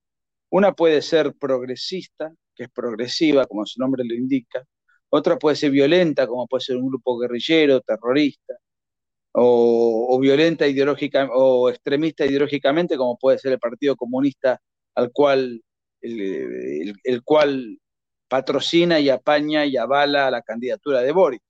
Una 0.49 0.73
puede 0.73 1.01
ser 1.01 1.33
progresista, 1.35 2.33
que 2.55 2.63
es 2.65 2.69
progresiva, 2.69 3.45
como 3.45 3.65
su 3.65 3.79
nombre 3.79 4.03
lo 4.05 4.15
indica, 4.15 4.63
otra 5.09 5.37
puede 5.37 5.55
ser 5.55 5.71
violenta, 5.71 6.27
como 6.27 6.47
puede 6.47 6.61
ser 6.61 6.77
un 6.77 6.87
grupo 6.87 7.17
guerrillero, 7.17 7.81
terrorista, 7.81 8.55
o, 9.33 10.19
violenta 10.19 10.67
ideológica 10.67 11.27
o 11.31 11.69
extremista 11.69 12.25
ideológicamente, 12.25 12.97
como 12.97 13.17
puede 13.17 13.37
ser 13.39 13.53
el 13.53 13.59
Partido 13.59 13.95
Comunista 13.95 14.59
al 14.95 15.11
cual 15.11 15.61
el, 16.01 17.23
cual 17.23 17.79
patrocina 18.27 18.99
y 18.99 19.09
apaña 19.09 19.65
y 19.65 19.77
avala 19.77 20.31
la 20.31 20.41
candidatura 20.41 21.01
de 21.01 21.11
Boric. 21.11 21.43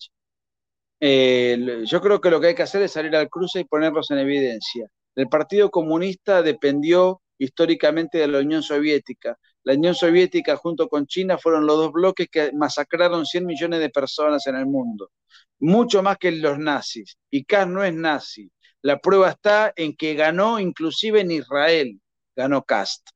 yo 1.00 2.02
creo 2.02 2.22
que 2.22 2.30
lo 2.30 2.40
que 2.42 2.48
hay 2.48 2.56
que 2.56 2.64
hacer 2.64 2.82
es 2.82 2.92
salir 2.92 3.16
al 3.16 3.30
cruce 3.30 3.62
y 3.62 3.66
ponerlos 3.66 4.12
en 4.12 4.20
evidencia. 4.20 4.88
El 5.16 5.28
Partido 5.30 5.70
Comunista 5.72 6.42
dependió 6.42 7.22
históricamente 7.38 8.18
de 8.18 8.28
la 8.28 8.40
Unión 8.40 8.64
Soviética. 8.64 9.38
La 9.64 9.74
Unión 9.74 9.96
Soviética 9.96 10.56
junto 10.58 10.88
con 10.88 11.08
China 11.08 11.38
fueron 11.38 11.66
los 11.66 11.78
dos 11.78 11.92
bloques 11.92 12.28
que 12.32 12.52
masacraron 12.54 13.26
100 13.26 13.46
millones 13.46 13.80
de 13.80 13.90
personas 13.90 14.46
en 14.48 14.56
el 14.56 14.66
mundo, 14.66 15.12
mucho 15.60 16.04
más 16.04 16.18
que 16.18 16.32
los 16.32 16.60
nazis. 16.60 17.18
Y 17.30 17.46
Kast 17.46 17.70
no 17.70 17.84
es 17.84 17.94
nazi. 17.94 18.52
La 18.82 19.00
prueba 19.00 19.32
está 19.32 19.74
en 19.76 19.96
que 19.96 20.14
ganó 20.14 20.60
inclusive 20.60 21.22
en 21.22 21.32
Israel, 21.32 22.00
ganó 22.36 22.64
Kast. 22.64 23.08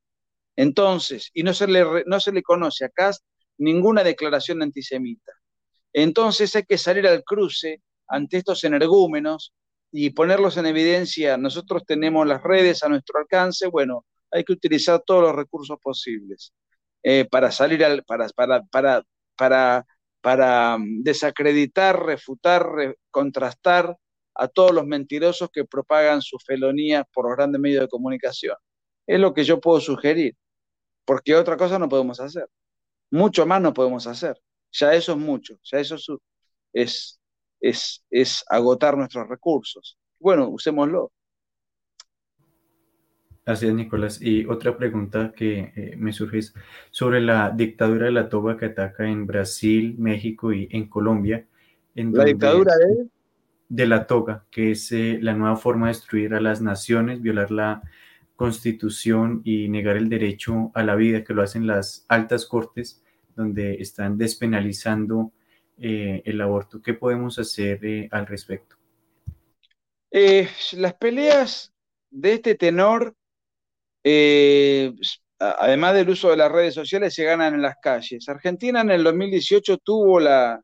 Entonces, 0.55 1.30
y 1.34 1.43
no 1.43 1.53
se 1.53 1.67
le, 1.67 2.03
no 2.05 2.20
se 2.20 2.32
le 2.32 2.41
conoce 2.41 2.86
a 2.86 2.89
Kast 2.89 3.24
ninguna 3.57 4.03
declaración 4.03 4.61
antisemita. 4.61 5.32
Entonces 5.93 6.55
hay 6.55 6.63
que 6.63 6.78
salir 6.78 7.07
al 7.07 7.24
cruce 7.24 7.82
ante 8.07 8.38
estos 8.38 8.63
energúmenos 8.63 9.53
y 9.91 10.11
ponerlos 10.11 10.57
en 10.57 10.65
evidencia. 10.65 11.38
Nosotros 11.38 11.84
tenemos 11.86 12.28
las 12.28 12.41
redes 12.43 12.84
a 12.84 12.89
nuestro 12.89 13.20
alcance, 13.20 13.67
bueno, 13.67 14.05
hay 14.32 14.43
que 14.43 14.53
utilizar 14.53 15.01
todos 15.05 15.23
los 15.23 15.36
recursos 15.36 15.77
posibles 15.82 16.53
eh, 17.03 17.25
para 17.30 17.51
salir 17.51 17.84
al, 17.86 18.03
para, 18.03 18.27
para, 18.30 18.63
para, 18.63 19.03
para, 19.36 19.86
para 20.21 20.77
mm, 20.77 21.03
desacreditar, 21.03 22.03
refutar, 22.05 22.95
contrastar 23.11 23.97
a 24.36 24.47
todos 24.47 24.73
los 24.73 24.86
mentirosos 24.86 25.49
que 25.51 25.65
propagan 25.65 26.21
sus 26.21 26.43
felonías 26.45 27.05
por 27.13 27.27
los 27.27 27.36
grandes 27.38 27.61
medios 27.61 27.82
de 27.82 27.89
comunicación. 27.89 28.55
Es 29.07 29.19
lo 29.19 29.34
que 29.34 29.43
yo 29.43 29.59
puedo 29.59 29.82
sugerir, 29.82 30.36
porque 31.05 31.36
otra 31.36 31.57
cosa 31.57 31.80
no 31.80 31.89
podemos 31.89 32.19
hacer. 32.19 32.47
Mucho 33.11 33.45
más 33.45 33.61
no 33.61 33.73
podemos 33.73 34.07
hacer. 34.07 34.38
Ya 34.71 34.93
eso 34.93 35.13
es 35.13 35.17
mucho, 35.17 35.55
ya 35.63 35.80
eso 35.80 35.95
es, 36.73 37.19
es, 37.61 38.03
es 38.09 38.43
agotar 38.49 38.97
nuestros 38.97 39.27
recursos. 39.27 39.97
Bueno, 40.19 40.49
usémoslo. 40.49 41.11
Así 43.50 43.66
es, 43.66 43.74
Nicolás. 43.74 44.22
Y 44.22 44.45
otra 44.45 44.78
pregunta 44.78 45.34
que 45.36 45.74
eh, 45.76 45.95
me 45.97 46.14
surge 46.14 46.38
es 46.38 46.54
sobre 46.91 47.20
la 47.20 47.50
dictadura 47.50 48.06
de 48.06 48.12
la 48.12 48.30
toga 48.30 48.56
que 48.58 48.66
ataca 48.66 49.08
en 49.08 49.26
Brasil, 49.26 49.95
México 49.97 50.54
y 50.54 50.68
en 50.70 50.88
Colombia. 50.88 51.47
¿La 51.95 52.26
dictadura 52.26 52.76
de? 52.76 53.08
De 53.68 53.88
la 53.88 54.06
toga, 54.06 54.45
que 54.52 54.74
es 54.74 54.91
eh, 54.91 55.18
la 55.20 55.34
nueva 55.34 55.56
forma 55.56 55.88
de 55.88 55.93
destruir 55.93 56.36
a 56.36 56.39
las 56.39 56.62
naciones, 56.62 57.24
violar 57.24 57.50
la 57.50 57.82
constitución 58.36 59.41
y 59.43 59.68
negar 59.68 59.97
el 59.97 60.10
derecho 60.10 60.70
a 60.76 60.84
la 60.84 60.95
vida, 60.95 61.24
que 61.24 61.34
lo 61.34 61.41
hacen 61.41 61.66
las 61.66 62.06
altas 62.08 62.45
cortes, 62.45 63.04
donde 63.36 63.82
están 63.82 64.20
despenalizando 64.20 65.32
eh, 65.80 66.22
el 66.24 66.39
aborto. 66.41 66.84
¿Qué 66.84 66.93
podemos 66.93 67.39
hacer 67.39 68.10
al 68.12 68.28
respecto? 68.28 68.76
las 70.12 70.93
peleas 70.93 71.74
de 72.12 72.34
este 72.34 72.56
tenor 72.56 73.16
eh, 74.12 74.91
además 75.38 75.93
del 75.93 76.10
uso 76.10 76.30
de 76.32 76.38
las 76.38 76.51
redes 76.51 76.74
sociales, 76.74 77.14
se 77.14 77.24
ganan 77.24 77.53
en 77.53 77.62
las 77.62 77.76
calles. 77.82 78.28
Argentina 78.28 78.82
en 78.82 78.91
el 78.91 79.03
2018 79.03 79.78
tuvo 79.78 80.20
la, 80.20 80.60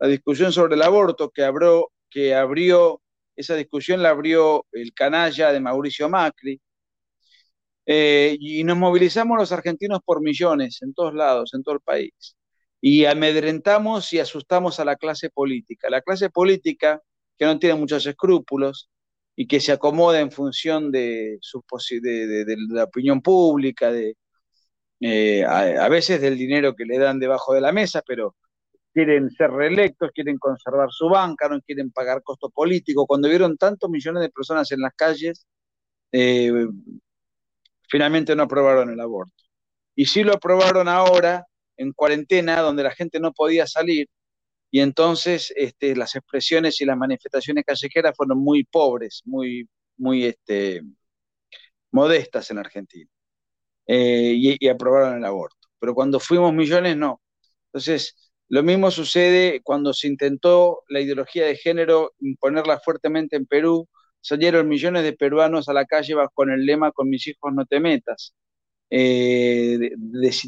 discusión 0.00 0.52
sobre 0.52 0.74
el 0.74 0.82
aborto 0.82 1.30
que 1.30 1.44
abrió, 1.44 1.90
que 2.10 2.34
abrió, 2.34 3.00
esa 3.36 3.54
discusión 3.56 4.02
la 4.02 4.10
abrió 4.10 4.66
el 4.72 4.92
canalla 4.92 5.50
de 5.52 5.60
Mauricio 5.60 6.08
Macri. 6.10 6.60
Eh, 7.86 8.36
y 8.40 8.64
nos 8.64 8.76
movilizamos 8.78 9.38
los 9.38 9.52
argentinos 9.52 10.00
por 10.04 10.22
millones 10.22 10.80
en 10.82 10.94
todos 10.94 11.14
lados, 11.14 11.52
en 11.54 11.62
todo 11.62 11.76
el 11.76 11.80
país. 11.80 12.36
Y 12.80 13.06
amedrentamos 13.06 14.12
y 14.12 14.18
asustamos 14.20 14.80
a 14.80 14.84
la 14.84 14.96
clase 14.96 15.30
política. 15.30 15.88
La 15.90 16.02
clase 16.02 16.30
política, 16.30 17.02
que 17.38 17.46
no 17.46 17.58
tiene 17.58 17.76
muchos 17.76 18.06
escrúpulos, 18.06 18.90
y 19.36 19.46
que 19.46 19.60
se 19.60 19.72
acomoda 19.72 20.20
en 20.20 20.30
función 20.30 20.90
de, 20.92 21.38
sus 21.40 21.62
de, 22.00 22.26
de, 22.26 22.56
la 22.68 22.84
opinión 22.84 23.20
pública, 23.20 23.90
de, 23.90 24.16
eh, 25.00 25.44
a, 25.44 25.88
veces 25.88 26.20
del 26.20 26.38
dinero 26.38 26.74
que 26.74 26.84
le 26.84 26.98
dan 26.98 27.18
debajo 27.18 27.52
de 27.54 27.60
la 27.60 27.72
mesa, 27.72 28.02
pero 28.06 28.36
quieren 28.92 29.30
ser 29.30 29.50
reelectos, 29.50 30.10
quieren 30.14 30.38
conservar 30.38 30.88
su 30.90 31.08
banca, 31.08 31.48
no 31.48 31.60
quieren 31.60 31.90
pagar 31.90 32.22
costo 32.22 32.50
político. 32.50 33.06
Cuando 33.06 33.28
vieron 33.28 33.56
tantos 33.56 33.90
millones 33.90 34.22
de 34.22 34.30
personas 34.30 34.70
en 34.72 34.80
las 34.80 34.94
calles, 34.94 35.46
eh, 36.12 36.66
finalmente 37.88 38.36
no 38.36 38.44
aprobaron 38.44 38.90
el 38.90 39.00
aborto. 39.00 39.34
Y 39.96 40.06
sí 40.06 40.22
lo 40.24 40.34
aprobaron 40.34 40.88
ahora, 40.88 41.46
en 41.76 41.92
cuarentena, 41.92 42.60
donde 42.60 42.84
la 42.84 42.92
gente 42.92 43.20
no 43.20 43.32
podía 43.32 43.66
salir, 43.66 44.08
y 44.74 44.80
entonces 44.80 45.52
este, 45.54 45.94
las 45.94 46.16
expresiones 46.16 46.80
y 46.80 46.84
las 46.84 46.96
manifestaciones 46.96 47.64
callejeras 47.64 48.16
fueron 48.16 48.38
muy 48.38 48.64
pobres, 48.64 49.22
muy, 49.24 49.68
muy 49.96 50.24
este, 50.24 50.82
modestas 51.92 52.50
en 52.50 52.58
Argentina, 52.58 53.08
eh, 53.86 54.34
y, 54.36 54.68
aprobaron 54.68 55.18
el 55.18 55.24
aborto. 55.24 55.68
Pero 55.78 55.94
cuando 55.94 56.18
fuimos 56.18 56.52
millones, 56.52 56.96
no. 56.96 57.20
Entonces, 57.66 58.16
lo 58.48 58.64
mismo 58.64 58.90
sucede 58.90 59.60
cuando 59.62 59.92
se 59.94 60.08
intentó 60.08 60.82
la 60.88 61.00
ideología 61.00 61.46
de 61.46 61.54
género 61.56 62.12
imponerla 62.18 62.80
fuertemente 62.80 63.36
en 63.36 63.46
Perú, 63.46 63.88
salieron 64.20 64.66
millones 64.68 65.04
de 65.04 65.12
peruanos 65.12 65.68
a 65.68 65.72
la 65.72 65.84
calle 65.84 66.16
con 66.34 66.50
el 66.50 66.66
lema 66.66 66.90
con 66.90 67.08
mis 67.08 67.28
hijos 67.28 67.52
no 67.54 67.64
te 67.64 67.78
metas, 67.78 68.34
eh, 68.90 69.92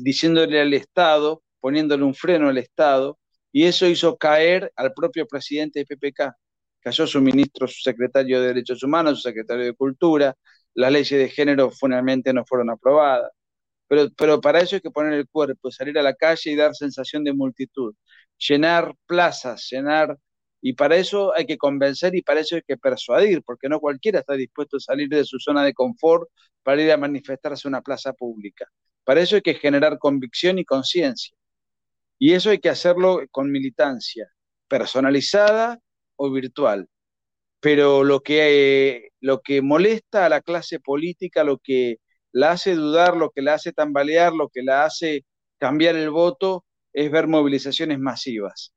diciéndole 0.03 0.61
al 0.61 0.75
Estado, 0.75 1.45
poniéndole 1.61 2.03
un 2.03 2.15
freno 2.15 2.49
al 2.49 2.59
Estado, 2.59 3.21
y 3.57 3.65
eso 3.65 3.87
hizo 3.87 4.19
caer 4.19 4.71
al 4.77 4.93
propio 4.93 5.27
presidente 5.27 5.79
de 5.79 5.87
PPK. 5.87 6.37
Cayó 6.79 7.07
su 7.07 7.23
ministro, 7.23 7.67
su 7.67 7.81
secretario 7.81 8.39
de 8.39 8.49
Derechos 8.49 8.83
Humanos, 8.83 9.23
su 9.23 9.29
secretario 9.31 9.65
de 9.65 9.73
Cultura, 9.73 10.35
las 10.75 10.93
leyes 10.93 11.19
de 11.19 11.31
género 11.31 11.71
finalmente 11.71 12.35
no 12.35 12.45
fueron 12.45 12.69
aprobadas. 12.69 13.33
Pero, 13.89 14.43
para 14.43 14.61
eso 14.61 14.77
hay 14.77 14.83
que 14.83 14.91
poner 14.91 15.15
el 15.15 15.27
cuerpo, 15.27 15.71
salir 15.71 15.99
a 15.99 16.03
la 16.03 16.13
calle 16.15 16.51
y 16.51 16.55
dar 16.55 16.75
sensación 16.75 17.25
de 17.25 17.33
multitud, 17.33 17.95
llenar 18.37 18.95
plazas, 19.07 19.67
llenar... 19.71 20.19
Y 20.61 20.75
para 20.75 20.97
eso 20.97 21.35
hay 21.35 21.47
que 21.47 21.57
convencer 21.57 22.15
y 22.15 22.21
para 22.21 22.41
eso 22.41 22.57
hay 22.57 22.63
que 22.63 22.77
persuadir, 22.77 23.43
porque 23.43 23.71
no 23.71 23.81
cualquiera 23.81 24.19
está 24.21 24.35
dispuesto 24.35 24.77
a 24.77 24.81
salir 24.81 25.09
de 25.09 25.25
su 25.25 25.39
zona 25.39 25.65
de 25.65 25.73
confort 25.73 26.29
para 26.63 26.83
ir 26.83 26.93
a 26.93 26.99
manifestarse 26.99 27.69
en 27.69 27.73
una 27.73 27.81
plaza 27.81 28.13
pública. 28.13 28.67
Para 29.03 29.23
eso 29.23 29.37
hay 29.37 29.43
que 29.43 29.55
generar 29.55 29.99
convicción 29.99 30.59
y 30.59 30.67
conciencia. 30.67 31.35
Y 32.19 32.33
eso 32.35 32.51
hay 32.51 32.59
que 32.59 32.71
hacerlo 32.71 33.23
con 33.31 33.51
militancia, 33.51 34.29
personalizada 34.69 35.79
o 36.17 36.31
virtual. 36.31 36.89
Pero 37.61 38.05
lo 38.05 38.23
que, 38.23 39.11
lo 39.21 39.41
que 39.43 39.63
molesta 39.63 40.27
a 40.27 40.29
la 40.29 40.41
clase 40.43 40.81
política, 40.81 41.45
lo 41.45 41.59
que 41.59 41.99
la 42.33 42.53
hace 42.53 42.75
dudar, 42.75 43.17
lo 43.17 43.31
que 43.31 43.43
la 43.43 43.55
hace 43.55 43.73
tambalear, 43.73 44.33
lo 44.33 44.49
que 44.49 44.63
la 44.63 44.85
hace 44.85 45.25
cambiar 45.59 45.97
el 45.97 46.11
voto, 46.11 46.65
es 46.93 47.11
ver 47.11 47.27
movilizaciones 47.29 47.99
masivas. 47.99 48.73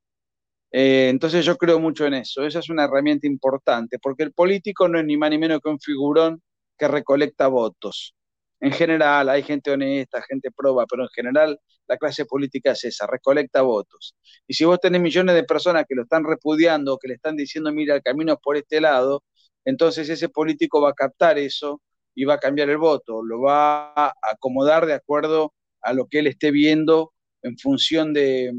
Eh, 0.72 1.10
entonces 1.10 1.46
yo 1.46 1.58
creo 1.58 1.80
mucho 1.80 2.06
en 2.06 2.16
eso, 2.16 2.46
esa 2.46 2.60
es 2.60 2.70
una 2.70 2.86
herramienta 2.86 3.28
importante, 3.28 3.98
porque 4.00 4.24
el 4.24 4.34
político 4.34 4.88
no 4.88 5.00
es 5.00 5.06
ni 5.06 5.18
más 5.18 5.32
ni 5.32 5.38
menos 5.40 5.62
que 5.62 5.70
un 5.70 5.80
figurón 5.80 6.42
que 6.78 6.88
recolecta 6.88 7.48
votos. 7.48 8.16
En 8.62 8.72
general 8.72 9.30
hay 9.30 9.44
gente 9.44 9.72
honesta, 9.72 10.22
gente 10.22 10.50
proba, 10.52 10.86
pero 10.86 11.04
en 11.04 11.10
general 11.10 11.60
la 11.88 11.98
clase 11.98 12.26
política 12.26 12.72
es 12.72 12.84
esa, 12.84 13.08
recolecta 13.08 13.62
votos. 13.62 14.16
Y 14.48 14.54
si 14.54 14.66
vos 14.66 14.80
tenés 14.80 15.02
millones 15.02 15.36
de 15.36 15.44
personas 15.44 15.86
que 15.88 15.96
lo 15.96 16.04
están 16.04 16.24
repudiando, 16.24 16.98
que 16.98 17.08
le 17.08 17.16
están 17.16 17.36
diciendo, 17.36 17.72
mira, 17.72 17.96
el 17.96 18.04
camino 18.04 18.34
es 18.34 18.40
por 18.44 18.58
este 18.58 18.82
lado, 18.82 19.24
entonces 19.66 20.10
ese 20.10 20.30
político 20.30 20.82
va 20.82 20.90
a 20.90 20.94
captar 20.94 21.38
eso 21.38 21.82
y 22.16 22.26
va 22.26 22.36
a 22.36 22.40
cambiar 22.40 22.70
el 22.70 22.78
voto, 22.78 23.24
lo 23.24 23.42
va 23.42 23.94
a 23.96 24.14
acomodar 24.32 24.86
de 24.86 24.94
acuerdo 24.94 25.54
a 25.82 25.94
lo 25.94 26.08
que 26.08 26.20
él 26.20 26.28
esté 26.28 26.52
viendo 26.52 27.14
en 27.42 27.58
función 27.58 28.14
de, 28.14 28.54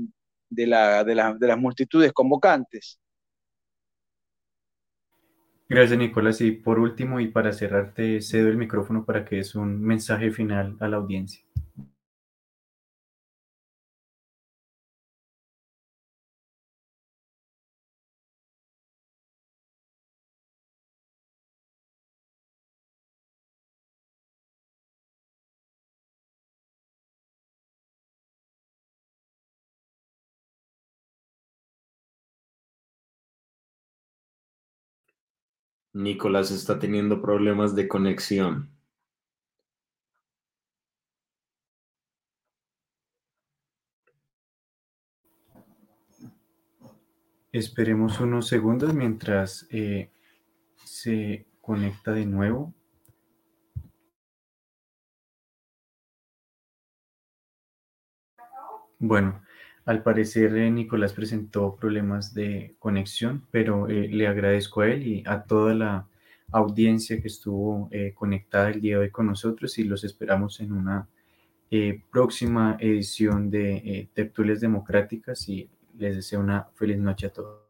de, 0.48 0.66
la, 0.66 1.05
de, 1.05 1.14
de 1.38 1.46
las 1.46 1.59
multitudes 1.59 2.12
convocantes. 2.12 2.98
Gracias, 5.70 5.98
Nicolás. 5.98 6.40
Y 6.42 6.50
por 6.50 6.80
último, 6.80 7.20
y 7.20 7.28
para 7.28 7.52
cerrarte, 7.52 8.20
cedo 8.20 8.48
el 8.48 8.58
micrófono 8.58 9.04
para 9.06 9.24
que 9.24 9.38
es 9.38 9.54
un 9.54 9.80
mensaje 9.80 10.32
final 10.32 10.76
a 10.80 10.88
la 10.88 10.98
audiencia. 10.98 11.44
Nicolás 35.93 36.51
está 36.51 36.78
teniendo 36.78 37.20
problemas 37.20 37.74
de 37.74 37.88
conexión. 37.88 38.70
Esperemos 47.53 48.20
unos 48.20 48.47
segundos 48.47 48.95
mientras 48.95 49.66
eh, 49.70 50.12
se 50.84 51.49
conecta 51.61 52.12
de 52.12 52.24
nuevo. 52.24 52.72
Bueno, 59.01 59.43
al 59.91 60.05
parecer, 60.05 60.57
eh, 60.57 60.70
Nicolás 60.70 61.12
presentó 61.12 61.74
problemas 61.74 62.32
de 62.32 62.76
conexión, 62.78 63.45
pero 63.51 63.88
eh, 63.88 64.07
le 64.09 64.28
agradezco 64.28 64.82
a 64.82 64.88
él 64.88 65.05
y 65.05 65.24
a 65.26 65.43
toda 65.43 65.74
la 65.74 66.07
audiencia 66.53 67.20
que 67.20 67.26
estuvo 67.26 67.88
eh, 67.91 68.12
conectada 68.14 68.70
el 68.70 68.80
día 68.80 68.99
de 68.99 69.03
hoy 69.03 69.11
con 69.11 69.26
nosotros 69.26 69.76
y 69.78 69.84
los 69.84 70.05
esperamos 70.05 70.61
en 70.61 70.72
una 70.72 71.09
próxima 72.11 72.76
edición 72.80 73.49
de 73.49 74.09
Tertulias 74.12 74.61
Democráticas 74.61 75.49
y 75.49 75.68
les 75.99 76.16
deseo 76.16 76.41
una 76.41 76.68
feliz 76.74 76.99
noche 76.99 77.26
a 77.26 77.32
todos. 77.32 77.69